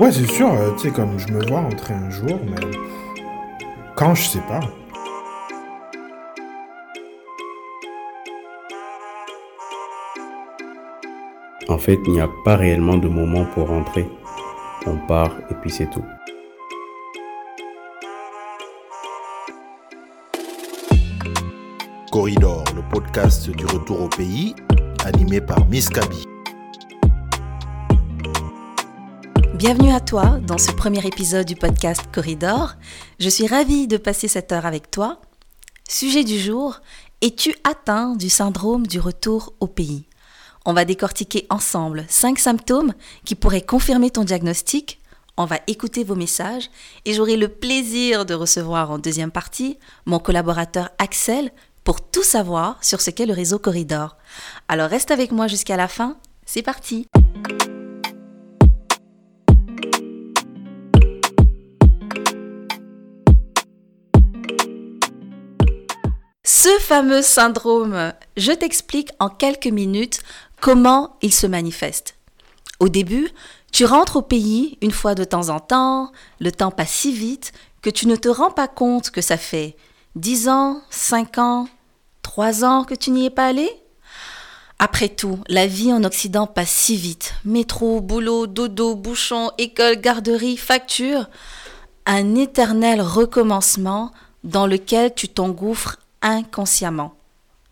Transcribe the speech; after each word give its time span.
Ouais, 0.00 0.12
c'est 0.12 0.26
sûr, 0.26 0.52
euh, 0.52 0.72
tu 0.72 0.88
sais, 0.88 0.90
comme 0.90 1.18
je 1.18 1.28
me 1.32 1.44
vois 1.46 1.60
entrer 1.60 1.94
un 1.94 2.10
jour, 2.10 2.40
mais 2.44 2.70
quand 3.96 4.14
je 4.14 4.22
sais 4.22 4.40
pas. 4.40 4.60
En 11.68 11.78
fait, 11.78 11.98
il 12.06 12.12
n'y 12.12 12.20
a 12.20 12.28
pas 12.44 12.56
réellement 12.56 12.96
de 12.96 13.08
moment 13.08 13.44
pour 13.44 13.68
rentrer. 13.68 14.08
On 14.86 14.96
part 15.06 15.32
et 15.50 15.54
puis 15.54 15.70
c'est 15.70 15.90
tout. 15.90 16.04
Corridor, 22.18 22.64
le 22.74 22.82
podcast 22.82 23.48
du 23.48 23.64
retour 23.64 24.00
au 24.00 24.08
pays, 24.08 24.52
animé 25.04 25.40
par 25.40 25.64
Miss 25.68 25.88
Kaby. 25.88 26.24
Bienvenue 29.54 29.92
à 29.92 30.00
toi 30.00 30.40
dans 30.44 30.58
ce 30.58 30.72
premier 30.72 31.06
épisode 31.06 31.46
du 31.46 31.54
podcast 31.54 32.02
Corridor. 32.10 32.74
Je 33.20 33.28
suis 33.28 33.46
ravie 33.46 33.86
de 33.86 33.98
passer 33.98 34.26
cette 34.26 34.50
heure 34.50 34.66
avec 34.66 34.90
toi. 34.90 35.20
Sujet 35.88 36.24
du 36.24 36.40
jour, 36.40 36.80
es-tu 37.20 37.54
atteint 37.62 38.16
du 38.16 38.28
syndrome 38.28 38.88
du 38.88 38.98
retour 38.98 39.52
au 39.60 39.68
pays? 39.68 40.08
On 40.64 40.72
va 40.72 40.84
décortiquer 40.84 41.46
ensemble 41.50 42.04
cinq 42.08 42.40
symptômes 42.40 42.94
qui 43.24 43.36
pourraient 43.36 43.60
confirmer 43.60 44.10
ton 44.10 44.24
diagnostic. 44.24 44.98
On 45.36 45.44
va 45.44 45.60
écouter 45.68 46.02
vos 46.02 46.16
messages 46.16 46.68
et 47.04 47.14
j'aurai 47.14 47.36
le 47.36 47.46
plaisir 47.46 48.26
de 48.26 48.34
recevoir 48.34 48.90
en 48.90 48.98
deuxième 48.98 49.30
partie 49.30 49.78
mon 50.04 50.18
collaborateur 50.18 50.90
Axel 50.98 51.52
pour 51.88 52.02
tout 52.02 52.22
savoir 52.22 52.76
sur 52.84 53.00
ce 53.00 53.08
qu'est 53.08 53.24
le 53.24 53.32
réseau 53.32 53.58
Corridor. 53.58 54.18
Alors 54.68 54.90
reste 54.90 55.10
avec 55.10 55.32
moi 55.32 55.46
jusqu'à 55.46 55.78
la 55.78 55.88
fin, 55.88 56.18
c'est 56.44 56.60
parti 56.60 57.08
Ce 66.44 66.68
fameux 66.80 67.22
syndrome, 67.22 68.12
je 68.36 68.52
t'explique 68.52 69.12
en 69.18 69.30
quelques 69.30 69.68
minutes 69.68 70.20
comment 70.60 71.16
il 71.22 71.32
se 71.32 71.46
manifeste. 71.46 72.18
Au 72.80 72.90
début, 72.90 73.30
tu 73.72 73.86
rentres 73.86 74.16
au 74.16 74.22
pays 74.22 74.76
une 74.82 74.90
fois 74.90 75.14
de 75.14 75.24
temps 75.24 75.48
en 75.48 75.58
temps, 75.58 76.12
le 76.38 76.52
temps 76.52 76.70
passe 76.70 76.90
si 76.90 77.12
vite 77.12 77.52
que 77.80 77.88
tu 77.88 78.06
ne 78.06 78.16
te 78.16 78.28
rends 78.28 78.50
pas 78.50 78.68
compte 78.68 79.08
que 79.08 79.22
ça 79.22 79.38
fait 79.38 79.74
10 80.16 80.50
ans, 80.50 80.82
5 80.90 81.38
ans, 81.38 81.66
3 82.28 82.62
ans 82.62 82.84
que 82.84 82.94
tu 82.94 83.10
n'y 83.10 83.24
es 83.24 83.30
pas 83.30 83.46
allé? 83.46 83.70
Après 84.78 85.08
tout, 85.08 85.40
la 85.48 85.66
vie 85.66 85.94
en 85.94 86.04
Occident 86.04 86.46
passe 86.46 86.68
si 86.68 86.94
vite. 86.94 87.32
Métro, 87.46 88.02
boulot, 88.02 88.46
dodo, 88.46 88.94
bouchon, 88.96 89.50
école, 89.56 89.96
garderie, 89.96 90.58
facture. 90.58 91.30
Un 92.04 92.34
éternel 92.34 93.00
recommencement 93.00 94.12
dans 94.44 94.66
lequel 94.66 95.14
tu 95.14 95.26
t'engouffres 95.28 95.96
inconsciemment. 96.20 97.14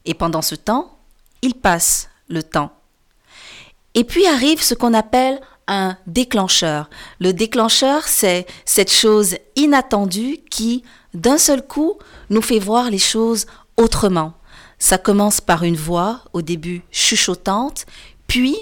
Et 0.07 0.15
pendant 0.15 0.41
ce 0.41 0.55
temps, 0.55 0.97
il 1.43 1.53
passe 1.53 2.09
le 2.29 2.43
temps. 2.43 2.73
Et 3.93 4.05
puis 4.05 4.27
arrive 4.27 4.62
ce 4.62 4.73
qu'on 4.73 4.95
appelle 4.95 5.39
un 5.69 5.99
déclencheur. 6.07 6.89
Le 7.21 7.34
déclencheur, 7.34 8.05
c'est 8.09 8.47
cette 8.65 8.91
chose 8.91 9.37
inattendue 9.55 10.39
qui, 10.51 10.83
d'un 11.12 11.37
seul 11.37 11.61
coup, 11.61 11.99
nous 12.31 12.43
fait 12.43 12.59
voir 12.59 12.89
les 12.89 12.99
choses 12.99 13.45
autrement. 13.77 14.33
Ça 14.79 14.99
commence 14.99 15.41
par 15.41 15.63
une 15.63 15.77
voix, 15.77 16.21
au 16.33 16.43
début 16.43 16.83
chuchotante, 16.91 17.87
puis 18.27 18.56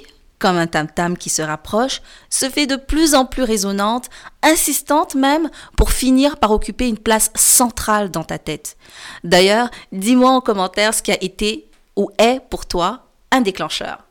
comme 0.44 0.58
un 0.58 0.66
tam-tam 0.66 1.16
qui 1.16 1.30
se 1.30 1.40
rapproche, 1.40 2.02
se 2.28 2.50
fait 2.50 2.66
de 2.66 2.76
plus 2.76 3.14
en 3.14 3.24
plus 3.24 3.44
résonante, 3.44 4.10
insistante 4.42 5.14
même, 5.14 5.48
pour 5.74 5.90
finir 5.90 6.36
par 6.36 6.50
occuper 6.50 6.86
une 6.86 6.98
place 6.98 7.30
centrale 7.34 8.10
dans 8.10 8.24
ta 8.24 8.38
tête. 8.38 8.76
D'ailleurs, 9.22 9.70
dis-moi 9.90 10.30
en 10.30 10.42
commentaire 10.42 10.92
ce 10.92 11.02
qui 11.02 11.12
a 11.12 11.22
été 11.22 11.70
ou 11.96 12.10
est 12.18 12.40
pour 12.50 12.66
toi 12.66 13.06
un 13.30 13.40
déclencheur. 13.40 14.03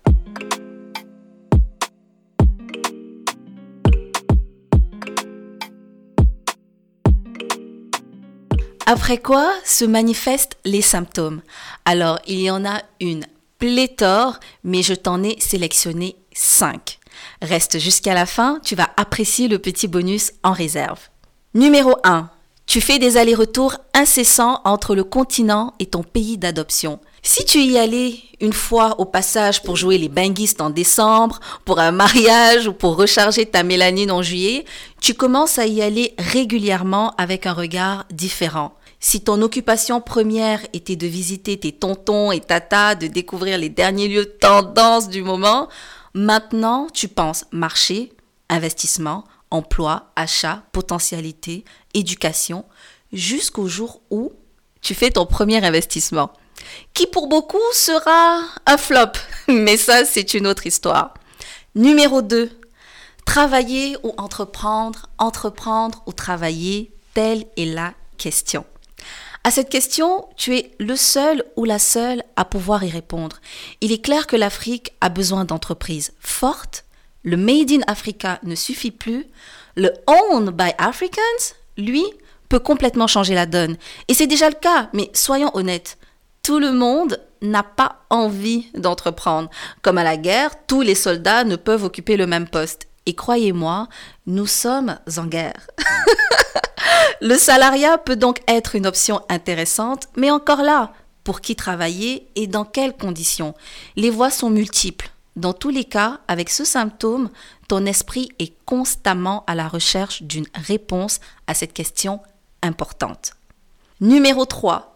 Après 8.85 9.17
quoi 9.17 9.49
se 9.63 9.85
manifestent 9.85 10.57
les 10.65 10.81
symptômes 10.81 11.41
Alors, 11.85 12.19
il 12.27 12.41
y 12.41 12.51
en 12.51 12.65
a 12.65 12.81
une 12.99 13.25
pléthore, 13.57 14.39
mais 14.63 14.83
je 14.83 14.93
t'en 14.93 15.23
ai 15.23 15.39
sélectionné 15.39 16.17
5. 16.33 16.99
Reste 17.41 17.79
jusqu'à 17.79 18.13
la 18.13 18.25
fin, 18.25 18.59
tu 18.63 18.75
vas 18.75 18.89
apprécier 18.97 19.47
le 19.47 19.59
petit 19.59 19.87
bonus 19.87 20.33
en 20.43 20.51
réserve. 20.51 20.99
Numéro 21.53 21.95
1. 22.03 22.29
Tu 22.73 22.81
fais 22.81 22.97
des 22.97 23.17
allers-retours 23.17 23.75
incessants 23.93 24.59
entre 24.65 24.95
le 24.95 25.03
continent 25.03 25.75
et 25.77 25.85
ton 25.85 26.01
pays 26.01 26.39
d'adoption. 26.39 26.99
Si 27.21 27.45
tu 27.45 27.59
y 27.59 27.77
allais 27.77 28.15
une 28.41 28.51
fois 28.51 28.99
au 28.99 29.05
passage 29.05 29.61
pour 29.61 29.75
jouer 29.75 29.99
les 29.99 30.09
banguistes 30.09 30.59
en 30.59 30.71
décembre, 30.71 31.39
pour 31.65 31.77
un 31.77 31.91
mariage 31.91 32.67
ou 32.67 32.73
pour 32.73 32.95
recharger 32.95 33.45
ta 33.45 33.61
mélanine 33.61 34.09
en 34.09 34.23
juillet, 34.23 34.65
tu 34.99 35.13
commences 35.13 35.59
à 35.59 35.67
y 35.67 35.83
aller 35.83 36.15
régulièrement 36.17 37.13
avec 37.19 37.45
un 37.45 37.53
regard 37.53 38.05
différent. 38.09 38.73
Si 38.99 39.21
ton 39.21 39.43
occupation 39.43 40.01
première 40.01 40.65
était 40.73 40.95
de 40.95 41.05
visiter 41.05 41.59
tes 41.59 41.73
tontons 41.73 42.31
et 42.31 42.39
tatas, 42.39 42.95
de 42.95 43.05
découvrir 43.05 43.59
les 43.59 43.69
derniers 43.69 44.07
lieux 44.07 44.25
tendance 44.25 45.09
du 45.09 45.21
moment, 45.21 45.69
maintenant 46.15 46.87
tu 46.91 47.07
penses 47.07 47.45
marché, 47.51 48.13
investissement, 48.49 49.25
emploi, 49.53 50.11
achat, 50.15 50.63
potentialité, 50.73 51.63
éducation, 51.93 52.65
jusqu'au 53.13 53.67
jour 53.67 54.01
où 54.09 54.33
tu 54.81 54.95
fais 54.95 55.11
ton 55.11 55.25
premier 55.25 55.63
investissement, 55.63 56.33
qui 56.93 57.07
pour 57.07 57.27
beaucoup 57.27 57.57
sera 57.71 58.41
un 58.65 58.77
flop, 58.77 59.13
mais 59.47 59.77
ça 59.77 60.03
c'est 60.05 60.33
une 60.33 60.47
autre 60.47 60.67
histoire. 60.67 61.13
Numéro 61.75 62.21
2. 62.21 62.51
Travailler 63.25 63.95
ou 64.03 64.13
entreprendre, 64.17 65.07
entreprendre 65.17 66.03
ou 66.05 66.11
travailler, 66.11 66.91
telle 67.13 67.45
est 67.55 67.65
la 67.65 67.93
question. 68.17 68.65
À 69.45 69.51
cette 69.51 69.69
question, 69.69 70.27
tu 70.37 70.55
es 70.55 70.71
le 70.79 70.95
seul 70.95 71.43
ou 71.55 71.65
la 71.65 71.79
seule 71.79 72.23
à 72.35 72.45
pouvoir 72.45 72.83
y 72.83 72.89
répondre. 72.89 73.37
Il 73.81 73.91
est 73.91 74.01
clair 74.01 74.25
que 74.25 74.35
l'Afrique 74.35 74.93
a 75.01 75.09
besoin 75.09 75.45
d'entreprises 75.45 76.13
fortes. 76.19 76.85
Le 77.23 77.37
Made 77.37 77.71
in 77.71 77.81
Africa 77.87 78.39
ne 78.43 78.55
suffit 78.55 78.91
plus. 78.91 79.25
Le 79.75 79.91
Owned 80.07 80.51
by 80.51 80.71
Africans, 80.77 81.55
lui, 81.77 82.03
peut 82.49 82.59
complètement 82.59 83.07
changer 83.07 83.33
la 83.33 83.45
donne. 83.45 83.77
Et 84.07 84.13
c'est 84.13 84.27
déjà 84.27 84.49
le 84.49 84.55
cas, 84.55 84.89
mais 84.93 85.09
soyons 85.13 85.51
honnêtes. 85.55 85.97
Tout 86.43 86.59
le 86.59 86.71
monde 86.71 87.19
n'a 87.41 87.63
pas 87.63 88.03
envie 88.09 88.67
d'entreprendre. 88.75 89.49
Comme 89.81 89.97
à 89.97 90.03
la 90.03 90.17
guerre, 90.17 90.51
tous 90.67 90.81
les 90.81 90.95
soldats 90.95 91.43
ne 91.43 91.55
peuvent 91.55 91.83
occuper 91.83 92.17
le 92.17 92.27
même 92.27 92.47
poste. 92.47 92.87
Et 93.05 93.15
croyez-moi, 93.15 93.87
nous 94.27 94.47
sommes 94.47 94.97
en 95.17 95.25
guerre. 95.25 95.67
Le 97.21 97.37
salariat 97.37 97.97
peut 97.97 98.15
donc 98.15 98.41
être 98.47 98.75
une 98.75 98.85
option 98.85 99.21
intéressante, 99.29 100.07
mais 100.17 100.29
encore 100.29 100.61
là, 100.61 100.93
pour 101.23 101.41
qui 101.41 101.55
travailler 101.55 102.27
et 102.35 102.47
dans 102.47 102.65
quelles 102.65 102.95
conditions? 102.95 103.53
Les 103.95 104.09
voies 104.09 104.29
sont 104.29 104.49
multiples. 104.49 105.09
Dans 105.35 105.53
tous 105.53 105.69
les 105.69 105.85
cas, 105.85 106.19
avec 106.27 106.49
ce 106.49 106.63
symptôme, 106.63 107.29
ton 107.67 107.85
esprit 107.85 108.29
est 108.39 108.53
constamment 108.65 109.43
à 109.47 109.55
la 109.55 109.67
recherche 109.67 110.21
d'une 110.23 110.45
réponse 110.53 111.19
à 111.47 111.53
cette 111.53 111.73
question 111.73 112.19
importante. 112.61 113.33
Numéro 113.99 114.45
3. 114.45 114.95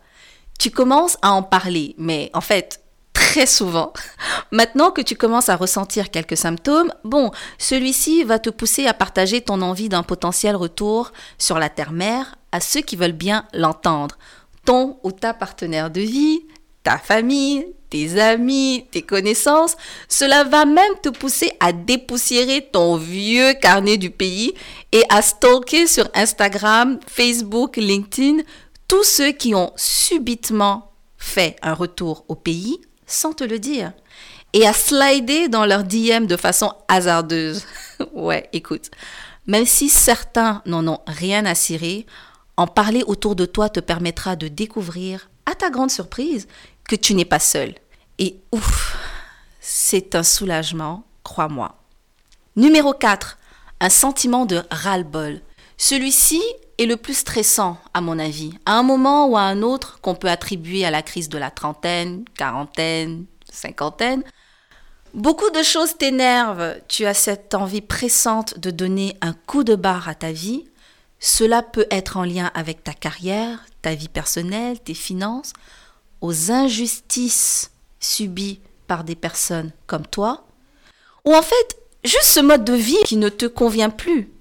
Tu 0.60 0.72
commences 0.72 1.18
à 1.22 1.32
en 1.32 1.44
parler, 1.44 1.96
mais 1.98 2.30
en 2.34 2.42
fait, 2.42 2.82
très 3.14 3.46
souvent. 3.46 3.94
Maintenant 4.52 4.92
que 4.92 5.02
tu 5.02 5.16
commences 5.16 5.50
à 5.50 5.56
ressentir 5.56 6.12
quelques 6.12 6.38
symptômes, 6.38 6.94
bon, 7.04 7.32
celui-ci 7.58 8.24
va 8.24 8.40
te 8.40 8.50
pousser 8.50 8.86
à 8.86 8.94
partager 8.94 9.42
ton 9.42 9.62
envie 9.62 9.90
d'un 9.90 10.04
potentiel 10.04 10.56
retour 10.56 11.12
sur 11.38 11.60
la 11.60 11.70
terre-mère 11.70 12.36
à 12.52 12.60
ceux 12.60 12.82
qui 12.82 12.96
veulent 12.96 13.12
bien 13.12 13.46
l'entendre. 13.54 14.18
Ton 14.66 14.98
ou 15.04 15.12
ta 15.12 15.34
partenaire 15.34 15.90
de 15.90 16.02
vie, 16.02 16.47
ta 16.88 16.98
famille, 16.98 17.68
tes 17.90 18.18
amis, 18.18 18.86
tes 18.92 19.02
connaissances, 19.02 19.76
cela 20.08 20.46
va 20.46 20.64
même 20.64 20.94
te 21.04 21.10
pousser 21.10 21.52
à 21.60 21.74
dépoussiérer 21.74 22.70
ton 22.72 22.96
vieux 22.96 23.54
carnet 23.56 23.98
du 23.98 24.10
pays 24.10 24.54
et 24.94 25.04
à 25.10 25.22
stalker 25.22 25.86
sur 25.86 26.08
Instagram, 26.14 26.98
Facebook, 27.06 27.76
LinkedIn 27.76 28.38
tous 28.88 29.04
ceux 29.04 29.34
qui 29.34 29.54
ont 29.54 29.74
subitement 29.76 30.94
fait 31.18 31.58
un 31.62 31.74
retour 31.74 32.24
au 32.30 32.36
pays 32.36 32.80
sans 33.06 33.34
te 33.34 33.44
le 33.44 33.60
dire 33.60 33.92
et 34.54 34.66
à 34.66 34.72
slider 34.72 35.50
dans 35.50 35.66
leur 35.66 35.84
DM 35.84 36.26
de 36.26 36.38
façon 36.38 36.72
hasardeuse. 36.88 37.66
ouais, 38.14 38.48
écoute, 38.54 38.92
même 39.46 39.66
si 39.66 39.90
certains 39.90 40.62
n'en 40.66 40.88
ont 40.88 41.02
rien 41.06 41.46
à 41.46 41.54
cirer, 41.54 42.06
En 42.60 42.66
parler 42.66 43.04
autour 43.06 43.36
de 43.36 43.46
toi 43.46 43.70
te 43.70 43.80
permettra 43.80 44.36
de 44.36 44.48
découvrir, 44.48 45.30
à 45.48 45.56
ta 45.56 45.70
grande 45.70 45.92
surprise, 45.92 46.48
que 46.88 46.96
tu 46.96 47.14
n'es 47.14 47.26
pas 47.26 47.40
seul. 47.40 47.76
Et 48.18 48.40
ouf, 48.52 48.98
c'est 49.60 50.16
un 50.16 50.24
soulagement, 50.24 51.04
crois-moi. 51.24 51.76
Numéro 52.56 52.94
4. 52.94 53.38
Un 53.80 53.90
sentiment 53.90 54.46
de 54.46 54.64
ras-le-bol. 54.72 55.42
Celui-ci 55.78 56.42
est 56.80 56.86
le 56.86 56.98
plus 56.98 57.14
stressant, 57.14 57.78
à 57.94 58.02
mon 58.02 58.18
avis, 58.18 58.54
à 58.66 58.74
un 58.74 58.84
moment 58.84 59.28
ou 59.28 59.38
à 59.38 59.42
un 59.42 59.62
autre 59.62 60.00
qu'on 60.02 60.16
peut 60.16 60.30
attribuer 60.30 60.86
à 60.86 60.92
la 60.92 61.04
crise 61.04 61.30
de 61.30 61.38
la 61.38 61.52
trentaine, 61.52 62.26
quarantaine, 62.36 63.26
cinquantaine. 63.52 64.24
Beaucoup 65.14 65.50
de 65.52 65.64
choses 65.64 65.98
t'énervent, 65.98 66.76
tu 66.88 67.06
as 67.06 67.14
cette 67.14 67.54
envie 67.54 67.82
pressante 67.82 68.60
de 68.60 68.72
donner 68.72 69.18
un 69.22 69.34
coup 69.34 69.64
de 69.64 69.76
barre 69.76 70.10
à 70.10 70.16
ta 70.16 70.32
vie. 70.32 70.66
Cela 71.20 71.64
peut 71.64 71.88
être 71.90 72.18
en 72.18 72.24
lien 72.24 72.52
avec 72.54 72.84
ta 72.84 72.94
carrière, 72.94 73.66
ta 73.82 73.96
vie 73.96 74.10
personnelle, 74.10 74.80
tes 74.80 74.94
finances, 74.94 75.54
aux 76.22 76.52
injustices 76.52 77.72
subies 78.00 78.60
par 78.88 79.04
des 79.04 79.16
personnes 79.16 79.72
comme 79.86 80.06
toi, 80.06 80.46
ou 81.26 81.36
en 81.36 81.42
fait 81.42 81.78
juste 82.04 82.26
ce 82.26 82.40
mode 82.40 82.64
de 82.64 82.74
vie 82.74 82.98
qui 83.06 83.18
ne 83.18 83.30
te 83.30 83.46
convient 83.46 83.90
plus. 83.90 84.32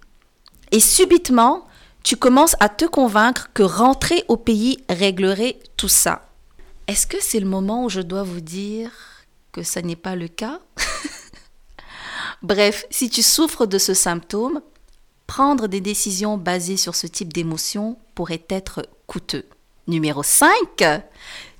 Et 0.72 0.80
subitement, 0.80 1.66
tu 2.02 2.16
commences 2.16 2.56
à 2.60 2.68
te 2.68 2.84
convaincre 2.84 3.50
que 3.52 3.62
rentrer 3.62 4.24
au 4.28 4.36
pays 4.36 4.78
réglerait 4.88 5.58
tout 5.76 5.88
ça. 5.88 6.28
Est-ce 6.86 7.06
que 7.06 7.20
c'est 7.20 7.40
le 7.40 7.46
moment 7.46 7.84
où 7.84 7.88
je 7.88 8.00
dois 8.00 8.22
vous 8.22 8.40
dire 8.40 8.92
que 9.50 9.62
ça 9.62 9.82
n'est 9.82 9.96
pas 9.96 10.14
le 10.14 10.28
cas? 10.28 10.60
Bref, 12.42 12.86
si 12.90 13.10
tu 13.10 13.22
souffres 13.22 13.66
de 13.66 13.78
ce 13.78 13.92
symptôme, 13.92 14.60
prendre 15.26 15.66
des 15.66 15.80
décisions 15.80 16.38
basées 16.38 16.76
sur 16.76 16.94
ce 16.94 17.08
type 17.08 17.32
d'émotion 17.32 17.98
pourrait 18.14 18.44
être 18.48 18.86
coûteux. 19.08 19.46
Numéro 19.88 20.22
5, 20.22 20.50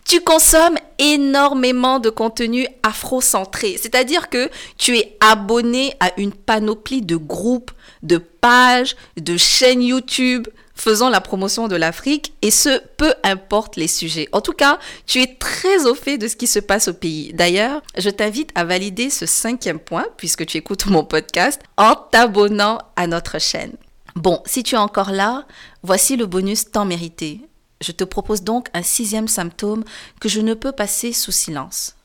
tu 0.07 0.21
consommes 0.21 0.79
énormément 0.99 1.99
de 1.99 2.11
contenu 2.11 2.67
afro-centré. 2.83 3.77
C'est-à-dire 3.81 4.31
que 4.31 4.49
tu 4.79 4.97
es 4.97 5.17
abonné 5.21 5.95
à 6.01 6.13
une 6.17 6.33
panoplie 6.33 7.03
de 7.03 7.17
groupes, 7.17 7.73
de 8.03 8.19
pages, 8.19 8.97
de 9.17 9.37
chaînes 9.37 9.83
YouTube 9.83 10.47
faisant 10.77 11.09
la 11.09 11.21
promotion 11.21 11.69
de 11.69 11.75
l'Afrique 11.75 12.35
et 12.43 12.51
ce, 12.51 12.81
peu 12.99 13.15
importe 13.25 13.77
les 13.77 13.89
sujets. 13.89 14.29
En 14.33 14.43
tout 14.43 14.53
cas, 14.53 14.79
tu 15.07 15.23
es 15.23 15.37
très 15.39 15.87
au 15.87 15.95
fait 15.95 16.19
de 16.19 16.29
ce 16.29 16.37
qui 16.37 16.47
se 16.47 16.59
passe 16.59 16.89
au 16.89 16.93
pays. 16.93 17.33
D'ailleurs, 17.33 17.83
je 17.97 18.11
t'invite 18.11 18.51
à 18.55 18.65
valider 18.65 19.11
ce 19.11 19.27
cinquième 19.27 19.79
point, 19.79 20.07
puisque 20.19 20.45
tu 20.45 20.59
écoutes 20.59 20.87
mon 20.87 21.03
podcast, 21.03 21.61
en 21.79 21.95
t'abonnant 21.95 22.79
à 22.95 23.07
notre 23.07 23.41
chaîne. 23.41 23.73
Bon, 24.15 24.43
si 24.45 24.63
tu 24.63 24.75
es 24.75 24.79
encore 24.79 25.11
là, 25.11 25.47
voici 25.83 26.17
le 26.17 26.27
bonus 26.27 26.71
temps 26.71 26.85
mérité. 26.85 27.41
Je 27.81 27.93
te 27.93 28.05
propose 28.05 28.43
donc 28.43 28.69
un 28.75 28.83
sixième 28.83 29.29
symptôme 29.29 29.85
que 30.21 30.29
je 30.29 30.41
ne 30.41 30.55
peux 30.55 30.73
passer 30.73 31.13
sous 31.13 31.33
silence. 31.33 31.97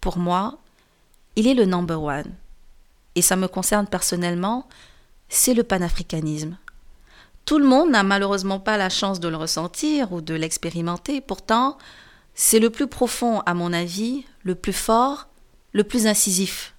Pour 0.00 0.18
moi, 0.18 0.58
il 1.36 1.46
est 1.46 1.54
le 1.54 1.64
number 1.64 2.02
one. 2.02 2.32
Et 3.14 3.22
ça 3.22 3.36
me 3.36 3.48
concerne 3.48 3.86
personnellement, 3.86 4.68
c'est 5.28 5.54
le 5.54 5.62
panafricanisme. 5.62 6.56
Tout 7.44 7.58
le 7.58 7.66
monde 7.66 7.90
n'a 7.90 8.02
malheureusement 8.02 8.60
pas 8.60 8.76
la 8.76 8.88
chance 8.88 9.20
de 9.20 9.28
le 9.28 9.36
ressentir 9.36 10.12
ou 10.12 10.20
de 10.20 10.34
l'expérimenter. 10.34 11.20
Pourtant, 11.20 11.76
c'est 12.34 12.60
le 12.60 12.70
plus 12.70 12.86
profond, 12.86 13.40
à 13.40 13.54
mon 13.54 13.72
avis, 13.72 14.24
le 14.42 14.54
plus 14.54 14.72
fort, 14.72 15.28
le 15.72 15.84
plus 15.84 16.06
incisif. 16.06 16.74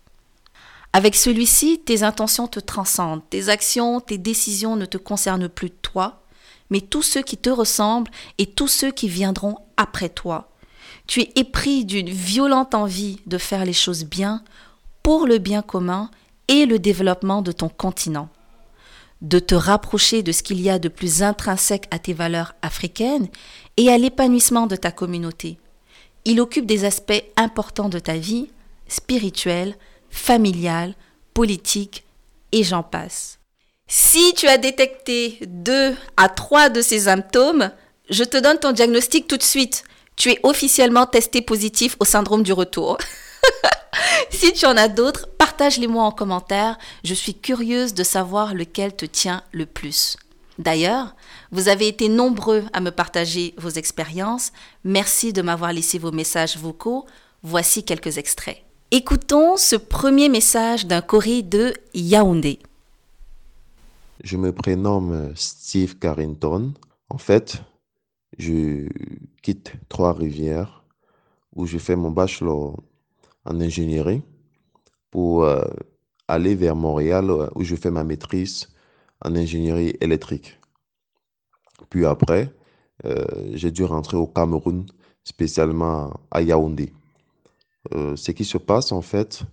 Avec 0.93 1.15
celui-ci, 1.15 1.81
tes 1.83 2.03
intentions 2.03 2.47
te 2.47 2.59
transcendent, 2.59 3.27
tes 3.29 3.49
actions, 3.49 3.99
tes 3.99 4.17
décisions 4.17 4.75
ne 4.75 4.85
te 4.85 4.97
concernent 4.97 5.49
plus 5.49 5.71
toi, 5.71 6.22
mais 6.73 6.81
tous 6.81 7.03
ceux 7.03 7.21
qui 7.21 7.37
te 7.37 7.51
ressemblent 7.51 8.09
et 8.39 8.47
tous 8.47 8.67
ceux 8.67 8.89
qui 8.89 9.07
viendront 9.07 9.57
après 9.77 10.09
toi. 10.09 10.49
Tu 11.05 11.21
es 11.21 11.31
épris 11.35 11.85
d'une 11.85 12.09
violente 12.09 12.73
envie 12.73 13.19
de 13.27 13.37
faire 13.37 13.63
les 13.63 13.73
choses 13.73 14.05
bien 14.05 14.43
pour 15.03 15.27
le 15.27 15.37
bien 15.37 15.61
commun 15.61 16.09
et 16.47 16.65
le 16.65 16.79
développement 16.79 17.43
de 17.43 17.51
ton 17.51 17.69
continent. 17.69 18.27
De 19.21 19.37
te 19.37 19.53
rapprocher 19.53 20.23
de 20.23 20.31
ce 20.31 20.41
qu'il 20.41 20.59
y 20.61 20.69
a 20.71 20.79
de 20.79 20.89
plus 20.89 21.21
intrinsèque 21.21 21.87
à 21.91 21.99
tes 21.99 22.13
valeurs 22.13 22.55
africaines 22.63 23.27
et 23.77 23.91
à 23.91 23.99
l'épanouissement 23.99 24.65
de 24.65 24.75
ta 24.75 24.91
communauté. 24.91 25.59
Il 26.25 26.41
occupe 26.41 26.65
des 26.65 26.85
aspects 26.85 27.23
importants 27.37 27.89
de 27.89 27.99
ta 27.99 28.17
vie, 28.17 28.49
spirituelle, 28.87 29.75
familiale, 30.09 30.95
politique, 31.35 32.03
et 32.51 32.63
j'en 32.63 32.81
passe. 32.81 33.37
Si 33.88 34.33
tu 34.33 34.47
as 34.47 34.57
détecté 34.57 35.39
deux 35.47 35.95
à 36.18 36.30
trois 36.30 36.69
de 36.69 36.81
ces 36.81 37.01
symptômes, 37.01 37.71
je 38.09 38.24
te 38.24 38.38
donne 38.38 38.59
ton 38.59 38.71
diagnostic 38.71 39.27
tout 39.27 39.38
de 39.38 39.44
suite. 39.44 39.83
Tu 40.15 40.31
es 40.31 40.39
officiellement 40.44 41.06
testé 41.06 41.41
positif 41.41 41.95
au 42.00 42.06
syndrome 42.06 42.44
du 42.44 42.53
retour. 42.53 42.97
si 44.30 44.53
tu 44.53 44.65
en 44.65 44.77
as 44.77 44.88
d'autres, 44.88 45.27
partage-les-moi 45.38 46.03
en 46.03 46.12
commentaire. 46.12 46.77
Je 47.03 47.13
suis 47.13 47.33
curieuse 47.33 47.94
de 47.94 48.03
savoir 48.03 48.53
lequel 48.53 48.95
te 48.95 49.06
tient 49.06 49.44
le 49.51 49.65
plus. 49.65 50.18
D'ailleurs, 50.59 51.15
vous 51.51 51.68
avez 51.68 51.88
été 51.88 52.09
nombreux 52.09 52.63
à 52.74 52.79
me 52.79 52.91
partager 52.91 53.56
vos 53.57 53.69
expériences. 53.69 54.51
Merci 54.83 55.33
de 55.33 55.41
m'avoir 55.41 55.74
laissé 55.74 55.97
vos 55.97 56.12
messages 56.12 56.57
vocaux. 56.57 57.06
Voici 57.41 57.83
quelques 57.83 58.18
extraits. 58.18 58.62
Écoutons 58.91 59.57
ce 59.57 59.75
premier 59.75 60.29
message 60.29 60.86
d'un 60.86 61.01
Corée 61.01 61.41
de 61.41 61.74
Yaoundé. 61.95 62.59
Je 64.23 64.37
me 64.37 64.53
prénomme 64.53 65.33
Steve 65.35 65.99
Carrington. 65.99 66.73
En 67.09 67.17
fait, 67.17 67.61
je 68.37 68.87
quitte 69.41 69.73
Trois-Rivières 69.89 70.85
où 71.53 71.65
je 71.65 71.77
fais 71.77 71.97
mon 71.97 72.09
bachelor 72.09 72.81
en 73.43 73.59
ingénierie 73.59 74.21
pour 75.11 75.43
euh, 75.43 75.61
aller 76.29 76.55
vers 76.55 76.75
Montréal 76.75 77.29
où 77.53 77.63
je 77.65 77.75
fais 77.75 77.91
ma 77.91 78.05
maîtrise 78.05 78.69
en 79.23 79.35
ingénierie 79.35 79.97
électrique. 79.99 80.57
Puis 81.89 82.05
après, 82.05 82.49
euh, 83.03 83.25
j'ai 83.51 83.71
dû 83.71 83.83
rentrer 83.83 84.15
au 84.15 84.25
Cameroun, 84.25 84.85
spécialement 85.25 86.13
à 86.31 86.41
Yaoundé. 86.41 86.93
Euh, 87.93 88.15
ce 88.15 88.31
qui 88.31 88.45
se 88.45 88.57
passe 88.57 88.93
en 88.93 89.01
fait, 89.01 89.43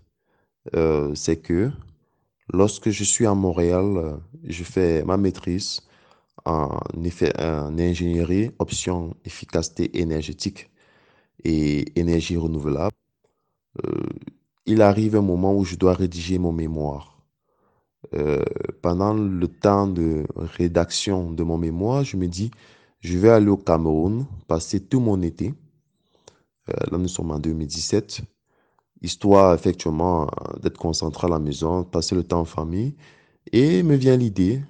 c'est 1.14 1.38
que 1.38 1.72
Lorsque 2.52 2.90
je 2.90 3.04
suis 3.04 3.26
à 3.26 3.34
Montréal, 3.34 3.96
euh, 3.96 4.16
je 4.44 4.64
fais 4.64 5.04
ma 5.04 5.16
maîtrise 5.16 5.82
en, 6.44 6.80
ingénierie, 7.78 8.50
option 8.58 9.14
efficacité 9.24 10.00
énergétique 10.00 10.70
et 11.44 11.98
énergie 11.98 12.36
renouvelable. 12.36 12.96
Euh, 13.84 14.02
il 14.66 14.82
arrive 14.82 15.16
un 15.16 15.22
moment 15.22 15.54
où 15.54 15.64
je 15.64 15.76
dois 15.76 15.94
rédiger 15.94 16.38
mon 16.38 16.52
mémoire. 16.52 17.22
Euh, 18.14 18.42
pendant 18.82 19.14
le 19.14 19.46
temps 19.46 19.86
de 19.86 20.26
rédaction 20.36 21.30
de 21.30 21.42
mon 21.42 21.58
mémoire, 21.58 22.02
je 22.02 22.16
me 22.16 22.26
dis, 22.26 22.50
je 23.00 23.16
vais 23.18 23.30
aller 23.30 23.48
au 23.48 23.56
Cameroun, 23.56 24.26
passer 24.48 24.80
tout 24.80 25.00
mon 25.00 25.22
été. 25.22 25.54
là, 26.66 26.98
nous 26.98 27.08
sommes 27.08 27.30
en 27.30 27.38
2017 27.38 28.22
histoire 29.02 29.54
effectivement 29.54 30.28
d'être 30.62 30.78
concentré 30.78 31.26
à 31.26 31.30
la 31.30 31.38
maison, 31.38 31.84
passer 31.84 32.14
le 32.14 32.24
temps 32.24 32.40
en 32.40 32.44
famille. 32.44 32.94
Et 33.52 33.82
me 33.82 33.94
vient 33.96 34.16
l'idée, 34.16 34.62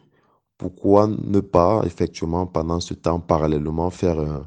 pourquoi 0.56 1.06
ne 1.06 1.40
pas 1.40 1.82
effectivement 1.84 2.46
pendant 2.46 2.80
ce 2.80 2.94
temps 2.94 3.20
parallèlement 3.20 3.90
faire 3.90 4.20
un, 4.20 4.46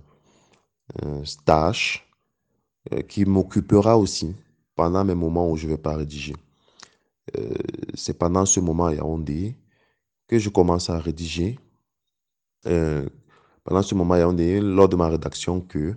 stage 1.24 2.08
euh, 2.94 3.02
qui 3.02 3.26
m'occupera 3.26 3.98
aussi 3.98 4.36
pendant 4.76 5.04
mes 5.04 5.16
moments 5.16 5.50
où 5.50 5.56
je 5.58 5.66
ne 5.66 5.72
vais 5.72 5.78
pas 5.78 5.96
rédiger. 5.96 6.36
Euh, 7.38 7.54
c'est 7.96 8.18
pendant 8.18 8.46
ce 8.46 8.60
moment 8.60 8.88
à 8.88 8.94
Yaoundé 8.94 9.56
que 10.28 10.38
je 10.38 10.50
commence 10.50 10.90
à 10.90 11.00
rédiger. 11.00 11.58
Euh, 12.68 13.08
pendant 13.64 13.82
ce 13.82 13.96
moment 13.96 14.16
à 14.16 14.20
Yaoundé, 14.20 14.60
lors 14.62 14.90
de 14.90 14.96
ma 14.96 15.08
rédaction, 15.08 15.62
que 15.62 15.96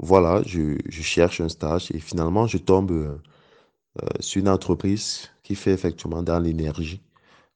voilà, 0.00 0.42
je, 0.44 0.78
cherche 0.90 1.40
un 1.40 1.48
stage 1.48 1.90
et 1.92 1.98
finalement, 1.98 2.46
je 2.46 2.58
tombe 2.58 2.92
euh, 2.92 3.18
euh, 4.02 4.06
sur 4.20 4.40
une 4.40 4.48
entreprise 4.48 5.28
qui 5.42 5.54
fait 5.56 5.72
effectivement 5.72 6.22
dans 6.22 6.38
l'énergie, 6.38 7.02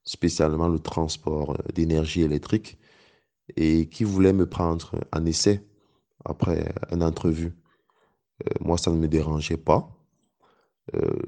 spécialement 0.04 0.68
le 0.68 0.80
transport 0.80 1.52
euh, 1.52 1.72
d'énergie 1.72 2.22
électrique, 2.22 2.78
et 3.56 3.88
qui 3.88 4.04
voulait 4.04 4.32
me 4.32 4.46
prendre 4.48 4.94
en 5.12 5.24
essai 5.26 5.64
après 6.24 6.72
une 6.90 7.02
entrevue. 7.02 7.52
moi, 8.60 8.78
ça 8.78 8.90
ne 8.90 8.96
me 8.96 9.08
dérangeait 9.08 9.56
pas. 9.56 9.88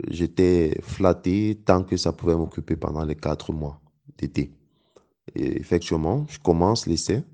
J'étais 0.08 0.78
flatté 0.82 1.60
tant 1.64 1.82
que 1.82 1.96
ça 1.96 2.12
pouvait 2.12 2.36
m'occuper 2.36 2.76
pendant 2.76 3.04
les 3.04 3.16
quatre 3.16 3.52
mois 3.52 3.80
d'été. 4.18 4.52
Et 5.34 5.60
effectivement, 5.60 6.24
je 6.28 6.38
commence 6.38 6.86
l'essai. 6.86 7.24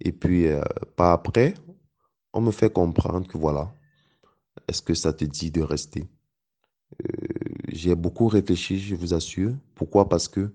Et 0.00 0.12
puis, 0.12 0.46
pas 0.96 1.12
après, 1.12 1.54
on 2.34 2.42
me 2.42 2.52
fait 2.52 2.72
comprendre 2.72 3.26
que 3.28 3.38
voilà, 3.38 3.72
est-ce 4.68 4.82
que 4.82 4.94
ça 4.94 5.12
te 5.12 5.24
dit 5.24 5.50
de 5.50 5.62
rester? 5.62 6.08
Euh, 7.02 7.06
J'ai 7.68 7.94
beaucoup 7.94 8.28
réfléchi, 8.28 8.78
je 8.78 8.94
vous 8.94 9.14
assure. 9.14 9.52
Pourquoi? 9.74 10.08
Parce 10.08 10.28
que 10.28 10.52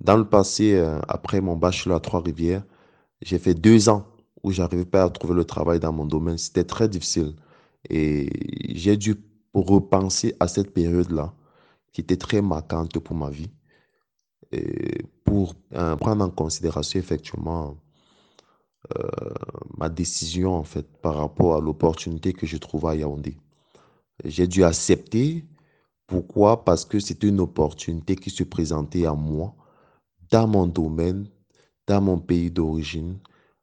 dans 0.00 0.16
le 0.16 0.28
passé, 0.28 0.74
euh, 0.74 1.00
après 1.08 1.40
mon 1.40 1.56
bachelor 1.56 1.96
à 1.98 2.00
Trois-Rivières, 2.00 2.64
J'ai 3.22 3.38
fait 3.40 3.54
deux 3.54 3.88
ans 3.90 4.06
où 4.44 4.52
j'arrivais 4.52 4.84
pas 4.86 5.04
à 5.04 5.10
trouver 5.10 5.34
le 5.34 5.44
travail 5.44 5.80
dans 5.80 5.92
mon 5.92 6.06
domaine. 6.06 6.38
C'était 6.38 6.64
très 6.64 6.88
difficile. 6.88 7.34
Et 7.90 8.30
j'ai 8.76 8.96
dû 8.98 9.16
repenser 9.54 10.36
à 10.40 10.48
cette 10.48 10.72
période-là, 10.74 11.34
qui 11.92 12.02
était 12.02 12.16
très 12.18 12.42
marquante 12.42 12.98
pour 13.00 13.16
ma 13.16 13.30
vie, 13.30 13.50
et 14.52 15.04
pour 15.24 15.54
euh, 15.74 15.96
prendre 15.96 16.24
en 16.24 16.30
considération 16.30 16.98
effectivement 16.98 17.76
ma 19.76 19.88
décision 19.88 20.54
en 20.54 20.64
fait 20.64 20.86
par 21.02 21.16
rapport 21.16 21.56
à 21.56 21.60
l'opportunité 21.60 22.32
que 22.32 22.46
je 22.46 22.56
trouvais 22.56 22.88
à 22.88 22.94
Yaoundé. 22.96 23.36
J'ai 24.24 24.46
dû 24.46 24.64
accepter. 24.64 25.44
Pourquoi? 26.06 26.64
Parce 26.64 26.84
que 26.84 26.98
c'était 26.98 27.28
une 27.28 27.40
opportunité 27.40 28.16
qui 28.16 28.30
se 28.30 28.42
présentait 28.42 29.06
à 29.06 29.14
moi 29.14 29.54
dans 30.30 30.46
mon 30.46 30.66
domaine, 30.66 31.28
dans 31.86 32.00
mon 32.00 32.18
pays 32.18 32.50
d'origine, 32.50 33.18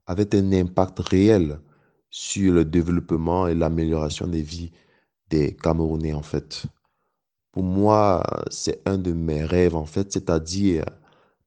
avec 0.05 0.33
un 0.33 0.51
impact 0.53 0.99
réel 0.99 1.59
sur 2.09 2.53
le 2.53 2.65
développement 2.65 3.47
et 3.47 3.53
l'amélioration 3.53 4.27
des 4.27 4.41
vies 4.41 4.71
des 5.29 5.55
Camerounais, 5.55 6.13
en 6.13 6.21
fait. 6.21 6.65
Pour 7.51 7.63
moi, 7.63 8.23
c'est 8.49 8.81
un 8.87 8.97
de 8.97 9.11
mes 9.11 9.43
rêves, 9.43 9.75
en 9.75 9.85
fait, 9.85 10.11
c'est-à-dire 10.11 10.85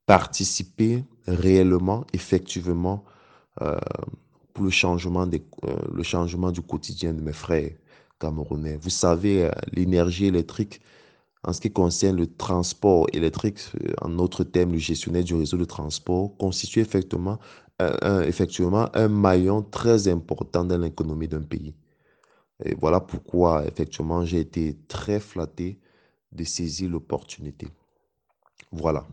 participer 0.06 1.04
réellement, 1.26 2.04
effectivement, 2.12 3.04
euh, 3.62 3.78
pour 4.54 4.64
le 4.64 4.70
changement, 4.70 5.26
des, 5.26 5.42
euh, 5.64 5.76
le 5.92 6.02
changement 6.02 6.50
du 6.50 6.62
quotidien 6.62 7.12
de 7.12 7.20
mes 7.20 7.32
frères 7.32 7.70
camerounais. 8.18 8.78
Vous 8.80 8.90
savez, 8.90 9.44
euh, 9.44 9.50
l'énergie 9.72 10.26
électrique, 10.26 10.80
en 11.42 11.52
ce 11.52 11.60
qui 11.60 11.72
concerne 11.72 12.16
le 12.16 12.26
transport 12.26 13.06
électrique, 13.12 13.58
en 14.02 14.18
autre 14.18 14.44
terme, 14.44 14.72
le 14.72 14.78
gestionnaire 14.78 15.24
du 15.24 15.34
réseau 15.34 15.56
de 15.56 15.64
transport, 15.64 16.36
constitue 16.36 16.80
effectivement 16.80 17.38
un, 17.78 18.20
effectivement 18.22 18.90
un 18.94 19.08
maillon 19.08 19.62
très 19.62 20.06
important 20.08 20.64
dans 20.64 20.76
l'économie 20.76 21.28
d'un 21.28 21.40
pays. 21.40 21.74
Et 22.64 22.74
voilà 22.74 23.00
pourquoi, 23.00 23.66
effectivement, 23.66 24.24
j'ai 24.24 24.40
été 24.40 24.76
très 24.86 25.18
flatté 25.18 25.78
de 26.32 26.44
saisir 26.44 26.90
l'opportunité. 26.90 27.68
Voilà. 28.70 29.06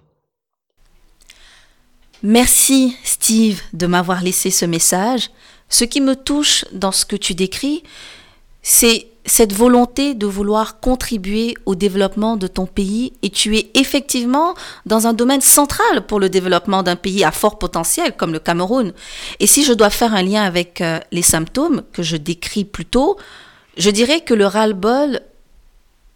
Merci 2.24 2.96
Steve 3.04 3.62
de 3.74 3.86
m'avoir 3.86 4.24
laissé 4.24 4.50
ce 4.50 4.66
message. 4.66 5.30
Ce 5.70 5.84
qui 5.84 6.02
me 6.02 6.16
touche 6.16 6.66
dans 6.72 6.92
ce 6.92 7.06
que 7.06 7.16
tu 7.16 7.36
décris, 7.36 7.84
c'est 8.62 9.08
cette 9.26 9.54
volonté 9.54 10.16
de 10.16 10.26
vouloir 10.26 10.80
contribuer 10.80 11.54
au 11.66 11.76
développement 11.76 12.38
de 12.38 12.48
ton 12.48 12.66
pays 12.66 13.14
et 13.22 13.30
tu 13.30 13.58
es 13.58 13.70
effectivement 13.76 14.56
dans 14.86 15.06
un 15.06 15.14
domaine 15.14 15.42
central 15.42 16.06
pour 16.08 16.20
le 16.20 16.30
développement 16.30 16.82
d'un 16.82 16.96
pays 16.96 17.24
à 17.24 17.32
fort 17.32 17.60
potentiel 17.60 18.16
comme 18.16 18.32
le 18.32 18.40
Cameroun. 18.40 18.94
Et 19.40 19.48
si 19.48 19.64
je 19.64 19.74
dois 19.74 19.90
faire 19.90 20.16
un 20.16 20.24
lien 20.24 20.44
avec 20.44 20.82
euh, 20.82 21.00
les 21.12 21.22
symptômes 21.22 21.84
que 21.92 22.04
je 22.04 22.16
décris 22.16 22.64
plus 22.64 22.86
tôt, 22.86 23.18
je 23.76 23.90
dirais 23.90 24.22
que 24.22 24.34
le 24.34 24.46
ras-le-bol 24.46 25.20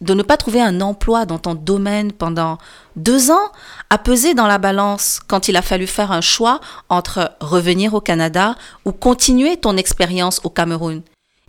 de 0.01 0.13
ne 0.13 0.24
pas 0.24 0.38
trouver 0.38 0.62
un 0.62 0.81
emploi 0.81 1.25
dans 1.25 1.38
ton 1.38 1.55
domaine 1.55 2.12
pendant 2.12 2.58
deux 2.96 3.31
ans 3.31 3.51
a 3.89 3.98
pesé 3.98 4.34
dans 4.34 4.48
la 4.48 4.58
balance 4.58 5.20
quand 5.27 5.48
il 5.48 5.55
a 5.55 5.62
fallu 5.62 5.88
faire 5.88 6.12
un 6.12 6.22
choix 6.22 6.60
entre 6.89 7.31
revenir 7.39 7.93
au 7.93 8.01
Canada 8.01 8.55
ou 8.84 8.91
continuer 8.91 9.58
ton 9.58 9.77
expérience 9.77 10.41
au 10.43 10.50
Cameroun. 10.50 11.01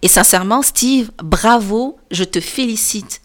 Et 0.02 0.08
sincèrement, 0.08 0.62
Steve, 0.62 1.10
bravo, 1.22 1.96
je 2.10 2.24
te 2.24 2.40
félicite. 2.40 3.22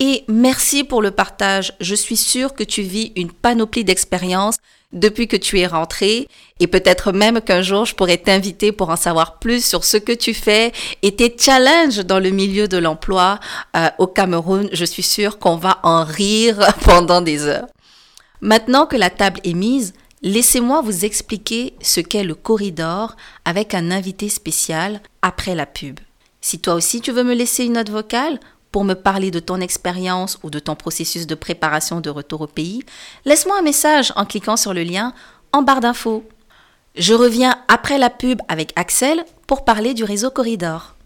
Et 0.00 0.24
merci 0.28 0.82
pour 0.82 1.02
le 1.02 1.10
partage. 1.10 1.74
Je 1.80 1.94
suis 1.94 2.16
sûre 2.16 2.54
que 2.54 2.64
tu 2.64 2.82
vis 2.82 3.12
une 3.16 3.30
panoplie 3.30 3.84
d'expériences 3.84 4.56
depuis 4.94 5.28
que 5.28 5.36
tu 5.36 5.60
es 5.60 5.66
rentré 5.66 6.28
et 6.60 6.66
peut-être 6.66 7.12
même 7.12 7.40
qu'un 7.40 7.62
jour 7.62 7.84
je 7.84 7.94
pourrais 7.94 8.16
t'inviter 8.16 8.72
pour 8.72 8.90
en 8.90 8.96
savoir 8.96 9.38
plus 9.38 9.64
sur 9.64 9.84
ce 9.84 9.96
que 9.96 10.12
tu 10.12 10.32
fais 10.32 10.72
et 11.02 11.14
tes 11.14 11.34
challenges 11.38 11.98
dans 11.98 12.20
le 12.20 12.30
milieu 12.30 12.68
de 12.68 12.78
l'emploi 12.78 13.40
euh, 13.76 13.88
au 13.98 14.06
Cameroun. 14.06 14.68
Je 14.72 14.84
suis 14.84 15.02
sûre 15.02 15.38
qu'on 15.38 15.56
va 15.56 15.80
en 15.82 16.04
rire 16.04 16.58
pendant 16.84 17.20
des 17.20 17.46
heures. 17.46 17.66
Maintenant 18.40 18.86
que 18.86 18.96
la 18.96 19.10
table 19.10 19.40
est 19.44 19.54
mise, 19.54 19.94
laissez-moi 20.22 20.80
vous 20.80 21.04
expliquer 21.04 21.74
ce 21.82 22.00
qu'est 22.00 22.24
le 22.24 22.34
corridor 22.34 23.16
avec 23.44 23.74
un 23.74 23.90
invité 23.90 24.28
spécial 24.28 25.00
après 25.22 25.54
la 25.54 25.66
pub. 25.66 25.98
Si 26.40 26.58
toi 26.58 26.74
aussi 26.74 27.00
tu 27.00 27.10
veux 27.10 27.24
me 27.24 27.34
laisser 27.34 27.64
une 27.64 27.72
note 27.74 27.90
vocale, 27.90 28.38
pour 28.74 28.82
me 28.82 28.94
parler 28.94 29.30
de 29.30 29.38
ton 29.38 29.60
expérience 29.60 30.36
ou 30.42 30.50
de 30.50 30.58
ton 30.58 30.74
processus 30.74 31.28
de 31.28 31.36
préparation 31.36 32.00
de 32.00 32.10
retour 32.10 32.40
au 32.40 32.48
pays, 32.48 32.82
laisse-moi 33.24 33.56
un 33.56 33.62
message 33.62 34.12
en 34.16 34.24
cliquant 34.24 34.56
sur 34.56 34.74
le 34.74 34.82
lien 34.82 35.12
en 35.52 35.62
barre 35.62 35.78
d'infos. 35.78 36.24
Je 36.96 37.14
reviens 37.14 37.54
après 37.68 37.98
la 37.98 38.10
pub 38.10 38.40
avec 38.48 38.72
Axel 38.74 39.24
pour 39.46 39.64
parler 39.64 39.94
du 39.94 40.02
réseau 40.02 40.28
Corridor. 40.28 40.96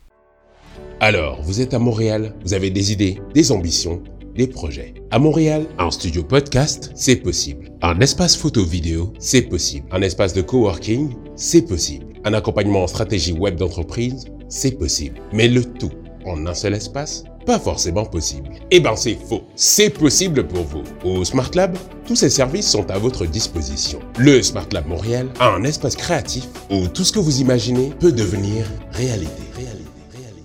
Alors, 1.00 1.42
vous 1.42 1.60
êtes 1.60 1.74
à 1.74 1.78
Montréal, 1.78 2.34
vous 2.42 2.54
avez 2.54 2.70
des 2.70 2.90
idées, 2.90 3.20
des 3.34 3.52
ambitions, 3.52 4.02
des 4.34 4.46
projets. 4.46 4.94
À 5.10 5.18
Montréal, 5.18 5.66
un 5.78 5.90
studio 5.90 6.22
podcast, 6.22 6.90
c'est 6.94 7.16
possible. 7.16 7.70
Un 7.82 8.00
espace 8.00 8.34
photo-vidéo, 8.34 9.12
c'est 9.18 9.42
possible. 9.42 9.86
Un 9.92 10.00
espace 10.00 10.32
de 10.32 10.40
coworking, 10.40 11.14
c'est 11.36 11.66
possible. 11.68 12.06
Un 12.24 12.32
accompagnement 12.32 12.84
en 12.84 12.86
stratégie 12.86 13.32
web 13.32 13.56
d'entreprise, 13.56 14.24
c'est 14.48 14.78
possible. 14.78 15.20
Mais 15.34 15.48
le 15.48 15.66
tout 15.66 15.92
en 16.28 16.46
un 16.46 16.54
seul 16.54 16.74
espace? 16.74 17.24
Pas 17.46 17.58
forcément 17.58 18.04
possible. 18.04 18.50
Eh 18.70 18.80
ben 18.80 18.94
c'est 18.96 19.18
faux. 19.28 19.44
C'est 19.56 19.90
possible 19.90 20.46
pour 20.46 20.64
vous. 20.64 20.82
Au 21.04 21.24
Smart 21.24 21.50
Lab, 21.54 21.76
tous 22.06 22.16
ces 22.16 22.30
services 22.30 22.70
sont 22.70 22.90
à 22.90 22.98
votre 22.98 23.26
disposition. 23.26 24.00
Le 24.18 24.42
Smart 24.42 24.66
Lab 24.72 24.86
Montréal 24.86 25.28
a 25.40 25.48
un 25.50 25.64
espace 25.64 25.96
créatif 25.96 26.46
où 26.70 26.88
tout 26.88 27.04
ce 27.04 27.12
que 27.12 27.18
vous 27.18 27.40
imaginez 27.40 27.92
peut 27.98 28.12
devenir 28.12 28.66
réalité. 28.92 29.42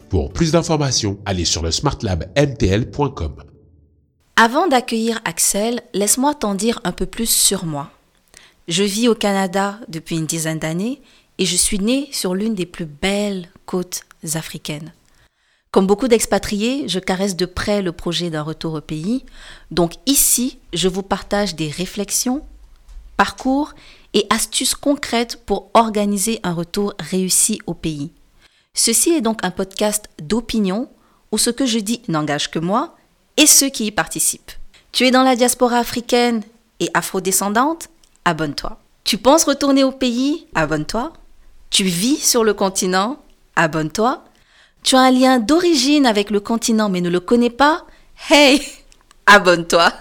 Pour 0.09 0.31
plus 0.31 0.51
d'informations, 0.51 1.17
allez 1.25 1.45
sur 1.45 1.63
le 1.63 1.71
smartlabmtl.com. 1.71 3.35
Avant 4.35 4.67
d'accueillir 4.67 5.19
Axel, 5.25 5.81
laisse-moi 5.93 6.35
t'en 6.35 6.55
dire 6.55 6.79
un 6.83 6.91
peu 6.91 7.05
plus 7.05 7.29
sur 7.29 7.65
moi. 7.65 7.89
Je 8.67 8.83
vis 8.83 9.07
au 9.07 9.15
Canada 9.15 9.79
depuis 9.87 10.17
une 10.17 10.25
dizaine 10.25 10.59
d'années 10.59 11.01
et 11.37 11.45
je 11.45 11.55
suis 11.55 11.79
née 11.79 12.09
sur 12.11 12.33
l'une 12.35 12.55
des 12.55 12.65
plus 12.65 12.85
belles 12.85 13.49
côtes 13.65 14.03
africaines. 14.35 14.93
Comme 15.73 15.87
beaucoup 15.87 16.07
d'expatriés, 16.07 16.87
je 16.87 16.99
caresse 16.99 17.35
de 17.35 17.47
près 17.47 17.81
le 17.81 17.91
projet 17.91 18.29
d'un 18.29 18.43
retour 18.43 18.75
au 18.75 18.81
pays. 18.81 19.25
Donc 19.71 19.93
ici, 20.05 20.59
je 20.71 20.87
vous 20.87 21.01
partage 21.01 21.55
des 21.55 21.67
réflexions, 21.67 22.45
parcours 23.17 23.73
et 24.13 24.27
astuces 24.29 24.75
concrètes 24.75 25.39
pour 25.47 25.71
organiser 25.73 26.39
un 26.43 26.53
retour 26.53 26.93
réussi 26.99 27.59
au 27.65 27.73
pays. 27.73 28.11
Ceci 28.75 29.13
est 29.13 29.21
donc 29.21 29.43
un 29.43 29.49
podcast 29.49 30.09
d'opinion 30.21 30.89
où 31.31 31.39
ce 31.39 31.49
que 31.49 31.65
je 31.65 31.79
dis 31.79 32.03
n'engage 32.07 32.51
que 32.51 32.59
moi 32.59 32.95
et 33.37 33.47
ceux 33.47 33.69
qui 33.69 33.87
y 33.87 33.91
participent. 33.91 34.51
Tu 34.91 35.07
es 35.07 35.11
dans 35.11 35.23
la 35.23 35.35
diaspora 35.35 35.77
africaine 35.77 36.43
et 36.81 36.91
afrodescendante 36.93 37.89
Abonne-toi. 38.25 38.77
Tu 39.05 39.17
penses 39.17 39.45
retourner 39.45 39.83
au 39.83 39.91
pays 39.91 40.45
Abonne-toi. 40.53 41.13
Tu 41.71 41.83
vis 41.83 42.17
sur 42.17 42.43
le 42.43 42.53
continent 42.53 43.17
Abonne-toi. 43.55 44.23
Tu 44.83 44.97
as 44.97 44.99
un 44.99 45.11
lien 45.11 45.39
d'origine 45.39 46.05
avec 46.05 46.29
le 46.29 46.41
continent 46.41 46.89
mais 46.89 46.99
ne 46.99 47.09
le 47.09 47.21
connais 47.21 47.49
pas? 47.49 47.85
Hey 48.29 48.61
Abonne-toi 49.25 49.93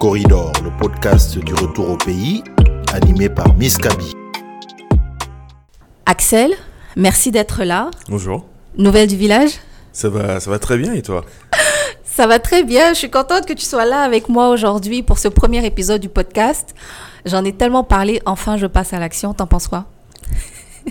Corridor, 0.00 0.50
le 0.62 0.70
podcast 0.78 1.38
du 1.38 1.52
retour 1.52 1.90
au 1.90 1.96
pays, 1.98 2.42
animé 2.94 3.28
par 3.28 3.54
Miss 3.56 3.76
Kaby. 3.76 4.12
Axel, 6.06 6.54
merci 6.96 7.30
d'être 7.30 7.64
là. 7.64 7.90
Bonjour. 8.08 8.46
Nouvelle 8.78 9.08
du 9.08 9.16
village? 9.16 9.52
Ça 9.92 10.08
va, 10.08 10.40
ça 10.40 10.50
va 10.50 10.58
très 10.58 10.78
bien 10.78 10.94
et 10.94 11.02
toi? 11.02 11.24
Ça 12.04 12.28
va 12.28 12.38
très 12.38 12.62
bien. 12.62 12.90
Je 12.94 12.98
suis 12.98 13.10
contente 13.10 13.44
que 13.44 13.52
tu 13.52 13.64
sois 13.64 13.84
là 13.84 14.02
avec 14.02 14.28
moi 14.28 14.50
aujourd'hui 14.50 15.02
pour 15.02 15.18
ce 15.18 15.26
premier 15.26 15.66
épisode 15.66 16.00
du 16.00 16.08
podcast. 16.08 16.72
J'en 17.26 17.44
ai 17.44 17.52
tellement 17.52 17.82
parlé. 17.82 18.22
Enfin, 18.24 18.56
je 18.56 18.66
passe 18.66 18.92
à 18.92 19.00
l'action. 19.00 19.34
T'en 19.34 19.48
penses 19.48 19.66
quoi? 19.66 19.86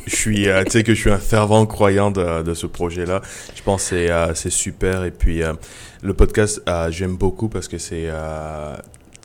Je 0.06 0.16
suis, 0.16 0.50
euh, 0.50 0.64
tu 0.64 0.72
sais 0.72 0.84
que 0.84 0.94
je 0.94 1.00
suis 1.00 1.12
un 1.12 1.18
fervent 1.18 1.66
croyant 1.66 2.12
de, 2.12 2.44
de 2.44 2.54
ce 2.54 2.68
projet-là. 2.68 3.22
Je 3.56 3.62
pense 3.64 3.84
que 3.84 3.90
c'est, 3.90 4.10
euh, 4.12 4.34
c'est 4.34 4.50
super. 4.50 5.04
Et 5.04 5.12
puis, 5.12 5.44
euh, 5.44 5.54
le 6.02 6.14
podcast, 6.14 6.62
euh, 6.68 6.92
j'aime 6.92 7.16
beaucoup 7.16 7.50
parce 7.50 7.68
que 7.68 7.78
c'est, 7.78 8.08
euh, 8.08 8.76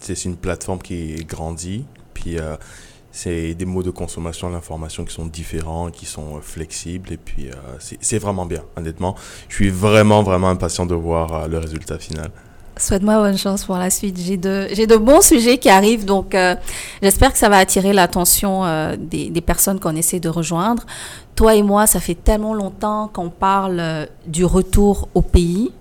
c'est 0.00 0.24
une 0.24 0.36
plateforme 0.36 0.80
qui 0.80 1.14
grandit. 1.24 1.86
Puis, 2.14 2.38
euh, 2.38 2.56
c'est 3.10 3.54
des 3.54 3.64
mots 3.64 3.82
de 3.82 3.90
consommation 3.90 4.48
de 4.48 4.54
l'information 4.54 5.04
qui 5.04 5.14
sont 5.14 5.26
différents, 5.26 5.90
qui 5.90 6.06
sont 6.06 6.40
flexibles. 6.40 7.12
Et 7.12 7.16
puis, 7.16 7.50
c'est, 7.80 7.98
c'est 8.00 8.18
vraiment 8.18 8.46
bien, 8.46 8.62
honnêtement. 8.76 9.16
Je 9.48 9.54
suis 9.56 9.70
vraiment, 9.70 10.22
vraiment 10.22 10.50
impatient 10.50 10.86
de 10.86 10.94
voir 10.94 11.48
le 11.48 11.58
résultat 11.58 11.98
final. 11.98 12.30
Souhaite-moi 12.78 13.16
bonne 13.18 13.36
chance 13.36 13.64
pour 13.64 13.76
la 13.76 13.90
suite. 13.90 14.16
J'ai 14.20 14.36
de, 14.36 14.68
j'ai 14.72 14.86
de 14.86 14.96
bons 14.96 15.20
sujets 15.20 15.58
qui 15.58 15.68
arrivent, 15.68 16.04
donc 16.04 16.34
euh, 16.34 16.54
j'espère 17.02 17.32
que 17.32 17.38
ça 17.38 17.48
va 17.48 17.58
attirer 17.58 17.92
l'attention 17.92 18.64
euh, 18.64 18.94
des, 18.96 19.30
des, 19.30 19.40
personnes 19.40 19.80
qu'on 19.80 19.96
essaie 19.96 20.20
de 20.20 20.28
rejoindre. 20.28 20.86
Toi 21.34 21.56
et 21.56 21.62
moi, 21.62 21.88
ça 21.88 21.98
fait 21.98 22.14
tellement 22.14 22.54
longtemps 22.54 23.10
qu'on 23.12 23.30
parle 23.30 23.80
euh, 23.80 24.06
du 24.28 24.44
retour 24.44 25.08
au 25.14 25.22
pays. 25.22 25.72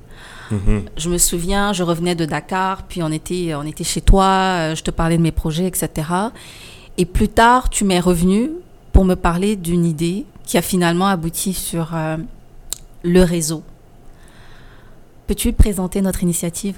Mm-hmm. 0.51 0.82
Je 0.98 1.10
me 1.10 1.20
souviens, 1.20 1.72
je 1.72 1.84
revenais 1.84 2.16
de 2.16 2.25
Dakar, 2.25 2.84
puis 2.84 3.04
on 3.04 3.12
était, 3.12 3.54
on 3.54 3.63
était 3.63 3.84
chez 3.84 4.01
toi, 4.01 4.74
je 4.74 4.82
te 4.82 4.89
parlais 4.89 5.18
de 5.18 5.22
mes 5.22 5.32
projets, 5.32 5.68
etc. 5.68 6.10
Et 6.98 7.06
plus 7.06 7.30
tard, 7.30 7.70
tu 7.70 7.84
m'es 7.84 8.00
revenu 8.00 8.51
pour 8.92 9.06
me 9.06 9.16
parler 9.16 9.56
d'une 9.56 9.86
idée 9.86 10.25
qui 10.46 10.58
a 10.58 10.63
finalement 10.63 11.08
abouti 11.08 11.54
sur 11.54 11.89
le 13.04 13.24
réseau. 13.24 13.62
Peux-tu 15.27 15.51
présenter 15.51 16.01
notre 16.01 16.24
initiative? 16.24 16.77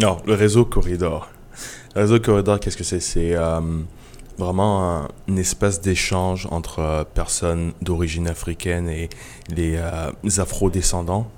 Non, 0.00 0.16
le 0.26 0.34
réseau 0.34 0.64
Corridor. 0.64 1.28
Le 1.94 2.00
réseau 2.00 2.18
Corridor, 2.18 2.58
qu'est-ce 2.58 2.76
que 2.76 2.82
c'est? 2.82 2.98
C'est 2.98 3.36
euh, 3.36 3.60
vraiment 4.38 4.90
un, 4.90 5.08
un 5.28 5.36
espace 5.36 5.80
d'échange 5.80 6.48
entre 6.50 6.80
euh, 6.80 7.04
personnes 7.04 7.72
d'origine 7.80 8.26
africaine 8.26 8.88
et 8.88 9.08
les 9.48 9.76
euh, 9.76 10.10
afro-descendants, 10.38 11.28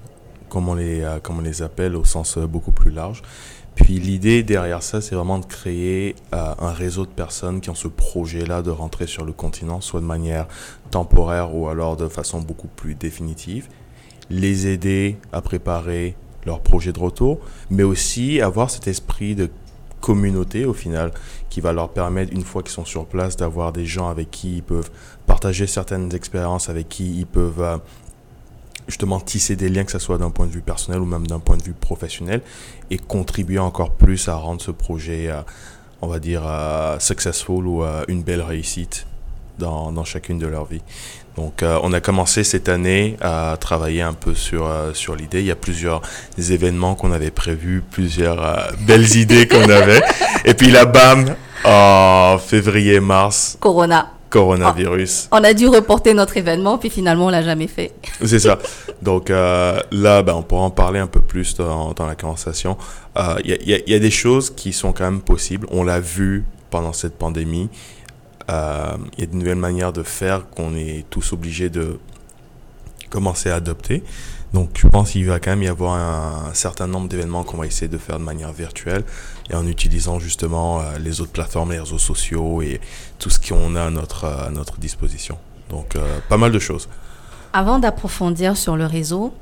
comme 0.49 0.71
on, 0.71 0.75
les, 0.75 1.07
comme 1.23 1.45
les 1.45 1.61
appelle 1.61 1.95
au 1.97 2.07
sens 2.07 2.39
beaucoup 2.39 2.73
plus 2.73 2.91
large. 2.91 3.21
Puis 3.75 3.99
l'idée 3.99 4.43
derrière 4.43 4.83
ça, 4.83 5.03
c'est 5.03 5.15
vraiment 5.15 5.39
de 5.39 5.45
créer 5.45 6.17
un 6.33 6.73
réseau 6.73 7.05
de 7.05 7.11
personnes 7.11 7.61
qui 7.61 7.69
ont 7.69 7.75
ce 7.75 7.89
projet-là 7.89 8.63
de 8.63 8.71
rentrer 8.71 9.07
sur 9.07 9.27
le 9.27 9.33
continent, 9.35 9.83
soit 9.83 10.01
de 10.01 10.07
manière 10.07 10.47
temporaire 10.91 11.55
ou 11.55 11.69
alors 11.69 11.99
de 11.99 12.09
façon 12.09 12.41
beaucoup 12.41 12.69
plus 12.69 12.95
définitive. 12.95 13.69
Les 14.31 14.67
aider 14.67 15.19
à 15.31 15.43
préparer 15.43 16.17
leur 16.47 16.61
projet 16.61 16.93
de 16.93 16.99
retour, 16.99 17.41
mais 17.71 17.83
aussi 17.83 18.41
avoir 18.41 18.71
cet 18.71 18.87
esprit 18.87 19.35
de 19.35 19.51
communauté 20.01 20.65
au 20.65 20.73
final 20.73 21.11
qui 21.51 21.61
va 21.61 21.73
leur 21.73 21.89
permettre, 21.91 22.33
une 22.33 22.45
fois 22.45 22.63
qu'ils 22.63 22.73
sont 22.73 22.85
sur 22.85 23.07
place, 23.07 23.37
d'avoir 23.37 23.73
des 23.73 23.85
gens 23.85 24.09
avec 24.09 24.31
qui 24.31 24.59
ils 24.59 24.63
peuvent 24.63 24.91
partager 25.27 25.67
certaines 25.67 26.15
expériences, 26.15 26.69
avec 26.69 26.89
qui 26.89 27.19
ils 27.19 27.27
peuvent 27.27 27.61
euh, 27.61 27.79
justement 28.87 29.19
tisser 29.19 29.57
des 29.57 29.69
liens, 29.69 29.85
que 29.85 29.91
ce 29.91 29.99
soit 29.99 30.19
d'un 30.19 30.31
point 30.31 30.47
de 30.47 30.53
vue 30.53 30.61
personnel 30.61 31.01
ou 31.01 31.07
même 31.07 31.27
d'un 31.27 31.41
point 31.41 31.57
de 31.57 31.63
vue 31.63 31.73
professionnel, 31.73 32.43
et 32.91 32.99
contribuer 32.99 33.59
encore 33.59 33.91
plus 33.91 34.29
à 34.29 34.37
rendre 34.37 34.61
ce 34.61 34.71
projet, 34.71 35.29
euh, 35.29 35.41
on 36.03 36.07
va 36.07 36.21
dire, 36.21 36.43
euh, 36.47 36.99
successful 37.01 37.67
ou 37.67 37.83
une 38.07 38.23
belle 38.23 38.43
réussite 38.43 39.07
dans, 39.59 39.93
dans 39.93 40.05
chacune 40.05 40.39
de 40.39 40.47
leurs 40.47 40.65
vies. 40.67 40.83
Donc, 41.37 41.63
euh, 41.63 41.79
on 41.83 41.93
a 41.93 42.01
commencé 42.01 42.45
cette 42.45 42.69
année 42.71 43.17
à 43.21 43.57
travailler 43.61 44.01
un 44.01 44.15
peu 44.15 44.35
sur, 44.35 44.67
euh, 44.67 44.95
sur 44.95 45.15
l'idée. 45.17 45.41
Il 45.41 45.47
y 45.47 45.51
a 45.51 45.57
plusieurs 45.57 46.01
événements 46.39 46.95
qu'on 46.95 47.13
avait 47.13 47.31
prévus, 47.31 47.83
plusieurs 47.91 48.43
euh, 48.43 48.57
belles 48.87 49.17
idées 49.17 49.47
qu'on 49.47 49.69
avait. 49.69 50.01
Et 50.47 50.55
puis 50.55 50.71
là, 50.71 50.87
bam, 50.87 51.35
en 51.65 52.39
février-mars, 52.39 53.59
Corona. 53.61 54.13
coronavirus. 54.31 55.29
On 55.33 55.45
a 55.45 55.53
dû 55.53 55.67
reporter 55.69 56.15
notre 56.15 56.37
événement, 56.39 56.79
puis 56.79 56.89
finalement, 56.91 57.27
on 57.27 57.31
l'a 57.31 57.43
jamais 57.43 57.67
fait. 57.67 57.93
C'est 58.25 58.39
ça. 58.39 58.59
Donc 59.03 59.29
là, 59.29 59.83
ben, 60.23 60.33
on 60.35 60.43
pourra 60.43 60.63
en 60.63 60.71
parler 60.71 61.01
un 61.01 61.07
peu 61.07 61.21
plus 61.21 61.55
dans, 61.55 61.93
dans 61.93 62.07
la 62.07 62.15
conversation. 62.15 62.77
Il 63.45 63.51
y, 63.51 63.53
a, 63.53 63.57
il 63.61 63.69
y 63.69 63.75
a- 63.75 63.79
il 63.87 63.93
y 63.93 63.95
a 63.95 63.99
des 63.99 64.11
choses 64.11 64.51
qui 64.55 64.73
sont 64.73 64.93
quand 64.93 65.05
même 65.05 65.21
possibles. 65.21 65.67
On 65.71 65.85
l'a 65.85 66.01
vu 66.01 66.45
pendant 66.71 66.93
cette 66.93 67.17
pandémie. 67.19 67.69
Euh, 68.51 68.97
Il 69.17 69.21
y 69.21 69.23
a 69.25 69.27
de 69.27 69.35
nouvelles 69.35 69.57
manières 69.57 69.93
de 69.93 70.03
faire 70.03 70.49
qu'on 70.49 70.75
est 70.75 71.05
tous 71.11 71.33
obligés 71.33 71.71
de 71.71 71.99
commencer 73.11 73.51
à 73.51 73.57
adopter. 73.57 74.03
Donc 74.53 74.71
je 74.77 74.87
pense 74.87 75.11
qu'il 75.11 75.27
va 75.27 75.41
quand 75.41 75.51
même 75.51 75.63
y 75.63 75.69
avoir 75.69 75.95
un, 75.95 76.55
certain 76.55 76.87
nombre 76.87 77.09
d'événements 77.09 77.45
qu'on 77.45 77.57
va 77.57 77.67
essayer 77.67 77.89
de 77.89 77.99
faire 77.99 78.19
de 78.19 78.25
manière 78.25 78.53
virtuelle 78.53 79.05
et 79.51 79.55
en 79.55 79.67
utilisant 79.67 80.19
justement 80.19 80.81
euh, 80.81 80.99
les 80.99 81.21
autres 81.21 81.33
plateformes, 81.33 81.73
les 81.73 81.81
réseaux 81.81 81.99
sociaux 81.99 82.63
et 82.63 82.81
tout 83.19 83.29
ce 83.31 83.41
qu'on 83.41 83.75
a 83.77 83.85
à 83.85 83.91
notre, 83.91 84.25
à 84.25 84.51
notre 84.51 84.79
disposition. 84.79 85.39
Donc 85.69 85.97
euh, 85.97 86.19
pas 86.29 86.37
mal 86.37 86.53
de 86.53 86.59
choses. 86.59 86.89
Avant 87.53 87.79
d'approfondir 87.79 88.57
sur 88.57 88.77
le 88.77 88.87
réseau, 88.87 89.35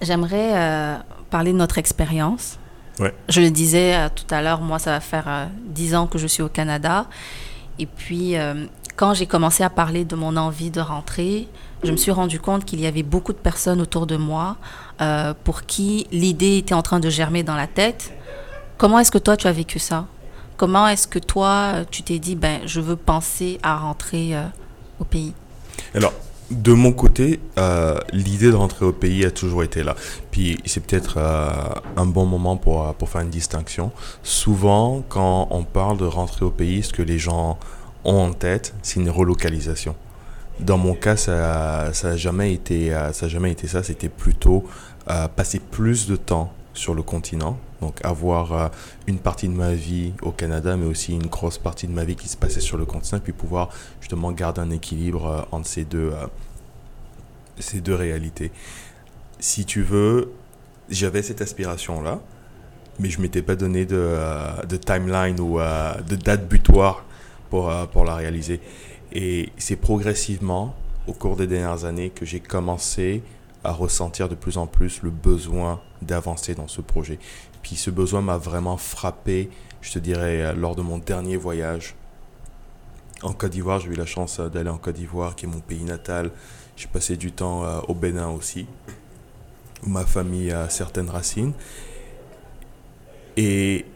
j'aimerais 0.00 0.52
euh, 0.54 0.96
parler 1.30 1.52
de 1.52 1.58
notre 1.58 1.78
expérience. 1.78 2.58
Ouais. 2.98 3.12
Je 3.28 3.40
le 3.40 3.50
disais 3.50 3.94
euh, 3.94 4.08
tout 4.14 4.32
à 4.32 4.40
l'heure, 4.40 4.60
moi, 4.60 4.78
ça 4.78 4.92
va 4.92 5.00
faire 5.00 5.24
euh, 5.26 5.46
dix 5.66 5.94
ans 5.94 6.06
que 6.06 6.18
je 6.18 6.26
suis 6.26 6.42
au 6.42 6.48
Canada. 6.48 7.06
Et 7.78 7.86
puis, 7.86 8.36
euh, 8.36 8.66
quand 8.96 9.14
j'ai 9.14 9.26
commencé 9.26 9.62
à 9.62 9.70
parler 9.70 10.04
de 10.04 10.14
mon 10.14 10.36
envie 10.36 10.70
de 10.70 10.80
rentrer, 10.80 11.48
je 11.82 11.90
me 11.90 11.96
suis 11.96 12.12
rendu 12.12 12.40
compte 12.40 12.64
qu'il 12.64 12.80
y 12.80 12.86
avait 12.86 13.02
beaucoup 13.02 13.32
de 13.32 13.38
personnes 13.38 13.80
autour 13.80 14.06
de 14.06 14.16
moi 14.16 14.56
euh, 15.00 15.34
pour 15.44 15.62
qui 15.62 16.06
l'idée 16.12 16.58
était 16.58 16.74
en 16.74 16.82
train 16.82 17.00
de 17.00 17.10
germer 17.10 17.42
dans 17.42 17.56
la 17.56 17.66
tête. 17.66 18.12
Comment 18.78 18.98
est-ce 18.98 19.10
que 19.10 19.18
toi, 19.18 19.36
tu 19.36 19.46
as 19.46 19.52
vécu 19.52 19.78
ça? 19.78 20.06
Comment 20.56 20.86
est-ce 20.86 21.08
que 21.08 21.18
toi, 21.18 21.84
tu 21.90 22.02
t'es 22.02 22.18
dit, 22.18 22.36
ben, 22.36 22.60
je 22.64 22.80
veux 22.80 22.96
penser 22.96 23.58
à 23.62 23.76
rentrer 23.76 24.36
euh, 24.36 24.44
au 25.00 25.04
pays? 25.04 25.34
De 26.50 26.72
mon 26.72 26.92
côté, 26.92 27.40
euh, 27.58 27.98
l'idée 28.12 28.50
de 28.50 28.54
rentrer 28.54 28.84
au 28.84 28.92
pays 28.92 29.24
a 29.24 29.30
toujours 29.30 29.62
été 29.62 29.82
là. 29.82 29.94
Puis 30.30 30.58
c'est 30.66 30.84
peut-être 30.84 31.16
euh, 31.16 31.48
un 31.96 32.06
bon 32.06 32.26
moment 32.26 32.56
pour, 32.56 32.86
euh, 32.86 32.92
pour 32.92 33.08
faire 33.08 33.22
une 33.22 33.30
distinction. 33.30 33.92
Souvent, 34.22 35.02
quand 35.08 35.48
on 35.50 35.64
parle 35.64 35.96
de 35.96 36.04
rentrer 36.04 36.44
au 36.44 36.50
pays, 36.50 36.82
ce 36.82 36.92
que 36.92 37.02
les 37.02 37.18
gens 37.18 37.58
ont 38.04 38.18
en 38.18 38.32
tête, 38.32 38.74
c'est 38.82 39.00
une 39.00 39.10
relocalisation. 39.10 39.94
Dans 40.60 40.78
mon 40.78 40.94
cas, 40.94 41.16
ça 41.16 41.92
ça 41.94 42.08
a 42.10 42.16
jamais 42.16 42.52
été 42.52 42.96
ça 43.12 43.26
jamais 43.26 43.50
été 43.50 43.66
ça. 43.66 43.82
C'était 43.82 44.08
plutôt 44.08 44.62
passer 45.34 45.58
plus 45.58 46.06
de 46.06 46.14
temps 46.14 46.52
sur 46.74 46.94
le 46.94 47.02
continent, 47.02 47.58
donc 47.84 48.02
avoir 48.02 48.52
euh, 48.52 48.68
une 49.06 49.18
partie 49.18 49.46
de 49.46 49.52
ma 49.52 49.74
vie 49.74 50.14
au 50.22 50.30
Canada, 50.30 50.74
mais 50.76 50.86
aussi 50.86 51.12
une 51.12 51.26
grosse 51.26 51.58
partie 51.58 51.86
de 51.86 51.92
ma 51.92 52.04
vie 52.04 52.16
qui 52.16 52.28
se 52.28 52.36
passait 52.36 52.60
sur 52.60 52.78
le 52.78 52.86
continent, 52.86 53.20
puis 53.22 53.34
pouvoir 53.34 53.68
justement 54.00 54.32
garder 54.32 54.62
un 54.62 54.70
équilibre 54.70 55.26
euh, 55.26 55.42
entre 55.52 55.68
ces 55.68 55.84
deux, 55.84 56.12
euh, 56.12 56.26
ces 57.58 57.82
deux 57.82 57.94
réalités. 57.94 58.50
Si 59.38 59.66
tu 59.66 59.82
veux, 59.82 60.32
j'avais 60.88 61.22
cette 61.22 61.42
aspiration-là, 61.42 62.20
mais 63.00 63.10
je 63.10 63.20
m'étais 63.20 63.42
pas 63.42 63.56
donné 63.56 63.84
de, 63.84 64.16
de 64.66 64.76
timeline 64.76 65.38
ou 65.40 65.58
de 65.58 66.14
date 66.14 66.48
butoir 66.48 67.04
pour, 67.50 67.72
pour 67.92 68.04
la 68.04 68.14
réaliser. 68.14 68.60
Et 69.12 69.50
c'est 69.58 69.76
progressivement, 69.76 70.74
au 71.08 71.12
cours 71.12 71.36
des 71.36 71.48
dernières 71.48 71.84
années, 71.84 72.10
que 72.10 72.24
j'ai 72.24 72.40
commencé 72.40 73.22
à 73.64 73.72
ressentir 73.72 74.28
de 74.28 74.34
plus 74.34 74.58
en 74.58 74.66
plus 74.66 75.02
le 75.02 75.10
besoin 75.10 75.80
d'avancer 76.02 76.54
dans 76.54 76.68
ce 76.68 76.82
projet. 76.82 77.18
Puis 77.64 77.76
ce 77.76 77.90
besoin 77.90 78.20
m'a 78.20 78.36
vraiment 78.36 78.76
frappé, 78.76 79.48
je 79.80 79.90
te 79.90 79.98
dirais, 79.98 80.42
euh, 80.42 80.52
lors 80.52 80.76
de 80.76 80.82
mon 80.82 80.98
dernier 80.98 81.38
voyage 81.38 81.94
en 83.22 83.32
Côte 83.32 83.52
d'Ivoire. 83.52 83.80
J'ai 83.80 83.88
eu 83.88 83.94
la 83.94 84.04
chance 84.04 84.38
euh, 84.38 84.50
d'aller 84.50 84.68
en 84.68 84.76
Côte 84.76 84.96
d'Ivoire, 84.96 85.34
qui 85.34 85.46
est 85.46 85.48
mon 85.48 85.60
pays 85.60 85.82
natal. 85.82 86.30
J'ai 86.76 86.88
passé 86.88 87.16
du 87.16 87.32
temps 87.32 87.64
euh, 87.64 87.80
au 87.88 87.94
Bénin 87.94 88.28
aussi, 88.28 88.66
où 89.82 89.88
ma 89.88 90.04
famille 90.04 90.52
a 90.52 90.68
certaines 90.68 91.08
racines. 91.08 91.54
Et 93.38 93.86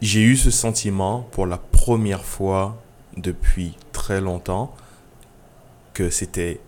j'ai 0.00 0.22
eu 0.22 0.34
ce 0.34 0.50
sentiment 0.50 1.28
pour 1.30 1.46
la 1.46 1.58
première 1.58 2.24
fois 2.24 2.82
depuis 3.18 3.76
très 3.92 4.22
longtemps 4.22 4.74
que 5.92 6.08
c'était 6.08 6.58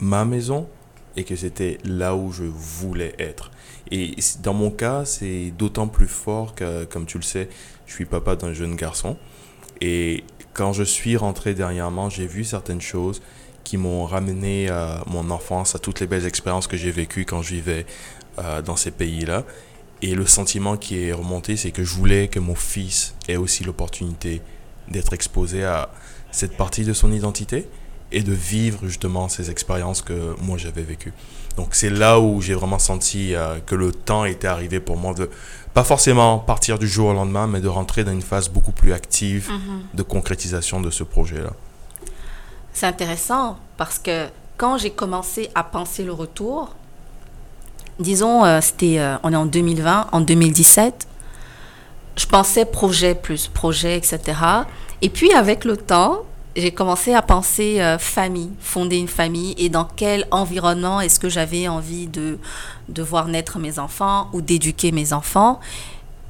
ma 0.00 0.26
maison 0.26 0.68
et 1.16 1.24
que 1.24 1.34
c'était 1.34 1.78
là 1.82 2.14
où 2.14 2.30
je 2.30 2.44
voulais 2.44 3.14
être. 3.18 3.50
Et 3.90 4.16
dans 4.42 4.54
mon 4.54 4.70
cas, 4.70 5.04
c'est 5.04 5.52
d'autant 5.56 5.88
plus 5.88 6.08
fort 6.08 6.54
que, 6.54 6.84
comme 6.84 7.06
tu 7.06 7.18
le 7.18 7.24
sais, 7.24 7.48
je 7.86 7.94
suis 7.94 8.04
papa 8.04 8.36
d'un 8.36 8.52
jeune 8.52 8.76
garçon. 8.76 9.16
Et 9.80 10.24
quand 10.52 10.72
je 10.72 10.82
suis 10.82 11.16
rentré 11.16 11.54
dernièrement, 11.54 12.10
j'ai 12.10 12.26
vu 12.26 12.44
certaines 12.44 12.80
choses 12.80 13.22
qui 13.64 13.76
m'ont 13.76 14.04
ramené 14.04 14.68
à 14.68 15.02
mon 15.06 15.30
enfance, 15.30 15.74
à 15.74 15.78
toutes 15.78 16.00
les 16.00 16.06
belles 16.06 16.26
expériences 16.26 16.66
que 16.66 16.76
j'ai 16.76 16.90
vécues 16.90 17.24
quand 17.24 17.42
je 17.42 17.54
vivais 17.54 17.86
euh, 18.38 18.62
dans 18.62 18.76
ces 18.76 18.90
pays-là. 18.90 19.44
Et 20.00 20.14
le 20.14 20.26
sentiment 20.26 20.76
qui 20.76 21.02
est 21.02 21.12
remonté, 21.12 21.56
c'est 21.56 21.70
que 21.70 21.84
je 21.84 21.92
voulais 21.94 22.28
que 22.28 22.38
mon 22.38 22.54
fils 22.54 23.14
ait 23.28 23.36
aussi 23.36 23.64
l'opportunité 23.64 24.42
d'être 24.88 25.12
exposé 25.12 25.64
à 25.64 25.90
cette 26.30 26.56
partie 26.56 26.84
de 26.84 26.92
son 26.92 27.12
identité 27.12 27.68
et 28.12 28.22
de 28.22 28.32
vivre 28.32 28.80
justement 28.86 29.28
ces 29.28 29.50
expériences 29.50 30.02
que 30.02 30.34
moi 30.40 30.56
j'avais 30.56 30.82
vécues. 30.82 31.12
Donc 31.58 31.70
c'est 31.72 31.90
là 31.90 32.20
où 32.20 32.40
j'ai 32.40 32.54
vraiment 32.54 32.78
senti 32.78 33.34
euh, 33.34 33.58
que 33.66 33.74
le 33.74 33.90
temps 33.90 34.24
était 34.24 34.46
arrivé 34.46 34.78
pour 34.78 34.96
moi 34.96 35.12
de 35.12 35.28
pas 35.74 35.82
forcément 35.82 36.38
partir 36.38 36.78
du 36.78 36.86
jour 36.86 37.08
au 37.08 37.12
lendemain, 37.12 37.48
mais 37.48 37.60
de 37.60 37.66
rentrer 37.66 38.04
dans 38.04 38.12
une 38.12 38.22
phase 38.22 38.48
beaucoup 38.48 38.70
plus 38.70 38.92
active 38.92 39.50
de 39.92 40.02
concrétisation 40.04 40.80
de 40.80 40.90
ce 40.90 41.02
projet-là. 41.02 41.50
C'est 42.72 42.86
intéressant 42.86 43.58
parce 43.76 43.98
que 43.98 44.28
quand 44.56 44.78
j'ai 44.78 44.90
commencé 44.90 45.50
à 45.56 45.64
penser 45.64 46.04
le 46.04 46.12
retour, 46.12 46.76
disons, 47.98 48.44
euh, 48.44 48.60
c'était, 48.60 49.00
euh, 49.00 49.16
on 49.24 49.32
est 49.32 49.36
en 49.36 49.46
2020, 49.46 50.06
en 50.12 50.20
2017, 50.20 51.08
je 52.16 52.26
pensais 52.26 52.66
projet 52.66 53.16
plus 53.16 53.48
projet, 53.48 53.96
etc. 53.96 54.20
Et 55.02 55.08
puis 55.08 55.32
avec 55.32 55.64
le 55.64 55.76
temps, 55.76 56.22
j'ai 56.58 56.72
commencé 56.72 57.14
à 57.14 57.22
penser 57.22 57.80
euh, 57.80 57.98
famille, 57.98 58.50
fonder 58.60 58.96
une 58.96 59.08
famille 59.08 59.54
et 59.58 59.68
dans 59.68 59.84
quel 59.84 60.26
environnement 60.30 61.00
est-ce 61.00 61.20
que 61.20 61.28
j'avais 61.28 61.68
envie 61.68 62.08
de, 62.08 62.38
de 62.88 63.02
voir 63.02 63.28
naître 63.28 63.58
mes 63.58 63.78
enfants 63.78 64.28
ou 64.32 64.40
d'éduquer 64.40 64.90
mes 64.90 65.12
enfants. 65.12 65.60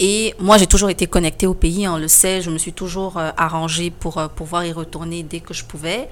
Et 0.01 0.35
moi, 0.39 0.59
j'ai 0.59 0.67
toujours 0.67 0.91
été 0.91 1.07
connectée 1.07 1.47
au 1.47 1.55
pays, 1.55 1.89
on 1.89 1.97
le 1.97 2.09
sait, 2.09 2.41
je 2.41 2.51
me 2.51 2.59
suis 2.59 2.73
toujours 2.73 3.17
euh, 3.17 3.31
arrangée 3.37 3.91
pour 3.91 4.19
euh, 4.19 4.29
pouvoir 4.29 4.65
y 4.65 4.73
retourner 4.73 5.23
dès 5.23 5.41
que 5.41 5.55
je 5.55 5.65
pouvais. 5.65 6.09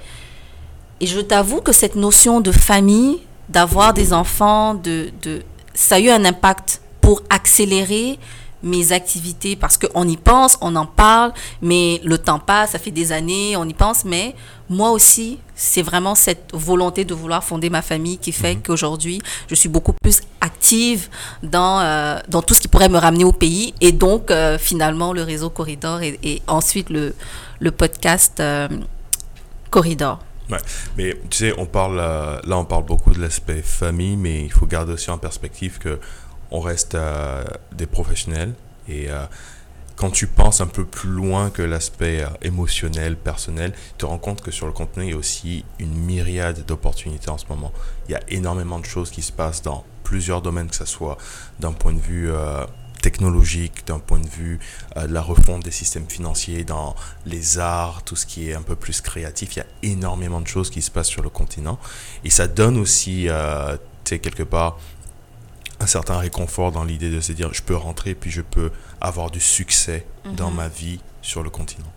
Et 1.00 1.06
je 1.06 1.20
t'avoue 1.20 1.60
que 1.60 1.72
cette 1.72 1.94
notion 1.94 2.40
de 2.40 2.50
famille, 2.50 3.18
d'avoir 3.48 3.92
des 3.92 4.12
enfants, 4.12 4.74
de, 4.74 5.10
de, 5.22 5.42
ça 5.74 5.96
a 5.96 6.00
eu 6.00 6.08
un 6.08 6.24
impact 6.24 6.80
pour 7.00 7.22
accélérer 7.30 8.18
mes 8.62 8.92
activités 8.92 9.56
parce 9.56 9.78
qu'on 9.78 10.08
y 10.08 10.16
pense, 10.16 10.58
on 10.60 10.74
en 10.76 10.86
parle, 10.86 11.32
mais 11.62 12.00
le 12.04 12.18
temps 12.18 12.38
passe, 12.38 12.70
ça 12.72 12.78
fait 12.78 12.90
des 12.90 13.12
années, 13.12 13.56
on 13.56 13.64
y 13.64 13.74
pense, 13.74 14.04
mais 14.04 14.34
moi 14.68 14.90
aussi, 14.90 15.38
c'est 15.54 15.82
vraiment 15.82 16.14
cette 16.14 16.50
volonté 16.52 17.04
de 17.04 17.14
vouloir 17.14 17.44
fonder 17.44 17.70
ma 17.70 17.82
famille 17.82 18.18
qui 18.18 18.32
fait 18.32 18.56
qu'aujourd'hui, 18.56 19.20
je 19.48 19.54
suis 19.54 19.68
beaucoup 19.68 19.92
plus 19.92 20.20
active 20.40 21.08
dans, 21.42 21.80
euh, 21.80 22.18
dans 22.28 22.42
tout 22.42 22.54
ce 22.54 22.60
qui 22.60 22.68
pourrait 22.68 22.88
me 22.88 22.98
ramener 22.98 23.24
au 23.24 23.32
pays 23.32 23.74
et 23.80 23.92
donc 23.92 24.30
euh, 24.30 24.58
finalement 24.58 25.12
le 25.12 25.22
réseau 25.22 25.50
Corridor 25.50 26.02
et, 26.02 26.18
et 26.22 26.42
ensuite 26.46 26.90
le, 26.90 27.14
le 27.60 27.70
podcast 27.70 28.40
euh, 28.40 28.68
Corridor. 29.70 30.20
Ouais, 30.50 30.58
mais 30.96 31.16
tu 31.28 31.38
sais, 31.38 31.54
on 31.58 31.66
parle 31.66 31.96
là, 31.96 32.40
on 32.56 32.64
parle 32.64 32.84
beaucoup 32.84 33.12
de 33.12 33.20
l'aspect 33.20 33.62
famille, 33.62 34.16
mais 34.16 34.44
il 34.44 34.52
faut 34.52 34.66
garder 34.66 34.92
aussi 34.92 35.10
en 35.10 35.18
perspective 35.18 35.78
que 35.78 35.98
on 36.50 36.60
reste 36.60 36.94
euh, 36.94 37.44
des 37.72 37.86
professionnels 37.86 38.54
et 38.88 39.10
euh, 39.10 39.24
quand 39.96 40.10
tu 40.10 40.26
penses 40.26 40.60
un 40.60 40.66
peu 40.66 40.84
plus 40.84 41.08
loin 41.08 41.50
que 41.50 41.62
l'aspect 41.62 42.22
euh, 42.22 42.28
émotionnel, 42.42 43.16
personnel, 43.16 43.72
tu 43.72 43.98
te 43.98 44.06
rends 44.06 44.18
compte 44.18 44.42
que 44.42 44.50
sur 44.50 44.66
le 44.66 44.72
contenu, 44.72 45.04
il 45.04 45.10
y 45.10 45.14
a 45.14 45.16
aussi 45.16 45.64
une 45.78 45.94
myriade 45.94 46.64
d'opportunités 46.66 47.30
en 47.30 47.38
ce 47.38 47.46
moment. 47.48 47.72
Il 48.08 48.12
y 48.12 48.14
a 48.14 48.20
énormément 48.28 48.78
de 48.78 48.84
choses 48.84 49.10
qui 49.10 49.22
se 49.22 49.32
passent 49.32 49.62
dans 49.62 49.84
plusieurs 50.04 50.42
domaines, 50.42 50.68
que 50.68 50.76
ce 50.76 50.84
soit 50.84 51.16
d'un 51.58 51.72
point 51.72 51.92
de 51.92 51.98
vue 51.98 52.30
technologique, 53.02 53.86
d'un 53.86 53.98
point 53.98 54.20
de 54.20 54.28
vue 54.28 54.60
de 54.96 55.12
la 55.12 55.22
refonte 55.22 55.64
des 55.64 55.70
systèmes 55.70 56.08
financiers, 56.08 56.64
dans 56.64 56.94
les 57.24 57.58
arts, 57.58 58.02
tout 58.04 58.16
ce 58.16 58.26
qui 58.26 58.50
est 58.50 58.54
un 58.54 58.62
peu 58.62 58.76
plus 58.76 59.00
créatif. 59.00 59.56
Il 59.56 59.58
y 59.58 59.62
a 59.62 59.66
énormément 59.82 60.40
de 60.40 60.46
choses 60.46 60.70
qui 60.70 60.82
se 60.82 60.90
passent 60.90 61.08
sur 61.08 61.22
le 61.22 61.30
continent. 61.30 61.78
Et 62.24 62.30
ça 62.30 62.46
donne 62.46 62.78
aussi, 62.78 63.28
euh, 63.28 63.76
tu 64.04 64.10
sais, 64.10 64.18
quelque 64.18 64.42
part, 64.42 64.78
un 65.80 65.86
certain 65.86 66.18
réconfort 66.18 66.72
dans 66.72 66.84
l'idée 66.84 67.10
de 67.10 67.20
se 67.20 67.32
dire 67.32 67.52
je 67.52 67.62
peux 67.62 67.76
rentrer 67.76 68.14
puis 68.14 68.30
je 68.30 68.42
peux 68.42 68.70
avoir 69.00 69.30
du 69.30 69.40
succès 69.40 70.06
dans 70.32 70.50
ma 70.50 70.68
vie 70.68 71.00
sur 71.22 71.42
le 71.42 71.50
continent. 71.50 71.92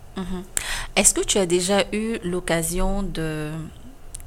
Est-ce 0.96 1.14
que 1.14 1.22
tu 1.22 1.38
as 1.38 1.46
déjà 1.46 1.84
eu 1.92 2.18
l'occasion 2.24 3.02
de 3.02 3.50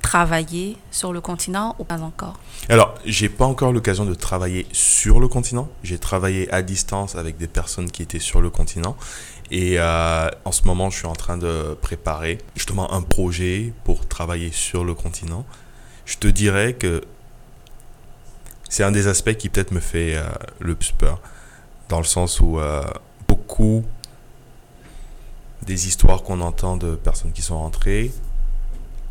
travailler 0.01 0.77
sur 0.91 1.13
le 1.13 1.21
continent 1.21 1.75
ou 1.79 1.83
pas 1.83 2.01
encore? 2.01 2.39
Alors, 2.69 2.95
j'ai 3.05 3.29
pas 3.29 3.45
encore 3.45 3.71
l'occasion 3.71 4.05
de 4.05 4.13
travailler 4.13 4.65
sur 4.71 5.19
le 5.19 5.27
continent. 5.27 5.69
J'ai 5.83 5.97
travaillé 5.97 6.51
à 6.53 6.61
distance 6.61 7.15
avec 7.15 7.37
des 7.37 7.47
personnes 7.47 7.89
qui 7.89 8.01
étaient 8.01 8.19
sur 8.19 8.41
le 8.41 8.49
continent. 8.49 8.95
Et 9.51 9.75
euh, 9.79 10.29
en 10.45 10.51
ce 10.51 10.63
moment, 10.63 10.89
je 10.89 10.97
suis 10.97 11.07
en 11.07 11.15
train 11.15 11.37
de 11.37 11.77
préparer 11.81 12.37
justement 12.55 12.91
un 12.93 13.01
projet 13.01 13.73
pour 13.83 14.07
travailler 14.07 14.51
sur 14.51 14.83
le 14.83 14.93
continent. 14.93 15.45
Je 16.05 16.17
te 16.17 16.27
dirais 16.27 16.73
que 16.73 17.01
c'est 18.73 18.83
un 18.83 18.91
des 18.91 19.05
aspects 19.07 19.35
qui 19.35 19.49
peut-être 19.49 19.69
me 19.71 19.79
fait 19.79 20.15
euh, 20.15 20.23
le 20.59 20.73
plus 20.73 20.91
peur. 20.91 21.19
Dans 21.89 21.99
le 21.99 22.05
sens 22.05 22.39
où 22.39 22.57
euh, 22.59 22.83
beaucoup 23.27 23.83
des 25.61 25.87
histoires 25.87 26.23
qu'on 26.23 26.41
entend 26.41 26.75
de 26.77 26.95
personnes 26.95 27.31
qui 27.33 27.43
sont 27.43 27.59
rentrées 27.59 28.11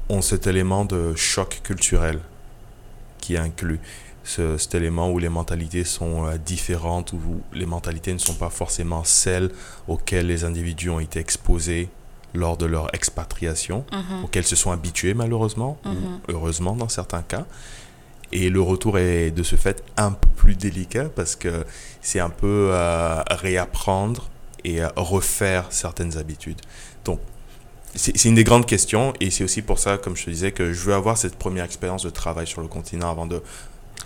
ont 0.09 0.21
cet 0.21 0.49
élément 0.49 0.85
de 0.85 1.15
choc 1.15 1.61
culturel 1.63 2.19
qui 3.21 3.35
est 3.35 3.39
inclus. 3.39 3.79
Ce- 4.25 4.59
cet 4.59 4.75
élément 4.75 5.11
où 5.13 5.21
les 5.21 5.29
mentalités 5.29 5.85
sont 5.85 6.27
euh, 6.27 6.39
différentes, 6.39 7.13
où 7.13 7.41
les 7.53 7.67
mentalités 7.67 8.13
ne 8.13 8.19
sont 8.19 8.35
pas 8.35 8.51
forcément 8.51 9.05
celles 9.05 9.51
auxquelles 9.87 10.27
les 10.27 10.43
individus 10.43 10.91
ont 10.91 10.99
été 10.99 11.21
exposés 11.21 11.89
lors 12.35 12.57
de 12.57 12.67
leur 12.67 12.93
expatriation, 12.95 13.85
auxquelles 14.25 14.47
se 14.47 14.57
sont 14.57 14.73
habitués 14.73 15.15
malheureusement, 15.15 15.79
ou 15.85 15.91
heureusement 16.33 16.75
dans 16.75 16.89
certains 16.89 17.23
cas. 17.23 17.47
Et 18.33 18.49
le 18.49 18.61
retour 18.63 18.99
est 18.99 19.31
de 19.31 19.43
ce 19.43 19.57
fait 19.57 19.83
un 19.97 20.13
peu 20.13 20.29
plus 20.37 20.55
délicat 20.55 21.05
parce 21.15 21.37
que 21.37 21.65
c'est 22.01 22.21
un 22.21 22.31
peu 22.31 22.71
euh, 22.73 23.21
réapprendre 23.31 24.29
et 24.65 24.83
euh, 24.83 24.89
refaire 24.97 25.67
certaines 25.71 26.17
habitudes. 26.17 26.61
Donc, 27.05 27.21
c'est 27.95 28.25
une 28.25 28.37
des 28.37 28.45
grandes 28.45 28.65
questions 28.65 29.13
et 29.21 29.31
c'est 29.31 29.45
aussi 29.45 29.61
pour 29.61 29.79
ça, 29.79 29.99
comme 29.99 30.17
je 30.17 30.25
te 30.25 30.31
disais, 30.31 30.51
que 30.53 30.73
je 30.73 30.81
veux 30.85 30.95
avoir 30.95 31.19
cette 31.19 31.37
première 31.37 31.65
expérience 31.65 32.05
de 32.05 32.11
travail 32.11 32.47
sur 32.47 32.63
le 32.63 32.69
continent 32.69 33.11
avant 33.11 33.27
de 33.27 33.43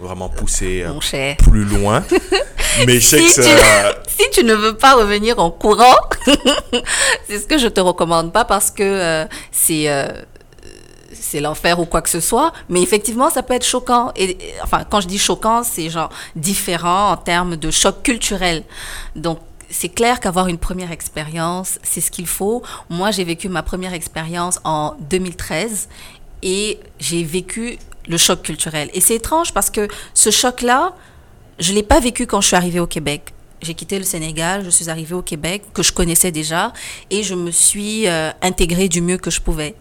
vraiment 0.01 0.29
pousser 0.29 0.83
euh, 0.85 1.35
plus 1.39 1.65
loin. 1.65 2.03
Mais 2.87 2.99
je 3.01 3.07
sais 3.07 3.19
que 3.23 3.29
Si 3.29 3.35
tu, 3.41 3.43
ça- 3.43 3.95
si 4.07 4.31
tu 4.33 4.45
ne 4.45 4.55
veux 4.55 4.77
pas 4.77 4.95
revenir 4.97 5.39
en 5.39 5.51
courant, 5.53 5.95
c'est 7.29 7.39
ce 7.39 7.47
que 7.47 7.59
je 7.59 7.69
te 7.69 7.81
recommande 7.81 8.33
pas 8.33 8.45
parce 8.45 8.71
que 8.73 8.83
euh, 8.83 9.25
c'est 9.53 9.89
c'est 11.21 11.41
l'enfer 11.41 11.79
ou 11.81 11.87
quoi 11.87 12.03
que 12.03 12.09
ce 12.09 12.21
soit. 12.21 12.53
Mais 12.69 12.83
effectivement, 12.83 13.31
ça 13.31 13.43
peut 13.43 13.55
être 13.55 13.65
choquant. 13.65 14.13
Et, 14.17 14.39
enfin, 14.63 14.85
quand 14.89 15.01
je 15.01 15.09
dis 15.09 15.19
choquant, 15.19 15.63
c'est 15.63 15.91
genre 15.91 16.11
différent 16.35 17.11
en 17.13 17.17
termes 17.17 17.57
de 17.57 17.71
choc 17.71 18.03
culturel. 18.03 18.63
Donc, 19.15 19.39
c'est 19.71 19.89
clair 19.89 20.21
qu'avoir 20.21 20.49
une 20.49 20.59
première 20.59 20.93
expérience, 20.93 21.79
c'est 21.83 22.01
ce 22.01 22.11
qu'il 22.11 22.27
faut. 22.27 22.63
Moi, 22.89 23.11
j'ai 23.11 23.25
vécu 23.25 23.49
ma 23.49 23.63
première 23.63 23.95
expérience 23.95 24.61
en 24.65 24.95
2013 25.11 25.89
et 26.43 26.79
j'ai 27.01 27.25
vécu 27.25 27.79
le 28.09 28.17
choc 28.17 28.43
culturel. 28.43 28.91
Et 28.95 29.01
c'est 29.01 29.17
étrange 29.17 29.53
parce 29.53 29.71
que 29.71 29.89
ce 30.15 30.31
choc-là, 30.31 30.95
je 31.59 31.73
l'ai 31.73 31.83
pas 31.83 32.01
vécu 32.01 32.27
quand 32.27 32.41
je 32.41 32.49
suis 32.49 32.57
arrivée 32.57 32.81
au 32.81 32.87
Québec. 32.87 33.33
J'ai 33.63 33.75
quitté 33.75 33.99
le 33.99 34.05
Sénégal, 34.05 34.65
je 34.65 34.71
suis 34.71 34.91
arrivée 34.91 35.15
au 35.15 35.23
Québec, 35.23 35.63
que 35.73 35.83
je 35.83 35.93
connaissais 35.93 36.31
déjà, 36.31 36.73
et 37.11 37.23
je 37.23 37.35
me 37.35 37.51
suis 37.51 38.07
euh, 38.07 38.31
intégrée 38.43 38.89
du 38.89 39.01
mieux 39.01 39.17
que 39.17 39.31
je 39.31 39.41
pouvais. 39.41 39.75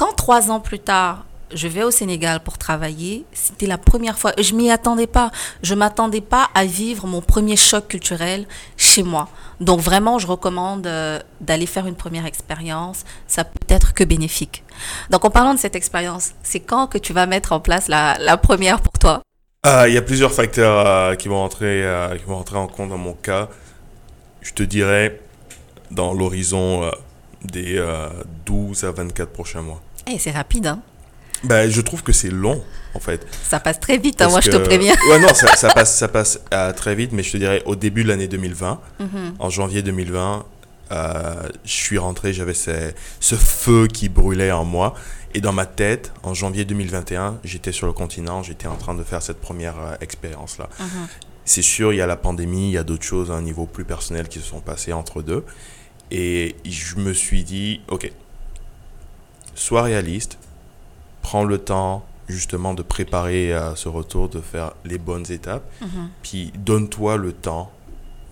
Quand 0.00 0.14
trois 0.14 0.50
ans 0.50 0.60
plus 0.60 0.78
tard, 0.78 1.26
je 1.52 1.68
vais 1.68 1.82
au 1.82 1.90
Sénégal 1.90 2.40
pour 2.40 2.56
travailler, 2.56 3.26
c'était 3.34 3.66
la 3.66 3.76
première 3.76 4.18
fois. 4.18 4.32
Je 4.40 4.54
m'y 4.54 4.70
attendais 4.70 5.06
pas. 5.06 5.30
Je 5.62 5.74
m'attendais 5.74 6.22
pas 6.22 6.48
à 6.54 6.64
vivre 6.64 7.06
mon 7.06 7.20
premier 7.20 7.54
choc 7.54 7.88
culturel 7.88 8.46
chez 8.78 9.02
moi. 9.02 9.28
Donc 9.60 9.80
vraiment, 9.80 10.18
je 10.18 10.26
recommande 10.26 10.86
euh, 10.86 11.18
d'aller 11.42 11.66
faire 11.66 11.86
une 11.86 11.96
première 11.96 12.24
expérience. 12.24 13.04
Ça 13.26 13.44
peut 13.44 13.58
être 13.68 13.92
que 13.92 14.02
bénéfique. 14.02 14.64
Donc 15.10 15.26
en 15.26 15.30
parlant 15.30 15.52
de 15.52 15.58
cette 15.58 15.76
expérience, 15.76 16.30
c'est 16.42 16.60
quand 16.60 16.86
que 16.86 16.96
tu 16.96 17.12
vas 17.12 17.26
mettre 17.26 17.52
en 17.52 17.60
place 17.60 17.86
la, 17.86 18.38
première 18.38 18.80
pour 18.80 18.94
toi? 18.94 19.20
Ah, 19.64 19.86
il 19.86 19.92
y 19.92 19.98
a 19.98 20.02
plusieurs 20.02 20.32
facteurs 20.32 20.86
euh, 20.86 21.14
qui, 21.14 21.28
vont 21.28 21.44
entrer, 21.44 21.84
euh, 21.84 22.16
qui 22.16 22.24
vont 22.24 22.36
entrer 22.38 22.56
en 22.56 22.68
compte 22.68 22.88
dans 22.88 22.96
mon 22.96 23.12
cas. 23.12 23.50
Je 24.40 24.54
te 24.54 24.62
dirais 24.62 25.20
dans 25.90 26.14
l'horizon 26.14 26.90
des 27.44 27.78
euh, 27.78 28.08
12 28.46 28.84
à 28.84 28.92
24 28.92 29.30
prochains 29.30 29.62
mois. 29.62 29.80
Eh, 30.06 30.18
c'est 30.18 30.30
rapide, 30.30 30.66
hein 30.66 30.80
Ben, 31.44 31.70
je 31.70 31.80
trouve 31.80 32.02
que 32.02 32.12
c'est 32.12 32.30
long, 32.30 32.62
en 32.94 33.00
fait. 33.00 33.26
Ça 33.42 33.60
passe 33.60 33.80
très 33.80 33.98
vite, 33.98 34.20
hein, 34.22 34.28
moi 34.28 34.40
je 34.40 34.50
te 34.50 34.56
préviens. 34.56 34.94
Ouais, 35.08 35.18
non, 35.18 35.32
ça, 35.34 35.54
ça 35.56 35.68
passe, 35.72 35.96
ça 35.96 36.08
passe 36.08 36.40
euh, 36.52 36.72
très 36.72 36.94
vite, 36.94 37.12
mais 37.12 37.22
je 37.22 37.32
te 37.32 37.36
dirais 37.36 37.62
au 37.66 37.76
début 37.76 38.02
de 38.04 38.08
l'année 38.08 38.28
2020, 38.28 38.80
Mhm. 39.00 39.34
en 39.38 39.50
janvier 39.50 39.82
2020, 39.82 40.44
euh, 40.92 41.48
je 41.64 41.70
suis 41.72 41.98
rentré, 41.98 42.32
j'avais 42.32 42.54
ce, 42.54 42.92
ce 43.20 43.34
feu 43.36 43.86
qui 43.86 44.08
brûlait 44.08 44.52
en 44.52 44.64
moi. 44.64 44.94
Et 45.32 45.40
dans 45.40 45.52
ma 45.52 45.64
tête, 45.66 46.12
en 46.24 46.34
janvier 46.34 46.64
2021, 46.64 47.38
j'étais 47.44 47.70
sur 47.72 47.86
le 47.86 47.92
continent, 47.92 48.42
j'étais 48.42 48.66
en 48.66 48.74
train 48.76 48.94
de 48.94 49.04
faire 49.04 49.22
cette 49.22 49.40
première 49.40 49.78
euh, 49.78 49.94
expérience-là. 50.00 50.68
Mhm. 50.80 50.86
C'est 51.44 51.62
sûr, 51.62 51.92
il 51.92 51.96
y 51.96 52.00
a 52.02 52.06
la 52.06 52.16
pandémie, 52.16 52.68
il 52.68 52.72
y 52.72 52.78
a 52.78 52.82
d'autres 52.82 53.04
choses 53.04 53.30
à 53.30 53.34
un 53.34 53.42
niveau 53.42 53.66
plus 53.66 53.84
personnel 53.84 54.28
qui 54.28 54.40
se 54.40 54.44
sont 54.46 54.60
passées 54.60 54.92
entre 54.92 55.22
deux. 55.22 55.44
Et 56.10 56.56
je 56.64 56.96
me 56.96 57.12
suis 57.12 57.44
dit, 57.44 57.80
ok, 57.88 58.10
sois 59.60 59.82
réaliste, 59.82 60.38
prends 61.22 61.44
le 61.44 61.58
temps 61.58 62.04
justement 62.28 62.74
de 62.74 62.82
préparer 62.82 63.52
euh, 63.52 63.74
ce 63.74 63.88
retour, 63.88 64.28
de 64.28 64.40
faire 64.40 64.72
les 64.84 64.98
bonnes 64.98 65.30
étapes, 65.30 65.64
Mhm. 65.80 66.08
puis 66.22 66.52
donne-toi 66.56 67.16
le 67.16 67.32
temps 67.32 67.70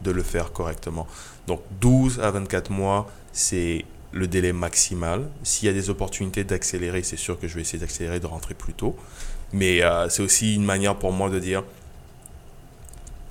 de 0.03 0.11
le 0.13 0.23
faire 0.23 0.53
correctement. 0.53 1.07
Donc 1.49 1.61
12 1.81 2.21
à 2.21 2.31
24 2.31 2.71
mois, 2.71 3.11
c'est 3.33 3.85
le 4.13 4.27
délai 4.29 4.53
maximal. 4.53 5.29
S'il 5.43 5.67
y 5.67 5.71
a 5.71 5.75
des 5.75 5.91
opportunités 5.91 6.45
d'accélérer, 6.45 7.03
c'est 7.03 7.17
sûr 7.17 7.39
que 7.39 7.49
je 7.49 7.55
vais 7.57 7.63
essayer 7.63 7.79
d'accélérer, 7.79 8.21
de 8.21 8.27
rentrer 8.27 8.55
plus 8.55 8.73
tôt. 8.73 8.97
Mais 9.53 9.83
euh, 9.83 10.09
c'est 10.09 10.23
aussi 10.23 10.55
une 10.55 10.65
manière 10.65 10.95
pour 10.97 11.13
moi 11.13 11.29
de 11.29 11.39
dire, 11.41 11.63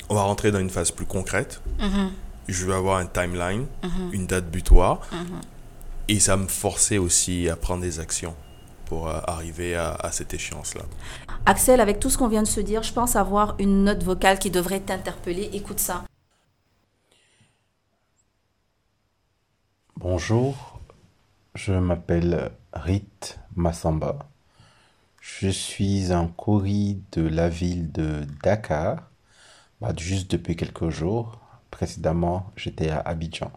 on 0.10 0.16
va 0.16 0.22
rentrer 0.24 0.52
dans 0.52 0.60
une 0.60 0.70
phase 0.70 0.92
plus 0.92 1.06
concrète. 1.06 1.62
Mhm. 1.80 2.12
Je 2.48 2.66
vais 2.66 2.74
avoir 2.74 2.98
un 2.98 3.06
timeline, 3.06 3.66
Mhm. 3.84 4.10
une 4.14 4.28
date 4.28 4.46
butoir. 4.50 5.02
Et 6.10 6.20
ça 6.20 6.38
me 6.38 6.48
forçait 6.48 6.98
aussi 6.98 7.50
à 7.50 7.56
prendre 7.56 7.82
des 7.82 8.00
actions 8.00 8.36
pour 8.86 9.10
euh, 9.10 9.20
arriver 9.28 9.76
à, 9.76 9.92
à 9.94 10.12
cette 10.12 10.34
échéance-là. 10.34 10.84
Axel, 11.46 11.82
avec 11.82 12.00
tout 12.00 12.10
ce 12.10 12.18
qu'on 12.18 12.30
vient 12.30 12.44
de 12.44 12.48
se 12.48 12.62
dire, 12.62 12.82
je 12.84 12.94
pense 12.94 13.16
avoir 13.18 13.56
une 13.60 13.84
note 13.84 14.04
vocale 14.04 14.40
qui 14.40 14.50
devrait 14.50 14.80
t'interpeller. 14.80 15.50
Écoute 15.54 15.80
ça. 15.80 16.06
Bonjour, 19.98 20.80
je 21.56 21.74
m'appelle 21.74 22.52
Rit 22.72 23.36
Massamba. 23.56 24.20
Je 25.20 25.50
suis 25.50 26.14
un 26.14 26.28
courrier 26.28 27.02
de 27.12 27.28
la 27.28 27.50
ville 27.50 27.92
de 27.92 28.26
Dakar, 28.44 29.12
bah, 29.82 29.92
juste 29.98 30.32
depuis 30.32 30.56
quelques 30.56 30.90
jours. 30.90 31.42
Précédemment, 31.70 32.52
j'étais 32.56 32.90
à 32.90 33.00
Abidjan. 33.00 33.52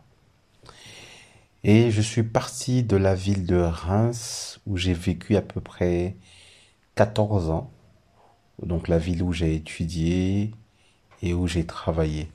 Et 1.65 1.91
je 1.91 2.01
suis 2.01 2.23
parti 2.23 2.83
de 2.83 2.97
la 2.97 3.15
ville 3.15 3.47
de 3.47 3.57
Reims 3.57 4.61
où 4.67 4.77
j'ai 4.77 4.95
vécu 4.95 5.37
à 5.37 5.43
peu 5.43 5.61
près 5.61 6.17
14 6.97 7.51
ans. 7.51 7.71
Donc 8.63 8.89
la 8.89 8.99
ville 8.99 9.23
où 9.23 9.33
j'ai 9.33 9.55
étudié 9.55 10.53
et 11.23 11.35
où 11.35 11.47
j'ai 11.47 11.67
travaillé. 11.67 12.31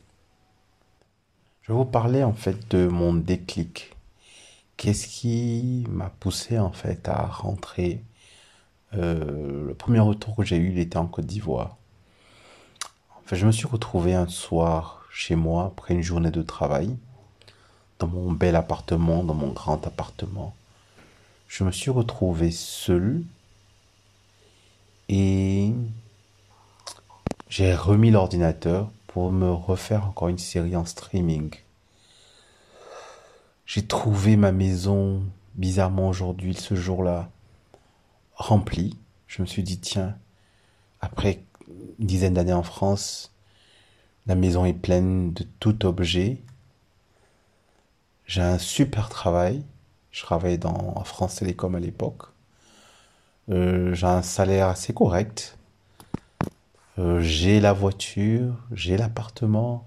Je 1.64 1.74
vous 1.74 1.86
parler 1.86 2.24
en 2.24 2.34
fait 2.34 2.70
de 2.72 2.88
mon 2.88 3.14
déclic. 3.14 3.96
Qu'est-ce 4.78 5.08
qui 5.08 5.86
m'a 5.90 6.10
poussé 6.10 6.60
en 6.60 6.72
fait 6.72 7.08
à 7.10 7.26
rentrer? 7.26 8.04
Euh, 8.96 9.68
Le 9.68 9.74
premier 9.76 10.00
retour 10.00 10.36
que 10.36 10.44
j'ai 10.44 10.58
eu, 10.58 10.72
il 10.72 10.80
était 10.80 10.98
en 10.98 11.08
Côte 11.08 11.26
d'Ivoire. 11.26 11.78
En 13.18 13.28
fait, 13.28 13.36
je 13.36 13.46
me 13.46 13.52
suis 13.52 13.68
retrouvé 13.68 14.14
un 14.14 14.28
soir 14.28 15.06
chez 15.12 15.36
moi 15.36 15.66
après 15.66 15.94
une 15.96 16.02
journée 16.04 16.32
de 16.32 16.42
travail, 16.44 16.96
dans 18.00 18.08
mon 18.08 18.32
bel 18.32 18.56
appartement, 18.56 19.24
dans 19.24 19.34
mon 19.34 19.52
grand 19.52 19.86
appartement. 19.88 20.54
Je 21.48 21.64
me 21.64 21.72
suis 21.72 21.92
retrouvé 21.92 22.52
seul 22.52 23.24
et 25.10 25.72
j'ai 27.50 27.74
remis 27.74 28.12
l'ordinateur 28.12 28.90
pour 29.08 29.32
me 29.32 29.52
refaire 29.52 30.06
encore 30.06 30.28
une 30.28 30.38
série 30.38 30.76
en 30.76 30.86
streaming. 30.86 31.56
J'ai 33.66 33.86
trouvé 33.86 34.36
ma 34.36 34.52
maison 34.52 35.24
bizarrement 35.56 36.10
aujourd'hui, 36.10 36.54
ce 36.54 36.76
jour-là, 36.76 37.30
remplie. 38.36 38.98
Je 39.28 39.42
me 39.42 39.48
suis 39.48 39.64
dit, 39.64 39.80
tiens, 39.80 40.16
après 41.02 41.44
une 42.00 42.06
dizaine 42.06 42.34
d'années 42.34 42.54
en 42.54 42.64
France, 42.64 43.32
la 44.28 44.36
maison 44.36 44.66
est 44.66 44.74
pleine 44.74 45.34
de 45.34 45.46
tout 45.60 45.86
objet. 45.86 46.42
J'ai 48.26 48.42
un 48.42 48.58
super 48.58 49.10
travail. 49.10 49.64
Je 50.12 50.22
travaillais 50.24 50.58
dans 50.58 51.04
France 51.04 51.36
Télécom 51.36 51.76
à 51.76 51.80
l'époque. 51.80 52.24
Euh, 53.50 53.94
j'ai 53.94 54.08
un 54.08 54.22
salaire 54.22 54.68
assez 54.68 54.94
correct. 54.94 55.58
Euh, 56.98 57.20
j'ai 57.20 57.60
la 57.60 57.74
voiture, 57.74 58.56
j'ai 58.72 58.98
l'appartement 58.98 59.86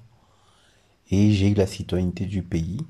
et 1.10 1.32
j'ai 1.32 1.54
la 1.54 1.66
citoyenneté 1.66 2.26
du 2.26 2.42
pays. 2.42 2.86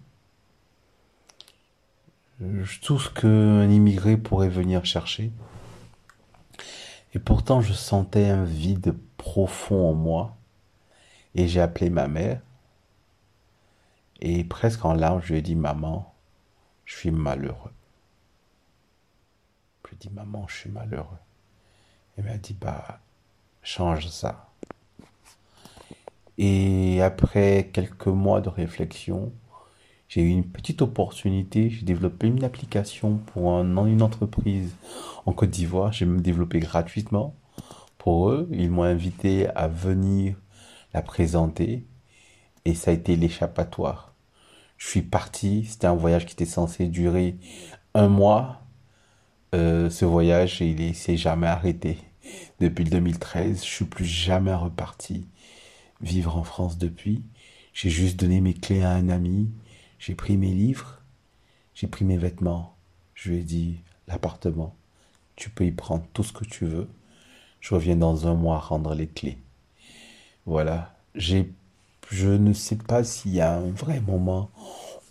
Euh, 2.42 2.64
tout 2.82 2.98
ce 2.98 3.08
qu'un 3.10 3.70
immigré 3.70 4.16
pourrait 4.16 4.48
venir 4.48 4.84
chercher. 4.84 5.30
Et 7.14 7.18
pourtant, 7.18 7.60
je 7.60 7.72
sentais 7.72 8.28
un 8.28 8.44
vide 8.44 8.94
profond 9.16 9.90
en 9.90 9.94
moi. 9.94 10.36
Et 11.34 11.48
j'ai 11.48 11.60
appelé 11.60 11.90
ma 11.90 12.08
mère. 12.08 12.40
Et 14.20 14.44
presque 14.44 14.84
en 14.84 14.94
larmes, 14.94 15.20
je 15.22 15.32
lui 15.32 15.38
ai 15.38 15.42
dit, 15.42 15.54
maman, 15.54 16.14
je 16.84 16.96
suis 16.96 17.10
malheureux. 17.10 17.72
Je 19.84 19.90
lui 19.90 19.96
ai 19.96 20.08
dit, 20.08 20.10
maman, 20.10 20.46
je 20.48 20.56
suis 20.56 20.70
malheureux. 20.70 21.18
Elle 22.16 22.24
m'a 22.24 22.36
dit, 22.36 22.54
bah, 22.54 23.00
change 23.62 24.08
ça. 24.08 24.50
Et 26.36 27.02
après 27.02 27.70
quelques 27.72 28.06
mois 28.06 28.40
de 28.40 28.48
réflexion, 28.48 29.32
j'ai 30.08 30.22
eu 30.22 30.28
une 30.28 30.44
petite 30.44 30.82
opportunité. 30.82 31.68
J'ai 31.68 31.84
développé 31.84 32.28
une 32.28 32.44
application 32.44 33.16
pour 33.18 33.52
un, 33.52 33.86
une 33.86 34.02
entreprise 34.02 34.74
en 35.26 35.32
Côte 35.32 35.50
d'Ivoire. 35.50 35.92
J'ai 35.92 36.06
même 36.06 36.22
développé 36.22 36.60
gratuitement 36.60 37.34
pour 37.98 38.30
eux. 38.30 38.48
Ils 38.52 38.70
m'ont 38.70 38.84
invité 38.84 39.48
à 39.48 39.68
venir 39.68 40.36
la 40.94 41.02
présenter 41.02 41.86
et 42.64 42.74
ça 42.74 42.90
a 42.90 42.94
été 42.94 43.16
l'échappatoire. 43.16 44.07
Je 44.78 44.86
suis 44.86 45.02
parti. 45.02 45.66
C'était 45.66 45.86
un 45.86 45.94
voyage 45.94 46.24
qui 46.26 46.32
était 46.32 46.46
censé 46.46 46.86
durer 46.86 47.36
un 47.94 48.08
mois. 48.08 48.62
Euh, 49.54 49.90
ce 49.90 50.04
voyage, 50.04 50.60
il 50.60 50.94
s'est 50.94 51.16
jamais 51.16 51.46
arrêté 51.46 51.98
depuis 52.60 52.84
le 52.84 52.90
2013. 52.90 53.64
Je 53.64 53.68
suis 53.68 53.84
plus 53.84 54.04
jamais 54.04 54.54
reparti 54.54 55.26
vivre 56.00 56.36
en 56.36 56.44
France 56.44 56.78
depuis. 56.78 57.22
J'ai 57.74 57.90
juste 57.90 58.18
donné 58.18 58.40
mes 58.40 58.54
clés 58.54 58.82
à 58.82 58.90
un 58.90 59.08
ami. 59.08 59.50
J'ai 59.98 60.14
pris 60.14 60.36
mes 60.36 60.52
livres. 60.52 61.02
J'ai 61.74 61.86
pris 61.86 62.04
mes 62.04 62.16
vêtements. 62.16 62.76
Je 63.14 63.30
lui 63.30 63.38
ai 63.38 63.42
dit, 63.42 63.80
l'appartement, 64.06 64.74
tu 65.36 65.50
peux 65.50 65.64
y 65.64 65.72
prendre 65.72 66.04
tout 66.12 66.22
ce 66.22 66.32
que 66.32 66.44
tu 66.44 66.66
veux. 66.66 66.88
Je 67.60 67.74
reviens 67.74 67.96
dans 67.96 68.26
un 68.26 68.34
mois 68.34 68.58
rendre 68.58 68.94
les 68.94 69.08
clés. 69.08 69.38
Voilà. 70.46 70.94
J'ai, 71.14 71.52
je 72.10 72.28
ne 72.28 72.52
sais 72.52 72.76
pas 72.76 73.04
s'il 73.04 73.34
y 73.34 73.40
a 73.40 73.54
un 73.54 73.70
vrai 73.70 74.00
moment 74.00 74.50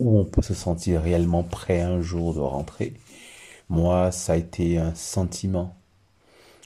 où 0.00 0.18
on 0.18 0.24
peut 0.24 0.42
se 0.42 0.54
sentir 0.54 1.02
réellement 1.02 1.42
prêt 1.42 1.80
un 1.80 2.00
jour 2.00 2.34
de 2.34 2.40
rentrer. 2.40 2.94
Moi, 3.68 4.12
ça 4.12 4.34
a 4.34 4.36
été 4.36 4.78
un 4.78 4.94
sentiment 4.94 5.78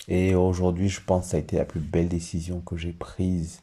et 0.08 0.34
aujourd'hui, 0.34 0.88
je 0.88 1.00
pense 1.00 1.24
que 1.26 1.30
ça 1.30 1.36
a 1.36 1.40
été 1.40 1.56
la 1.56 1.64
plus 1.64 1.80
belle 1.80 2.08
décision 2.08 2.60
que 2.60 2.76
j'ai 2.76 2.92
prise 2.92 3.62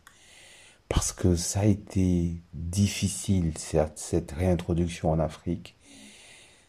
parce 0.88 1.12
que 1.12 1.36
ça 1.36 1.62
a 1.62 1.66
été 1.66 2.34
difficile, 2.54 3.54
cette, 3.58 4.00
cette 4.00 4.32
réintroduction 4.32 5.12
en 5.12 5.20
Afrique. 5.20 5.76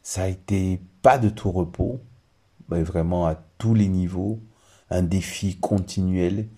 Ça 0.02 0.24
a 0.24 0.28
été 0.28 0.80
pas 1.02 1.18
de 1.18 1.28
tout 1.28 1.52
repos, 1.52 2.00
mais 2.68 2.82
vraiment 2.82 3.26
à 3.26 3.36
tous 3.58 3.74
les 3.74 3.88
niveaux, 3.88 4.40
un 4.90 5.02
défi 5.02 5.56
continuel. 5.56 6.48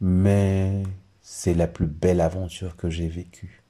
Mais 0.00 0.82
c'est 1.28 1.54
la 1.54 1.66
plus 1.66 1.88
belle 1.88 2.20
aventure 2.20 2.76
que 2.76 2.88
j'ai 2.88 3.08
vécue. 3.08 3.64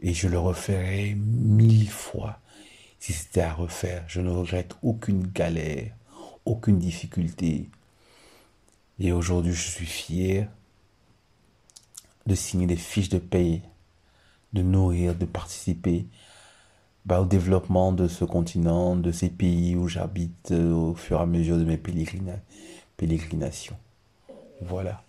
Et 0.00 0.14
je 0.14 0.28
le 0.28 0.38
referai 0.38 1.16
mille 1.16 1.90
fois 1.90 2.38
si 3.00 3.12
c'était 3.12 3.40
à 3.40 3.52
refaire. 3.52 4.04
Je 4.06 4.20
ne 4.20 4.30
regrette 4.30 4.76
aucune 4.84 5.26
galère, 5.26 5.92
aucune 6.44 6.78
difficulté. 6.78 7.68
Et 9.00 9.10
aujourd'hui, 9.10 9.52
je 9.52 9.68
suis 9.68 9.84
fier 9.84 10.48
de 12.26 12.36
signer 12.36 12.68
des 12.68 12.76
fiches 12.76 13.08
de 13.08 13.18
paye, 13.18 13.62
de 14.52 14.62
nourrir, 14.62 15.16
de 15.16 15.24
participer 15.24 16.06
bah, 17.04 17.20
au 17.20 17.24
développement 17.24 17.90
de 17.90 18.06
ce 18.06 18.24
continent, 18.24 18.94
de 18.94 19.10
ces 19.10 19.28
pays 19.28 19.74
où 19.74 19.88
j'habite 19.88 20.52
euh, 20.52 20.72
au 20.72 20.94
fur 20.94 21.18
et 21.18 21.22
à 21.22 21.26
mesure 21.26 21.58
de 21.58 21.64
mes 21.64 21.78
pérégrinations. 22.96 23.76
Voilà. 24.60 25.02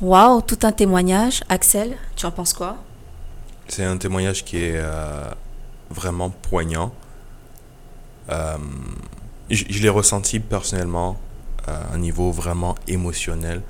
Waouh, 0.00 0.40
tout 0.40 0.58
un 0.62 0.72
témoignage. 0.72 1.42
Axel, 1.48 1.96
tu 2.16 2.24
en 2.24 2.30
penses 2.30 2.54
quoi? 2.54 2.78
C'est 3.68 3.84
un 3.84 3.98
témoignage 3.98 4.44
qui 4.44 4.56
est 4.56 4.76
euh, 4.76 5.30
vraiment 5.90 6.30
poignant. 6.30 6.92
Euh, 8.30 8.56
je, 9.50 9.82
l'ai 9.82 9.88
ressenti 9.88 10.40
personnellement 10.40 11.20
à 11.66 11.92
un 11.92 11.98
niveau 11.98 12.30
vraiment 12.30 12.76
émotionnel. 12.88 13.62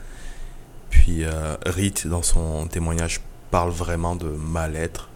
Puis 0.90 1.24
euh, 1.24 1.56
Rite, 1.66 2.06
dans 2.06 2.22
son 2.22 2.66
témoignage, 2.68 3.20
parle 3.50 3.70
vraiment 3.70 4.14
de 4.14 4.28
mal-être. 4.28 5.08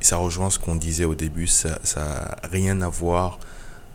Ça 0.00 0.16
rejoint 0.16 0.50
ce 0.50 0.58
qu'on 0.58 0.76
disait 0.76 1.04
au 1.04 1.14
début, 1.14 1.46
ça 1.46 1.78
n'a 1.96 2.36
rien 2.50 2.80
à 2.80 2.88
voir 2.88 3.38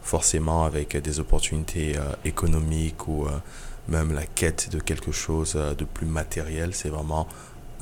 forcément 0.03 0.65
avec 0.65 0.97
des 0.97 1.19
opportunités 1.19 1.97
euh, 1.97 2.01
économiques 2.25 3.07
ou 3.07 3.27
même 3.91 4.13
la 4.13 4.25
quête 4.25 4.69
de 4.71 4.79
quelque 4.79 5.11
chose 5.11 5.53
de 5.53 5.83
plus 5.85 6.07
matériel. 6.07 6.73
C'est 6.73 6.89
vraiment 6.89 7.27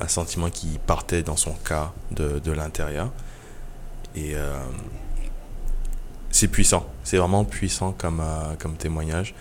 un 0.00 0.08
sentiment 0.08 0.50
qui 0.50 0.78
partait 0.86 1.22
dans 1.22 1.36
son 1.36 1.52
cas 1.52 1.92
de, 2.10 2.38
de 2.38 2.52
l'intérieur. 2.52 3.10
Et 4.16 4.34
c'est 6.30 6.48
puissant. 6.48 6.86
C'est 7.04 7.16
vraiment 7.16 7.44
puissant 7.44 7.92
comme, 7.92 8.20
euh, 8.20 8.54
comme 8.58 8.76
témoignage. 8.76 9.34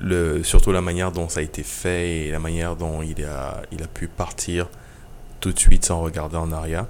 Le, 0.00 0.42
surtout 0.42 0.72
la 0.72 0.80
manière 0.80 1.12
dont 1.12 1.28
ça 1.28 1.40
a 1.40 1.42
été 1.42 1.62
fait 1.62 2.26
et 2.26 2.30
la 2.32 2.40
manière 2.40 2.74
dont 2.74 3.02
il 3.02 3.24
a, 3.24 3.62
il 3.70 3.82
a 3.82 3.86
pu 3.86 4.08
partir 4.08 4.68
tout 5.40 5.52
de 5.52 5.58
suite 5.58 5.84
sans 5.84 6.00
regarder 6.00 6.36
en 6.36 6.50
arrière. 6.50 6.86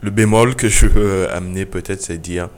Le 0.00 0.10
bémol 0.10 0.56
que 0.56 0.68
je 0.68 0.86
veux 0.86 1.30
amener 1.30 1.64
peut-être, 1.64 2.02
c'est 2.02 2.18
dire 2.18 2.48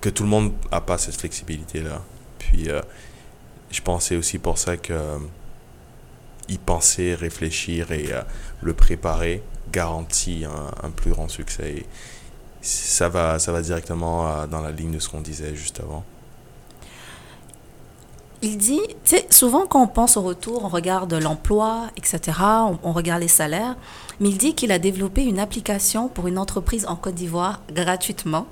que 0.00 0.08
tout 0.08 0.24
le 0.24 0.28
monde 0.28 0.52
n'a 0.72 0.80
pas 0.80 0.98
cette 0.98 1.16
flexibilité-là. 1.16 2.02
Puis 2.52 2.68
euh, 2.68 2.80
je 3.70 3.80
pensais 3.80 4.16
aussi 4.16 4.38
pour 4.38 4.58
ça 4.58 4.76
que 4.76 4.92
euh, 4.92 5.18
y 6.48 6.58
penser, 6.58 7.14
réfléchir 7.14 7.92
et 7.92 8.08
le 8.60 8.74
préparer 8.74 9.42
garantit 9.70 10.44
un, 10.82 10.90
plus 10.90 11.12
grand 11.12 11.28
succès 11.28 11.86
ça 12.62 13.08
va, 13.08 13.38
ça 13.38 13.52
va 13.52 13.62
directement 13.62 14.28
euh, 14.28 14.46
dans 14.46 14.60
la 14.60 14.72
ligne 14.72 14.92
de 14.92 14.98
ce 14.98 15.08
qu'on 15.08 15.20
disait 15.20 15.54
juste 15.54 15.80
avant. 15.80 16.04
Il 18.42 18.56
dit, 18.56 18.80
tu 19.04 19.16
sais, 19.16 19.26
souvent 19.28 19.66
quand 19.66 19.82
on 19.82 19.86
pense 19.86 20.16
au 20.16 20.22
retour, 20.22 20.64
on 20.64 20.68
regarde 20.68 21.12
l'emploi, 21.12 21.88
etc., 21.96 22.38
on, 22.82 22.92
regarde 22.92 23.20
les 23.20 23.28
salaires, 23.28 23.76
mais 24.18 24.30
il 24.30 24.38
dit 24.38 24.54
qu'il 24.54 24.72
a 24.72 24.78
développé 24.78 25.24
une 25.24 25.38
application 25.38 26.08
pour 26.08 26.26
une 26.26 26.38
entreprise 26.38 26.86
en 26.86 26.96
Côte 26.96 27.14
d'Ivoire 27.14 27.60
gratuitement. 27.70 28.46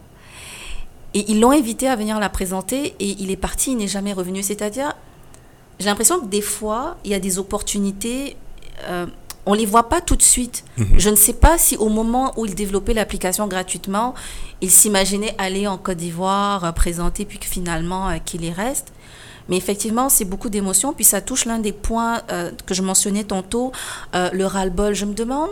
Et 1.18 1.24
ils 1.32 1.40
l'ont 1.40 1.50
invité 1.50 1.88
à 1.88 1.96
venir 1.96 2.20
la 2.20 2.28
présenter 2.28 2.94
et 3.00 3.16
il 3.18 3.32
est 3.32 3.36
parti, 3.36 3.72
il 3.72 3.78
n'est 3.78 3.88
jamais 3.88 4.12
revenu. 4.12 4.40
C'est-à-dire, 4.40 4.94
j'ai 5.80 5.86
l'impression 5.86 6.20
que 6.20 6.26
des 6.26 6.40
fois, 6.40 6.96
il 7.04 7.10
y 7.10 7.14
a 7.14 7.18
des 7.18 7.40
opportunités. 7.40 8.36
Euh, 8.84 9.06
on 9.44 9.52
les 9.52 9.66
voit 9.66 9.88
pas 9.88 10.00
tout 10.00 10.14
de 10.14 10.22
suite. 10.22 10.62
Mhm. 10.76 10.86
Je 10.96 11.10
ne 11.10 11.16
sais 11.16 11.32
pas 11.32 11.58
si 11.58 11.76
au 11.76 11.88
moment 11.88 12.34
où 12.36 12.46
il 12.46 12.54
développait 12.54 12.94
l'application 12.94 13.48
gratuitement, 13.48 14.14
il 14.60 14.70
s'imaginait 14.70 15.34
aller 15.38 15.66
en 15.66 15.76
Côte 15.76 15.96
d'Ivoire, 15.96 16.64
euh, 16.64 16.70
présenter, 16.70 17.24
puis 17.24 17.40
que 17.40 17.46
finalement 17.46 18.10
euh, 18.10 18.18
qu'il 18.24 18.44
y 18.44 18.52
reste. 18.52 18.92
Mais 19.48 19.56
effectivement, 19.56 20.10
c'est 20.10 20.24
beaucoup 20.24 20.50
d'émotions. 20.50 20.92
Puis 20.92 21.04
ça 21.04 21.20
touche 21.20 21.46
l'un 21.46 21.58
des 21.58 21.72
points 21.72 22.20
que 22.66 22.74
je 22.74 22.82
mentionnais 22.82 23.24
tantôt, 23.24 23.72
le 24.12 24.44
ras-le-bol. 24.44 24.94
Je 24.94 25.06
me 25.06 25.14
demande, 25.14 25.48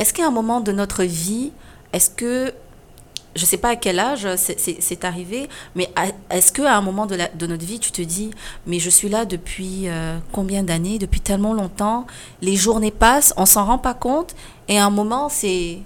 est-ce 0.00 0.12
qu'à 0.12 0.26
un 0.26 0.32
moment 0.32 0.60
de 0.60 0.72
notre 0.72 1.04
vie, 1.04 1.52
est-ce 1.92 2.10
que 2.10 2.52
je 3.36 3.42
ne 3.42 3.46
sais 3.46 3.58
pas 3.58 3.70
à 3.70 3.76
quel 3.76 3.98
âge 3.98 4.26
c'est 4.36 5.04
arrivé, 5.04 5.48
mais 5.74 5.90
est-ce 6.30 6.52
qu'à 6.52 6.76
un 6.76 6.80
moment 6.80 7.06
de, 7.06 7.14
la, 7.14 7.28
notre 7.46 7.64
vie, 7.64 7.78
tu 7.78 7.92
te 7.92 8.02
dis, 8.02 8.30
mais 8.66 8.78
je 8.78 8.90
suis 8.90 9.08
là 9.08 9.24
depuis 9.24 9.88
euh, 9.88 10.18
combien 10.32 10.62
d'années, 10.62 10.98
depuis 10.98 11.20
tellement 11.20 11.52
longtemps, 11.52 12.06
les 12.40 12.56
journées 12.56 12.90
passent, 12.90 13.34
on 13.36 13.46
s'en 13.46 13.66
rend 13.66 13.78
pas 13.78 13.94
compte, 13.94 14.34
et 14.68 14.78
à 14.78 14.86
un 14.86 14.90
moment, 14.90 15.28
c'est 15.28 15.78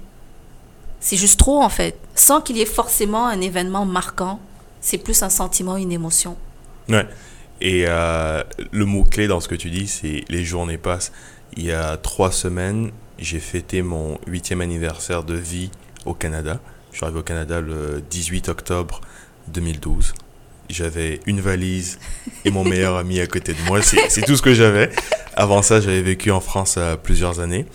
c'est 1.02 1.16
juste 1.16 1.38
trop 1.38 1.62
en 1.62 1.70
fait, 1.70 1.98
sans 2.14 2.40
qu'il 2.40 2.58
y 2.58 2.60
ait 2.60 2.66
forcément 2.66 3.26
un 3.26 3.40
événement 3.40 3.86
marquant, 3.86 4.38
c'est 4.80 4.98
plus 4.98 5.22
un 5.22 5.30
sentiment, 5.30 5.76
une 5.76 5.92
émotion. 5.92 6.36
Ouais. 6.88 7.06
Et 7.60 7.84
euh, 7.86 8.42
le 8.70 8.84
mot-clé 8.84 9.26
dans 9.26 9.40
ce 9.40 9.48
que 9.48 9.54
tu 9.54 9.70
dis, 9.70 9.86
c'est 9.86 10.24
les 10.28 10.44
journées 10.44 10.78
passent. 10.78 11.12
Il 11.56 11.64
y 11.64 11.72
a 11.72 11.96
trois 11.96 12.32
semaines, 12.32 12.90
j'ai 13.18 13.40
fêté 13.40 13.82
mon 13.82 14.18
huitième 14.26 14.60
anniversaire 14.60 15.24
de 15.24 15.34
vie 15.34 15.70
au 16.06 16.14
Canada. 16.14 16.60
Je 16.92 16.96
suis 16.96 17.05
arrivé 17.05 17.20
au 17.20 17.22
Canada 17.22 17.61
le 17.61 18.03
18 18.11 18.48
octobre 18.48 19.00
2012. 19.48 20.12
J'avais 20.68 21.20
une 21.26 21.40
valise 21.40 21.98
et 22.44 22.50
mon 22.50 22.64
meilleur 22.64 22.96
ami 22.96 23.20
à 23.20 23.26
côté 23.26 23.55
de 23.55 23.61
moi. 23.62 23.81
C'est 23.83 24.22
tout 24.22 24.37
ce 24.37 24.42
que 24.42 24.55
j'avais. 24.55 24.90
Avant 25.35 25.62
ça, 25.62 25.81
j'avais 25.81 26.03
vécu 26.03 26.31
en 26.31 26.40
France 26.40 26.76
euh, 26.79 26.96
plusieurs 26.96 27.40
années. 27.40 27.66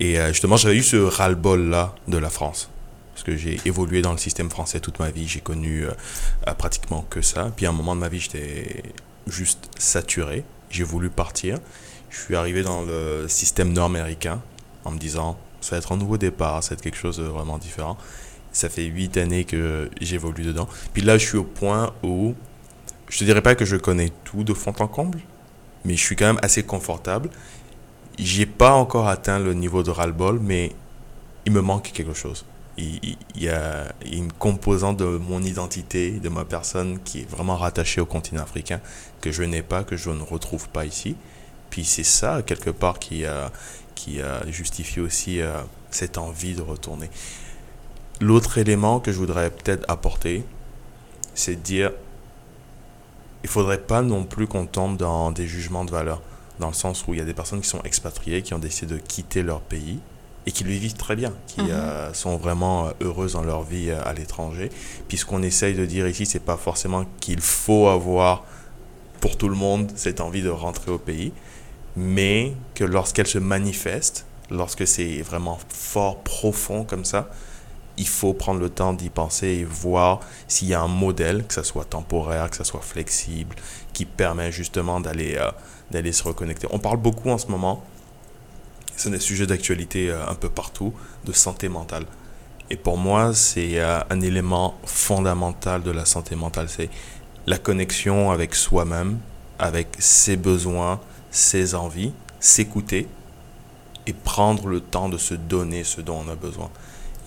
Et 0.00 0.18
euh, 0.18 0.28
justement, 0.28 0.56
j'avais 0.56 0.76
eu 0.76 0.82
ce 0.82 0.96
ras-le-bol-là 0.96 1.94
de 2.08 2.18
la 2.18 2.30
France. 2.30 2.70
Parce 3.12 3.24
que 3.24 3.36
j'ai 3.36 3.60
évolué 3.64 4.02
dans 4.02 4.12
le 4.12 4.18
système 4.18 4.50
français 4.50 4.80
toute 4.80 4.98
ma 4.98 5.10
vie. 5.10 5.26
J'ai 5.28 5.40
connu 5.40 5.84
euh, 5.84 6.54
pratiquement 6.54 7.06
que 7.08 7.22
ça. 7.22 7.52
Puis 7.54 7.66
à 7.66 7.70
un 7.70 7.72
moment 7.72 7.94
de 7.94 8.00
ma 8.00 8.08
vie, 8.08 8.20
j'étais 8.20 8.82
juste 9.26 9.68
saturé. 9.78 10.44
J'ai 10.70 10.84
voulu 10.84 11.10
partir. 11.10 11.58
Je 12.10 12.18
suis 12.18 12.36
arrivé 12.36 12.62
dans 12.62 12.82
le 12.82 13.26
système 13.28 13.72
nord-américain 13.72 14.42
en 14.84 14.90
me 14.90 14.98
disant, 14.98 15.38
ça 15.60 15.76
va 15.76 15.78
être 15.78 15.92
un 15.92 15.96
nouveau 15.96 16.18
départ, 16.18 16.62
ça 16.62 16.70
va 16.70 16.74
être 16.74 16.82
quelque 16.82 16.98
chose 16.98 17.18
de 17.18 17.24
vraiment 17.24 17.58
différent. 17.58 17.96
Ça 18.52 18.68
fait 18.68 18.84
huit 18.84 19.16
années 19.16 19.44
que 19.44 19.90
j'évolue 20.00 20.44
dedans. 20.44 20.68
Puis 20.92 21.02
là, 21.02 21.18
je 21.18 21.26
suis 21.26 21.38
au 21.38 21.44
point 21.44 21.92
où 22.02 22.34
je 23.08 23.18
te 23.18 23.24
dirais 23.24 23.42
pas 23.42 23.54
que 23.54 23.64
je 23.64 23.76
connais 23.76 24.10
tout 24.24 24.44
de 24.44 24.54
fond 24.54 24.74
en 24.78 24.88
comble, 24.88 25.20
mais 25.84 25.96
je 25.96 26.02
suis 26.02 26.16
quand 26.16 26.26
même 26.26 26.40
assez 26.42 26.62
confortable. 26.62 27.30
J'ai 28.18 28.46
pas 28.46 28.72
encore 28.72 29.08
atteint 29.08 29.38
le 29.38 29.54
niveau 29.54 29.82
de 29.82 29.90
ras-le-bol, 29.90 30.38
mais 30.40 30.72
il 31.44 31.52
me 31.52 31.60
manque 31.60 31.92
quelque 31.92 32.14
chose. 32.14 32.44
Il, 32.78 33.18
y 33.34 33.48
a 33.50 33.92
une 34.10 34.32
composante 34.32 34.96
de 34.96 35.04
mon 35.04 35.42
identité, 35.42 36.12
de 36.12 36.28
ma 36.30 36.46
personne 36.46 37.00
qui 37.04 37.20
est 37.20 37.30
vraiment 37.30 37.56
rattachée 37.56 38.00
au 38.00 38.06
continent 38.06 38.42
africain, 38.42 38.80
que 39.20 39.30
je 39.30 39.42
n'ai 39.42 39.62
pas, 39.62 39.84
que 39.84 39.96
je 39.96 40.08
ne 40.08 40.22
retrouve 40.22 40.70
pas 40.70 40.86
ici. 40.86 41.16
Puis 41.68 41.84
c'est 41.84 42.04
ça, 42.04 42.40
quelque 42.42 42.70
part, 42.70 42.98
qui, 42.98 43.26
a, 43.26 43.52
qui 43.94 44.20
aussi 45.00 45.40
euh, 45.40 45.60
cette 45.90 46.16
envie 46.16 46.54
de 46.54 46.62
retourner. 46.62 47.10
L'autre 48.22 48.58
élément 48.58 49.00
que 49.00 49.10
je 49.10 49.18
voudrais 49.18 49.50
peut-être 49.50 49.84
apporter, 49.88 50.44
c'est 51.34 51.56
de 51.56 51.60
dire, 51.60 51.90
il 53.42 53.48
faudrait 53.48 53.80
pas 53.80 54.00
non 54.00 54.22
plus 54.22 54.46
qu'on 54.46 54.66
tombe 54.66 54.96
dans 54.96 55.32
des 55.32 55.48
jugements 55.48 55.84
de 55.84 55.90
valeur, 55.90 56.22
dans 56.60 56.68
le 56.68 56.72
sens 56.72 57.04
où 57.08 57.14
il 57.14 57.18
y 57.18 57.20
a 57.20 57.24
des 57.24 57.34
personnes 57.34 57.60
qui 57.60 57.68
sont 57.68 57.82
expatriées, 57.82 58.42
qui 58.42 58.54
ont 58.54 58.60
décidé 58.60 58.94
de 58.94 59.00
quitter 59.00 59.42
leur 59.42 59.60
pays 59.60 59.98
et 60.46 60.52
qui 60.52 60.62
le 60.62 60.70
vivent 60.70 60.94
très 60.94 61.16
bien, 61.16 61.32
qui 61.48 61.62
mhm. 61.62 61.70
euh, 61.72 62.14
sont 62.14 62.36
vraiment 62.36 62.86
euh, 62.86 62.90
heureuses 63.00 63.32
dans 63.32 63.42
leur 63.42 63.64
vie 63.64 63.90
euh, 63.90 64.00
à 64.04 64.12
l'étranger. 64.12 64.70
Puis 65.08 65.18
ce 65.18 65.24
qu'on 65.24 65.42
essaye 65.42 65.74
de 65.74 65.84
dire 65.84 66.06
ici, 66.06 66.24
c'est 66.24 66.38
pas 66.38 66.56
forcément 66.56 67.04
qu'il 67.18 67.40
faut 67.40 67.88
avoir 67.88 68.44
pour 69.20 69.36
tout 69.36 69.48
le 69.48 69.56
monde 69.56 69.90
cette 69.96 70.20
envie 70.20 70.42
de 70.42 70.48
rentrer 70.48 70.92
au 70.92 70.98
pays, 70.98 71.32
mais 71.96 72.54
que 72.76 72.84
lorsqu'elle 72.84 73.26
se 73.26 73.38
manifeste, 73.38 74.26
lorsque 74.48 74.86
c'est 74.86 75.22
vraiment 75.22 75.58
fort, 75.68 76.22
profond 76.22 76.84
comme 76.84 77.04
ça, 77.04 77.28
il 77.96 78.08
faut 78.08 78.32
prendre 78.32 78.60
le 78.60 78.70
temps 78.70 78.92
d'y 78.92 79.10
penser 79.10 79.48
et 79.48 79.64
voir 79.64 80.20
s'il 80.48 80.68
y 80.68 80.74
a 80.74 80.80
un 80.80 80.88
modèle, 80.88 81.44
que 81.46 81.54
ce 81.54 81.62
soit 81.62 81.84
temporaire, 81.84 82.50
que 82.50 82.56
ce 82.56 82.64
soit 82.64 82.80
flexible, 82.80 83.54
qui 83.92 84.04
permet 84.04 84.50
justement 84.50 85.00
d'aller 85.00 85.36
euh, 85.36 85.50
d'aller 85.90 86.12
se 86.12 86.24
reconnecter. 86.24 86.66
On 86.70 86.78
parle 86.78 86.96
beaucoup 86.96 87.30
en 87.30 87.38
ce 87.38 87.48
moment, 87.48 87.84
c'est 88.96 89.10
des 89.10 89.20
sujets 89.20 89.46
d'actualité 89.46 90.10
euh, 90.10 90.26
un 90.26 90.34
peu 90.34 90.48
partout, 90.48 90.92
de 91.24 91.32
santé 91.32 91.68
mentale. 91.68 92.06
Et 92.70 92.76
pour 92.76 92.96
moi, 92.96 93.34
c'est 93.34 93.78
euh, 93.78 94.00
un 94.08 94.20
élément 94.20 94.74
fondamental 94.84 95.82
de 95.82 95.90
la 95.90 96.06
santé 96.06 96.34
mentale, 96.34 96.68
c'est 96.68 96.88
la 97.46 97.58
connexion 97.58 98.30
avec 98.30 98.54
soi-même, 98.54 99.18
avec 99.58 99.88
ses 99.98 100.36
besoins, 100.36 101.00
ses 101.30 101.74
envies, 101.74 102.12
s'écouter 102.40 103.08
et 104.06 104.12
prendre 104.12 104.66
le 104.66 104.80
temps 104.80 105.08
de 105.08 105.18
se 105.18 105.34
donner 105.34 105.84
ce 105.84 106.00
dont 106.00 106.24
on 106.26 106.30
a 106.30 106.34
besoin. 106.34 106.70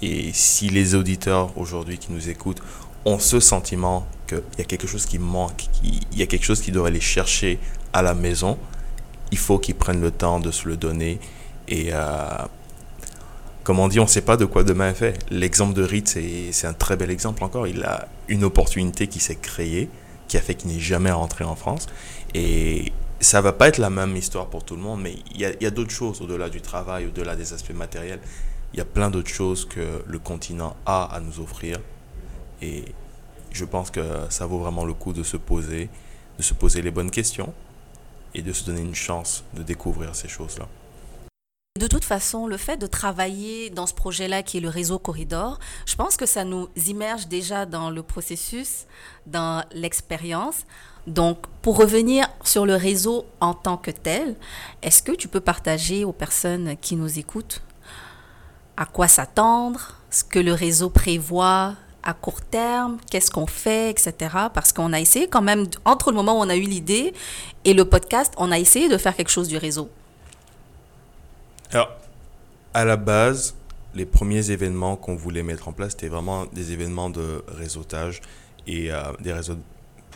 Et 0.02 0.32
si 0.34 0.70
les 0.70 0.96
auditeurs 0.96 1.58
aujourd'hui 1.58 1.98
qui 1.98 2.12
nous 2.12 2.30
écoutent 2.30 2.62
ont 3.06 3.20
ce 3.20 3.40
sentiment 3.40 4.06
qu'il 4.28 4.42
y 4.58 4.62
a 4.62 4.66
quelque 4.66 4.88
chose 4.88 5.06
qui 5.06 5.20
manque, 5.20 5.68
qu'il 5.74 6.00
y 6.18 6.22
a 6.22 6.26
quelque 6.26 6.44
chose 6.44 6.62
qui 6.62 6.72
doit 6.72 6.88
aller 6.88 7.00
chercher 7.00 7.60
à 7.94 8.02
la 8.02 8.14
maison, 8.14 8.58
il 9.32 9.38
faut 9.38 9.60
qu'ils 9.60 9.76
prennent 9.76 10.02
le 10.02 10.12
temps 10.12 10.40
de 10.40 10.52
se 10.52 10.68
le 10.68 10.76
donner. 10.76 11.20
Et 11.68 11.90
euh, 11.92 12.10
comme 13.64 13.80
on 13.80 13.88
dit, 13.88 14.00
on 14.00 14.04
ne 14.04 14.10
sait 14.10 14.22
pas 14.22 14.38
de 14.38 14.46
quoi 14.46 14.64
demain 14.64 14.90
est 14.90 14.96
fait. 14.96 15.18
L'exemple 15.32 15.74
de 15.74 15.84
Ritz, 15.84 16.18
c'est 16.52 16.68
un 16.68 16.74
très 16.74 16.98
bel 16.98 17.10
exemple 17.10 17.44
encore. 17.44 17.68
Il 17.68 17.84
a 17.84 18.08
une 18.28 18.44
opportunité 18.44 19.08
qui 19.08 19.20
s'est 19.20 19.36
créée, 19.36 19.90
qui 20.28 20.38
a 20.38 20.42
fait 20.42 20.56
qu'il 20.56 20.72
n'est 20.72 20.80
jamais 20.80 21.12
rentré 21.12 21.44
en 21.44 21.56
France. 21.56 21.88
Et 22.34 22.92
ça 23.20 23.42
va 23.42 23.54
pas 23.54 23.70
être 23.70 23.78
la 23.78 23.90
même 23.90 24.16
histoire 24.16 24.48
pour 24.48 24.64
tout 24.64 24.76
le 24.76 24.82
monde, 24.82 25.02
mais 25.02 25.16
il 25.34 25.42
y 25.42 25.46
a, 25.46 25.50
a 25.50 25.72
d'autres 25.72 25.92
choses 25.92 26.22
au-delà 26.22 26.50
du 26.50 26.62
travail, 26.62 27.08
au-delà 27.08 27.36
des 27.36 27.54
aspects 27.54 27.74
matériels 27.74 28.20
il 28.74 28.78
y 28.78 28.82
a 28.82 28.86
plein 28.86 29.10
d'autres 29.10 29.30
choses 29.30 29.66
que 29.66 30.04
le 30.06 30.20
continent 30.20 30.76
a 30.86 31.06
à 31.06 31.20
nous 31.20 31.40
offrir. 31.40 31.80
Et 32.62 32.86
je 33.52 33.66
pense 33.66 33.90
que 33.90 34.02
ça 34.30 34.46
vaut 34.46 34.60
vraiment 34.60 34.86
le 34.86 34.94
coup 34.94 35.14
de 35.14 35.24
se 35.24 35.38
poser, 35.38 35.90
de 36.38 36.44
se 36.44 36.54
poser 36.54 36.82
les 36.82 36.92
bonnes 36.92 37.12
questions 37.12 37.54
et 38.34 38.42
de 38.42 38.52
se 38.52 38.66
donner 38.66 38.82
une 38.82 38.96
chance 38.96 39.44
de 39.54 39.64
découvrir 39.64 40.16
ces 40.16 40.28
choses-là. 40.28 40.68
De 41.78 41.88
toute 41.88 42.06
façon, 42.06 42.48
le 42.48 42.56
fait 42.56 42.78
de 42.78 42.88
travailler 42.88 43.70
dans 43.70 43.86
ce 43.86 43.94
projet-là 43.94 44.44
qui 44.44 44.58
est 44.58 44.62
le 44.62 44.70
réseau 44.70 44.98
Corridor, 44.98 45.60
je 45.86 45.96
pense 45.96 46.16
que 46.16 46.26
ça 46.26 46.46
nous 46.46 46.70
immerge 46.88 47.28
déjà 47.28 47.66
dans 47.66 47.90
le 47.90 48.02
processus, 48.02 48.86
dans 49.26 49.62
l'expérience. 49.74 50.66
Donc, 51.06 51.48
pour 51.62 51.78
revenir 51.78 52.30
sur 52.46 52.66
le 52.66 52.76
réseau 52.76 53.26
en 53.42 53.54
tant 53.54 53.76
que 53.76 53.92
tel, 53.92 54.38
est-ce 54.84 55.04
que 55.04 55.12
tu 55.12 55.28
peux 55.28 55.42
partager 55.42 56.06
aux 56.06 56.14
personnes 56.14 56.78
qui 56.78 56.96
nous 56.96 57.20
écoutent 57.20 57.62
à 58.78 58.86
quoi 58.86 59.08
s'attendre, 59.08 59.96
ce 60.10 60.24
que 60.24 60.40
le 60.40 60.54
réseau 60.54 60.90
prévoit 60.90 61.76
à 62.04 62.14
court 62.14 62.42
terme, 62.42 62.98
qu'est-ce 63.10 63.32
qu'on 63.32 63.48
fait, 63.48 63.90
etc. 63.90 64.14
Parce 64.54 64.72
qu'on 64.72 64.94
a 64.94 65.00
essayé 65.00 65.28
quand 65.28 65.42
même, 65.42 65.66
entre 65.86 66.12
le 66.12 66.16
moment 66.16 66.40
où 66.40 66.44
on 66.44 66.50
a 66.50 66.56
eu 66.56 66.62
l'idée 66.62 67.14
et 67.64 67.74
le 67.74 67.86
podcast, 67.86 68.34
on 68.38 68.52
a 68.52 68.60
essayé 68.60 68.88
de 68.88 68.98
faire 68.98 69.16
quelque 69.16 69.32
chose 69.32 69.48
du 69.48 69.58
réseau. 69.58 69.90
Alors, 71.72 71.90
à 72.74 72.86
la 72.86 72.96
base, 72.96 73.56
les 73.96 74.06
premiers 74.06 74.52
événements 74.52 74.98
qu'on 74.98 75.16
voulait 75.16 75.42
mettre 75.42 75.68
en 75.68 75.74
place, 75.74 75.92
c'était 75.92 76.10
vraiment 76.10 76.46
des 76.46 76.74
événements 76.74 77.10
de 77.10 77.44
réseautage 77.48 78.22
et 78.68 78.92
euh, 78.92 79.02
des 79.20 79.34
réseaux, 79.34 79.58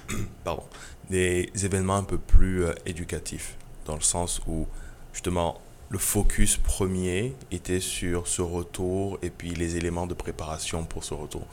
pardon, 0.43 0.63
des 1.10 1.50
événements 1.63 1.95
un 1.95 2.04
peu 2.04 2.17
plus 2.17 2.65
euh, 2.65 2.74
éducatifs, 2.86 3.56
dans 3.86 3.95
le 3.95 4.02
sens 4.02 4.41
où 4.48 4.67
justement 5.12 5.60
le 5.89 5.97
focus 5.97 6.58
premier 6.58 7.36
était 7.52 7.80
sur 7.80 8.28
ce 8.28 8.43
retour 8.43 9.17
et 9.23 9.32
puis 9.32 9.49
les 9.49 9.75
éléments 9.75 10.06
de 10.06 10.13
préparation 10.13 10.86
pour 10.86 11.04
ce 11.04 11.15
retour. 11.15 11.45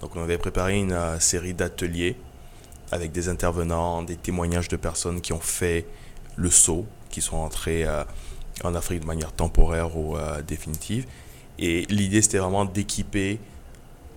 Donc 0.00 0.16
on 0.16 0.22
avait 0.22 0.38
préparé 0.38 0.78
une 0.78 0.92
euh, 0.92 1.20
série 1.20 1.54
d'ateliers 1.54 2.16
avec 2.90 3.12
des 3.12 3.28
intervenants, 3.28 4.02
des 4.02 4.16
témoignages 4.16 4.68
de 4.68 4.76
personnes 4.76 5.20
qui 5.20 5.32
ont 5.32 5.40
fait 5.40 5.86
le 6.36 6.50
saut, 6.50 6.86
qui 7.08 7.22
sont 7.22 7.36
entrés 7.36 7.84
euh, 7.84 8.02
en 8.64 8.74
Afrique 8.74 9.00
de 9.00 9.06
manière 9.06 9.32
temporaire 9.32 9.96
ou 9.96 10.16
euh, 10.16 10.42
définitive. 10.42 11.06
Et 11.60 11.86
l'idée 11.88 12.20
c'était 12.20 12.38
vraiment 12.38 12.64
d'équiper 12.64 13.38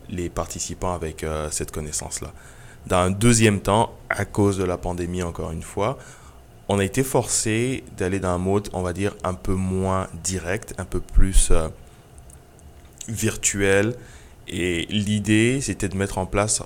les 0.10 0.30
participants 0.30 0.94
avec 0.94 1.26
cette 1.52 1.72
connaissance-là. 1.72 2.32
Dans 2.88 3.00
un 3.00 3.12
deuxième 3.12 3.60
temps, 3.60 3.94
à 4.10 4.24
cause 4.24 4.58
de 4.58 4.64
la 4.64 4.78
pandémie 4.78 5.22
encore 5.22 5.52
une 5.52 5.62
fois, 5.62 5.98
on 6.70 6.80
a 6.80 6.84
été 6.84 7.04
forcé 7.04 7.84
d'aller 7.98 8.20
dans 8.20 8.30
un 8.30 8.38
mode, 8.38 8.70
on 8.74 8.82
va 8.82 8.94
dire, 8.94 9.16
un 9.24 9.34
peu 9.34 9.54
moins 9.54 10.08
direct, 10.24 10.74
un 10.78 10.86
peu 10.86 11.00
plus 11.00 11.50
euh, 11.52 11.70
virtuel. 13.08 13.96
Et 14.48 14.86
l'idée, 14.90 15.60
c'était 15.62 15.90
de 15.90 15.96
mettre 15.96 16.18
en 16.18 16.26
place 16.26 16.62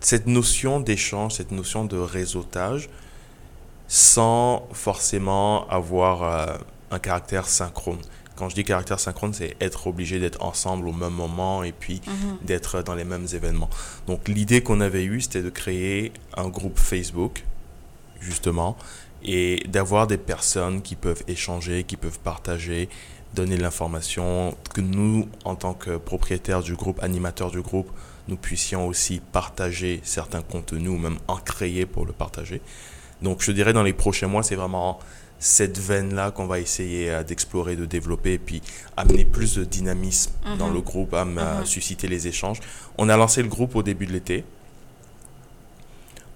cette 0.00 0.26
notion 0.26 0.80
d'échange, 0.80 1.34
cette 1.34 1.52
notion 1.52 1.84
de 1.84 1.96
réseautage, 1.96 2.88
sans 3.88 4.68
forcément 4.72 5.66
avoir 5.68 6.22
euh, 6.22 6.56
un 6.90 6.98
caractère 6.98 7.48
synchrone. 7.48 7.98
Quand 8.36 8.48
je 8.48 8.54
dis 8.54 8.62
caractère 8.62 9.00
synchrone, 9.00 9.32
c'est 9.32 9.56
être 9.60 9.88
obligé 9.88 10.20
d'être 10.20 10.44
ensemble 10.44 10.86
au 10.86 10.92
même 10.92 11.12
moment 11.12 11.64
et 11.64 11.72
puis 11.72 12.00
mhm. 12.06 12.38
d'être 12.46 12.82
dans 12.82 12.94
les 12.94 13.04
mêmes 13.04 13.26
événements. 13.32 13.70
Donc 14.06 14.28
l'idée 14.28 14.62
qu'on 14.62 14.80
avait 14.80 15.02
eue, 15.02 15.22
c'était 15.22 15.42
de 15.42 15.50
créer 15.50 16.12
un 16.36 16.48
groupe 16.48 16.78
Facebook 16.78 17.42
justement, 18.20 18.76
et 19.22 19.62
d'avoir 19.68 20.06
des 20.06 20.18
personnes 20.18 20.82
qui 20.82 20.94
peuvent 20.94 21.22
échanger, 21.26 21.84
qui 21.84 21.96
peuvent 21.96 22.18
partager, 22.20 22.88
donner 23.34 23.56
de 23.56 23.62
l'information, 23.62 24.56
que 24.74 24.80
nous, 24.80 25.28
en 25.44 25.54
tant 25.54 25.74
que 25.74 25.96
propriétaires 25.96 26.62
du 26.62 26.74
groupe, 26.74 27.02
animateurs 27.02 27.50
du 27.50 27.60
groupe, 27.60 27.90
nous 28.28 28.36
puissions 28.36 28.86
aussi 28.86 29.20
partager 29.32 30.00
certains 30.04 30.42
contenus 30.42 30.90
ou 30.90 30.98
même 30.98 31.18
en 31.28 31.36
créer 31.36 31.86
pour 31.86 32.06
le 32.06 32.12
partager. 32.12 32.60
Donc 33.22 33.42
je 33.42 33.52
dirais 33.52 33.72
dans 33.72 33.82
les 33.82 33.92
prochains 33.92 34.28
mois, 34.28 34.42
c'est 34.42 34.54
vraiment 34.54 34.98
cette 35.38 35.78
veine-là 35.78 36.30
qu'on 36.30 36.46
va 36.46 36.58
essayer 36.58 37.10
euh, 37.10 37.22
d'explorer, 37.22 37.76
de 37.76 37.86
développer, 37.86 38.34
et 38.34 38.38
puis 38.38 38.60
amener 38.96 39.24
plus 39.24 39.56
de 39.56 39.64
dynamisme 39.64 40.32
dans 40.58 40.68
le 40.68 40.80
groupe, 40.80 41.14
à 41.14 41.22
à 41.22 41.64
susciter 41.64 42.08
les 42.08 42.26
échanges. 42.26 42.60
On 42.96 43.08
a 43.08 43.16
lancé 43.16 43.42
le 43.42 43.48
groupe 43.48 43.76
au 43.76 43.82
début 43.82 44.06
de 44.06 44.12
l'été. 44.12 44.44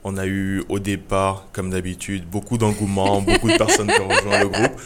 On 0.04 0.16
a 0.16 0.26
eu 0.26 0.62
au 0.68 0.78
départ, 0.78 1.46
comme 1.52 1.70
d'habitude, 1.70 2.24
beaucoup 2.28 2.58
d'engouement, 2.58 3.22
beaucoup 3.22 3.48
de 3.48 3.56
personnes 3.56 3.90
qui 3.90 4.00
ont 4.00 4.08
rejoint 4.08 4.40
le 4.40 4.48
groupe. 4.48 4.80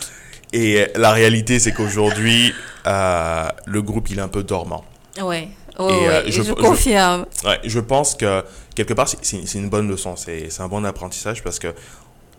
Et 0.53 0.87
la 0.95 1.13
réalité, 1.13 1.59
c'est 1.59 1.73
qu'aujourd'hui, 1.73 2.53
euh, 2.87 3.49
le 3.67 3.83
groupe, 3.83 4.11
il 4.11 4.19
est 4.19 4.23
un 4.23 4.29
peu 4.29 4.43
dormant. 4.43 4.85
Ouais. 5.21 5.49
je, 5.79 6.43
je, 6.43 6.53
confirme. 6.53 7.27
Je, 7.43 7.49
ouais, 7.49 7.59
je 7.65 7.81
pense 7.81 8.15
que 8.15 8.45
quelque 8.75 8.95
part, 8.95 9.09
c'est 9.09 9.55
une 9.55 9.69
bonne 9.69 9.89
leçon. 9.89 10.15
C'est 10.17 10.61
un 10.61 10.69
bon 10.69 10.85
apprentissage 10.85 11.43
parce 11.43 11.59
que 11.59 11.75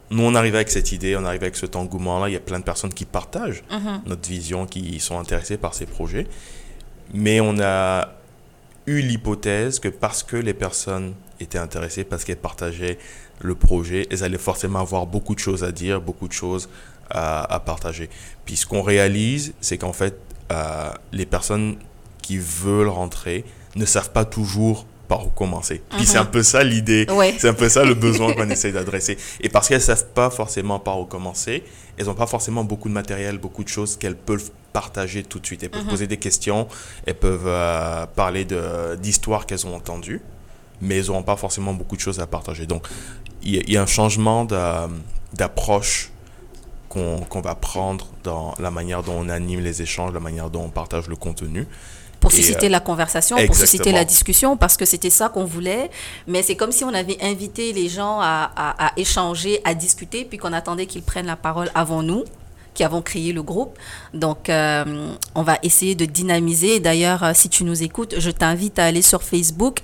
nous, 0.09 0.23
on 0.23 0.36
arrive 0.36 0.55
avec 0.55 0.69
cette 0.69 0.91
idée, 0.91 1.17
on 1.17 1.25
arrive 1.25 1.43
avec 1.43 1.57
cet 1.57 1.75
engouement-là. 1.75 2.30
Il 2.30 2.34
y 2.34 2.38
a 2.38 2.39
plein 2.41 2.59
de 2.59 2.63
personnes 2.63 2.93
qui 2.93 3.05
partagent 3.05 3.63
mhm. 3.69 4.01
notre 4.05 4.28
vision, 4.28 4.65
qui 4.65 4.99
sont 4.99 5.19
intéressées 5.19 5.57
par 5.57 5.73
ces 5.73 5.86
projets. 5.86 6.28
Mais 7.13 7.41
on 7.41 7.59
a 7.59 8.09
eu 8.86 9.01
l'hypothèse 9.01 9.80
que 9.80 9.89
parce 9.89 10.23
que 10.23 10.38
les 10.38 10.53
personnes 10.53 11.13
étaient 11.40 11.58
intéressées, 11.58 12.04
parce 12.04 12.24
qu'elles 12.24 12.38
partageaient 12.38 12.98
le 13.40 13.56
projet, 13.56 14.08
elles 14.12 14.24
allaient 14.24 14.38
forcément 14.38 14.80
avoir 14.80 15.06
beaucoup 15.06 15.36
de 15.36 15.40
choses 15.40 15.64
à 15.64 15.72
dire, 15.72 16.02
beaucoup 16.02 16.28
de 16.28 16.34
choses 16.34 16.70
à, 17.10 17.62
partager. 17.66 18.10
Puis 18.46 18.58
ce 18.58 18.66
qu'on 18.66 18.82
réalise, 18.82 19.54
c'est 19.62 19.78
qu'en 19.78 19.94
fait, 19.94 20.18
euh, 20.52 20.92
les 21.12 21.26
personnes 21.26 21.78
qui 22.22 22.38
veulent 22.38 22.90
rentrer 22.90 23.46
ne 23.76 23.86
savent 23.86 24.12
pas 24.12 24.26
toujours 24.26 24.86
par 25.08 25.26
où 25.26 25.30
commencer. 25.30 25.82
Puis 25.96 26.06
c'est 26.06 26.18
mhm. 26.18 26.24
un 26.24 26.26
peu 26.26 26.44
ça 26.44 26.64
l'idée, 26.64 27.08
c'est 27.38 27.48
un 27.48 27.54
peu 27.54 27.70
ça 27.70 27.86
le 27.86 27.94
besoin 27.94 28.34
qu'on 28.34 28.50
essaie 28.50 28.72
d'adresser. 28.72 29.18
Et 29.40 29.50
parce 29.50 29.70
qu'elles 29.70 29.82
savent 29.82 30.08
pas 30.08 30.30
forcément 30.30 30.80
par 30.80 31.00
où 31.00 31.06
commencer, 31.06 31.64
elles 31.98 32.08
n'ont 32.08 32.14
pas 32.14 32.28
forcément 32.28 32.64
beaucoup 32.64 32.90
de 32.90 32.94
matériel, 32.94 33.38
beaucoup 33.38 33.64
de 33.64 33.70
choses 33.70 33.98
qu'elles 33.98 34.18
peuvent 34.18 34.52
partager 34.74 35.24
tout 35.24 35.40
de 35.40 35.46
suite. 35.46 35.64
Elles 35.64 35.70
peuvent 35.70 35.84
mhm. 35.84 35.90
poser 35.90 36.08
des 36.08 36.18
questions, 36.18 36.68
elles 37.06 37.16
peuvent 37.16 37.48
euh, 37.48 38.06
parler 38.08 38.46
d'histoires 39.00 39.46
qu'elles 39.46 39.66
ont 39.66 39.76
entendues, 39.76 40.22
mais 40.82 40.97
elles 40.97 41.07
n'auront 41.07 41.23
pas 41.23 41.36
forcément 41.36 41.73
beaucoup 41.73 41.95
de 41.95 42.01
choses 42.01 42.19
à 42.19 42.28
partager. 42.28 42.65
Donc 42.65 42.88
il 43.43 43.69
y, 43.69 43.78
a 43.78 43.82
un 43.82 43.88
changement 43.88 44.45
d'approche 45.34 46.11
qu'on 46.89 47.41
va 47.41 47.55
prendre 47.55 48.07
dans 48.23 48.55
la 48.59 48.71
manière 48.71 49.03
dont 49.03 49.13
on 49.17 49.30
anime 49.30 49.61
les 49.61 49.82
échanges, 49.82 50.11
la 50.13 50.19
manière 50.19 50.49
dont 50.49 50.63
on 50.63 50.69
partage 50.69 51.07
le 51.07 51.15
contenu 51.15 51.67
pour 52.19 52.32
susciter 52.32 52.65
euh, 52.65 52.69
la 52.69 52.80
conversation, 52.80 53.38
pour 53.45 53.55
susciter 53.55 53.91
la 53.91 54.03
discussion, 54.03 54.57
parce 54.57 54.75
que 54.75 54.86
c'était 54.86 55.09
ça 55.09 55.30
qu'on 55.30 55.45
voulait. 55.45 55.89
Mais 56.25 56.41
c'est 56.41 56.55
comme 56.55 56.71
si 56.71 56.84
on 56.84 56.93
avait 56.93 57.17
invité 57.21 57.73
les 57.73 57.89
gens 57.89 58.19
à, 58.19 58.51
à, 58.55 58.91
échanger, 58.97 59.61
à 59.63 59.73
discuter, 59.73 60.25
puis 60.25 60.38
qu'on 60.38 60.53
attendait 60.53 60.88
qu'ils 60.88 61.03
prennent 61.03 61.28
la 61.28 61.36
parole 61.36 61.69
avant 61.75 62.01
nous 62.01 62.23
qui 62.78 62.84
avons 62.84 63.01
créé 63.01 63.34
le 63.34 63.41
groupe. 63.41 63.78
Donc, 64.13 64.49
euh, 64.49 65.09
on 65.34 65.41
va 65.41 65.57
essayer 65.63 65.95
de 65.95 66.05
dynamiser. 66.05 66.80
D'ailleurs, 66.80 67.23
euh, 67.23 67.32
si 67.34 67.49
tu 67.49 67.63
nous 67.63 67.82
écoutes, 67.82 68.15
je 68.19 68.30
t'invite 68.30 68.78
à 68.78 68.86
aller 68.86 69.01
sur 69.01 69.23
Facebook 69.23 69.80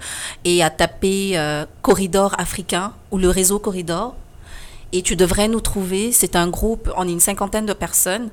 et 0.46 0.64
à 0.64 0.70
taper 0.70 1.38
Corridor 1.82 2.36
africain 2.40 2.94
ou 3.12 3.18
le 3.18 3.30
réseau 3.30 3.58
Corridor 3.58 4.16
et 4.94 5.02
tu 5.02 5.16
devrais 5.16 5.48
nous 5.48 5.60
trouver. 5.60 6.12
C'est 6.12 6.36
un 6.36 6.48
groupe, 6.48 6.90
on 6.96 7.08
est 7.08 7.12
une 7.12 7.20
cinquantaine 7.20 7.66
de 7.66 7.74
personnes. 7.74 8.30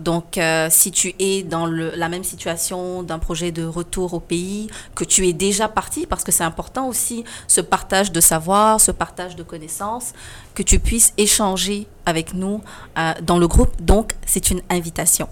Donc, 0.00 0.38
euh, 0.38 0.68
si 0.70 0.92
tu 0.92 1.12
es 1.18 1.42
dans 1.42 1.66
la 1.66 2.08
même 2.08 2.22
situation 2.22 3.02
d'un 3.02 3.18
projet 3.18 3.50
de 3.50 3.64
retour 3.64 4.14
au 4.14 4.20
pays, 4.20 4.68
que 4.94 5.04
tu 5.04 5.28
es 5.28 5.32
déjà 5.32 5.68
parti, 5.68 6.06
parce 6.06 6.22
que 6.22 6.30
c'est 6.30 6.44
important 6.44 6.88
aussi 6.88 7.24
ce 7.48 7.60
partage 7.60 8.12
de 8.12 8.20
savoir, 8.20 8.80
ce 8.80 8.92
partage 8.92 9.34
de 9.34 9.42
connaissances, 9.42 10.12
que 10.54 10.62
tu 10.62 10.78
puisses 10.78 11.12
échanger 11.18 11.88
avec 12.06 12.32
nous 12.32 12.62
euh, 12.96 13.12
dans 13.22 13.38
le 13.38 13.48
groupe. 13.48 13.82
Donc, 13.82 14.12
c'est 14.24 14.50
une 14.50 14.62
invitation. 14.70 15.28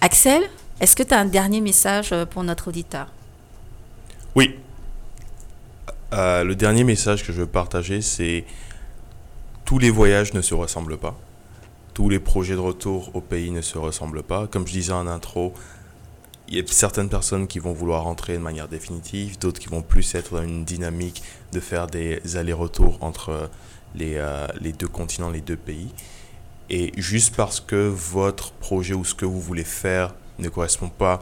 Axel, 0.00 0.42
est-ce 0.80 0.96
que 0.96 1.04
tu 1.04 1.14
as 1.14 1.20
un 1.20 1.26
dernier 1.26 1.60
message 1.60 2.10
euh, 2.12 2.26
pour 2.26 2.42
notre 2.42 2.68
auditeur? 2.68 3.06
Oui. 4.34 4.56
le 6.12 6.54
dernier 6.54 6.82
message 6.82 7.24
que 7.24 7.32
je 7.32 7.38
veux 7.40 7.46
partager, 7.46 8.00
c'est 8.00 8.44
tous 9.70 9.78
les 9.78 9.90
voyages 9.90 10.34
ne 10.34 10.42
se 10.42 10.52
ressemblent 10.52 10.98
pas. 10.98 11.16
Tous 11.94 12.08
les 12.08 12.18
projets 12.18 12.54
de 12.54 12.58
retour 12.58 13.14
au 13.14 13.20
pays 13.20 13.52
ne 13.52 13.60
se 13.60 13.78
ressemblent 13.78 14.24
pas. 14.24 14.48
Comme 14.48 14.66
je 14.66 14.72
disais 14.72 14.92
en 14.92 15.06
intro, 15.06 15.54
il 16.48 16.56
y 16.56 16.60
a 16.60 16.64
certaines 16.66 17.08
personnes 17.08 17.46
qui 17.46 17.60
vont 17.60 17.72
vouloir 17.72 18.02
rentrer 18.02 18.32
de 18.32 18.40
manière 18.42 18.66
définitive, 18.66 19.38
d'autres 19.38 19.60
qui 19.60 19.68
vont 19.68 19.82
plus 19.82 20.16
être 20.16 20.34
dans 20.34 20.42
une 20.42 20.64
dynamique 20.64 21.22
de 21.52 21.60
faire 21.60 21.86
des 21.86 22.20
allers-retours 22.36 22.98
entre 23.00 23.48
les, 23.94 24.14
euh, 24.16 24.48
les 24.60 24.72
deux 24.72 24.88
continents, 24.88 25.30
les 25.30 25.40
deux 25.40 25.56
pays. 25.56 25.94
Et 26.68 26.90
juste 26.96 27.36
parce 27.36 27.60
que 27.60 27.76
votre 27.76 28.50
projet 28.50 28.94
ou 28.94 29.04
ce 29.04 29.14
que 29.14 29.24
vous 29.24 29.40
voulez 29.40 29.62
faire 29.62 30.16
ne 30.40 30.48
correspond 30.48 30.88
pas 30.88 31.20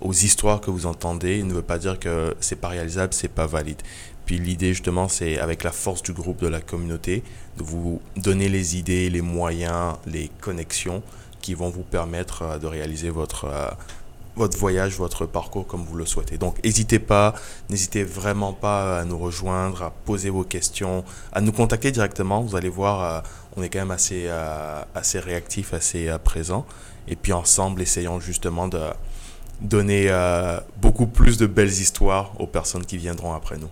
aux 0.00 0.12
histoires 0.12 0.60
que 0.60 0.70
vous 0.70 0.86
entendez, 0.86 1.42
ne 1.42 1.54
veut 1.54 1.62
pas 1.62 1.78
dire 1.78 1.98
que 1.98 2.36
c'est 2.38 2.54
pas 2.54 2.68
réalisable, 2.68 3.12
c'est 3.14 3.26
pas 3.26 3.46
valide. 3.46 3.82
Puis 4.30 4.38
l'idée 4.38 4.68
justement, 4.68 5.08
c'est 5.08 5.40
avec 5.40 5.64
la 5.64 5.72
force 5.72 6.04
du 6.04 6.12
groupe, 6.12 6.40
de 6.40 6.46
la 6.46 6.60
communauté, 6.60 7.24
de 7.58 7.64
vous 7.64 8.00
donner 8.16 8.48
les 8.48 8.76
idées, 8.76 9.10
les 9.10 9.22
moyens, 9.22 9.96
les 10.06 10.30
connexions 10.40 11.02
qui 11.40 11.54
vont 11.54 11.68
vous 11.68 11.82
permettre 11.82 12.42
euh, 12.42 12.58
de 12.58 12.68
réaliser 12.68 13.10
votre, 13.10 13.46
euh, 13.46 13.68
votre 14.36 14.56
voyage, 14.56 14.94
votre 14.94 15.26
parcours 15.26 15.66
comme 15.66 15.82
vous 15.82 15.96
le 15.96 16.06
souhaitez. 16.06 16.38
Donc 16.38 16.62
n'hésitez 16.62 17.00
pas, 17.00 17.34
n'hésitez 17.70 18.04
vraiment 18.04 18.52
pas 18.52 19.00
à 19.00 19.04
nous 19.04 19.18
rejoindre, 19.18 19.82
à 19.82 19.90
poser 19.90 20.30
vos 20.30 20.44
questions, 20.44 21.02
à 21.32 21.40
nous 21.40 21.50
contacter 21.50 21.90
directement. 21.90 22.40
Vous 22.40 22.54
allez 22.54 22.68
voir, 22.68 23.02
euh, 23.02 23.20
on 23.56 23.64
est 23.64 23.68
quand 23.68 23.80
même 23.80 23.90
assez, 23.90 24.28
assez 24.94 25.18
réactif, 25.18 25.74
assez 25.74 26.08
présent. 26.22 26.66
Et 27.08 27.16
puis 27.16 27.32
ensemble, 27.32 27.82
essayons 27.82 28.20
justement 28.20 28.68
de 28.68 28.80
donner 29.60 30.08
beaucoup 30.80 31.08
plus 31.08 31.36
de 31.36 31.46
belles 31.46 31.66
histoires 31.66 32.30
aux 32.38 32.46
personnes 32.46 32.86
qui 32.86 32.96
viendront 32.96 33.34
après 33.34 33.58
nous. 33.58 33.70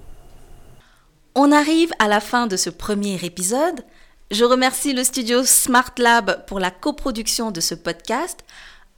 On 1.34 1.52
arrive 1.52 1.92
à 1.98 2.08
la 2.08 2.20
fin 2.20 2.46
de 2.46 2.56
ce 2.56 2.70
premier 2.70 3.18
épisode. 3.22 3.84
Je 4.30 4.44
remercie 4.44 4.92
le 4.92 5.04
studio 5.04 5.44
Smart 5.44 5.92
Lab 5.98 6.44
pour 6.46 6.60
la 6.60 6.70
coproduction 6.70 7.50
de 7.50 7.60
ce 7.60 7.74
podcast. 7.74 8.40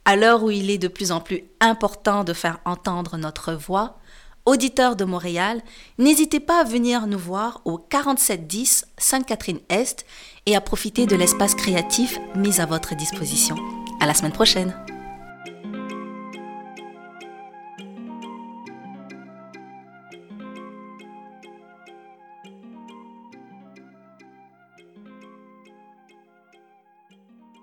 À 0.05 0.15
l'heure 0.15 0.43
où 0.43 0.49
il 0.49 0.69
est 0.69 0.77
de 0.77 0.87
plus 0.87 1.11
en 1.11 1.21
plus 1.21 1.43
important 1.59 2.23
de 2.23 2.33
faire 2.33 2.59
entendre 2.65 3.17
notre 3.17 3.53
voix, 3.53 3.99
auditeurs 4.45 4.95
de 4.95 5.05
Montréal, 5.05 5.61
n'hésitez 5.99 6.39
pas 6.39 6.61
à 6.61 6.63
venir 6.63 7.05
nous 7.05 7.19
voir 7.19 7.61
au 7.65 7.77
4710 7.77 8.87
Sainte-Catherine-Est 8.97 10.05
et 10.47 10.55
à 10.55 10.61
profiter 10.61 11.05
de 11.05 11.15
l'espace 11.15 11.53
créatif 11.53 12.19
mis 12.35 12.59
à 12.59 12.65
votre 12.65 12.95
disposition. 12.95 13.55
À 13.99 14.07
la 14.07 14.15
semaine 14.15 14.33
prochaine! 14.33 14.73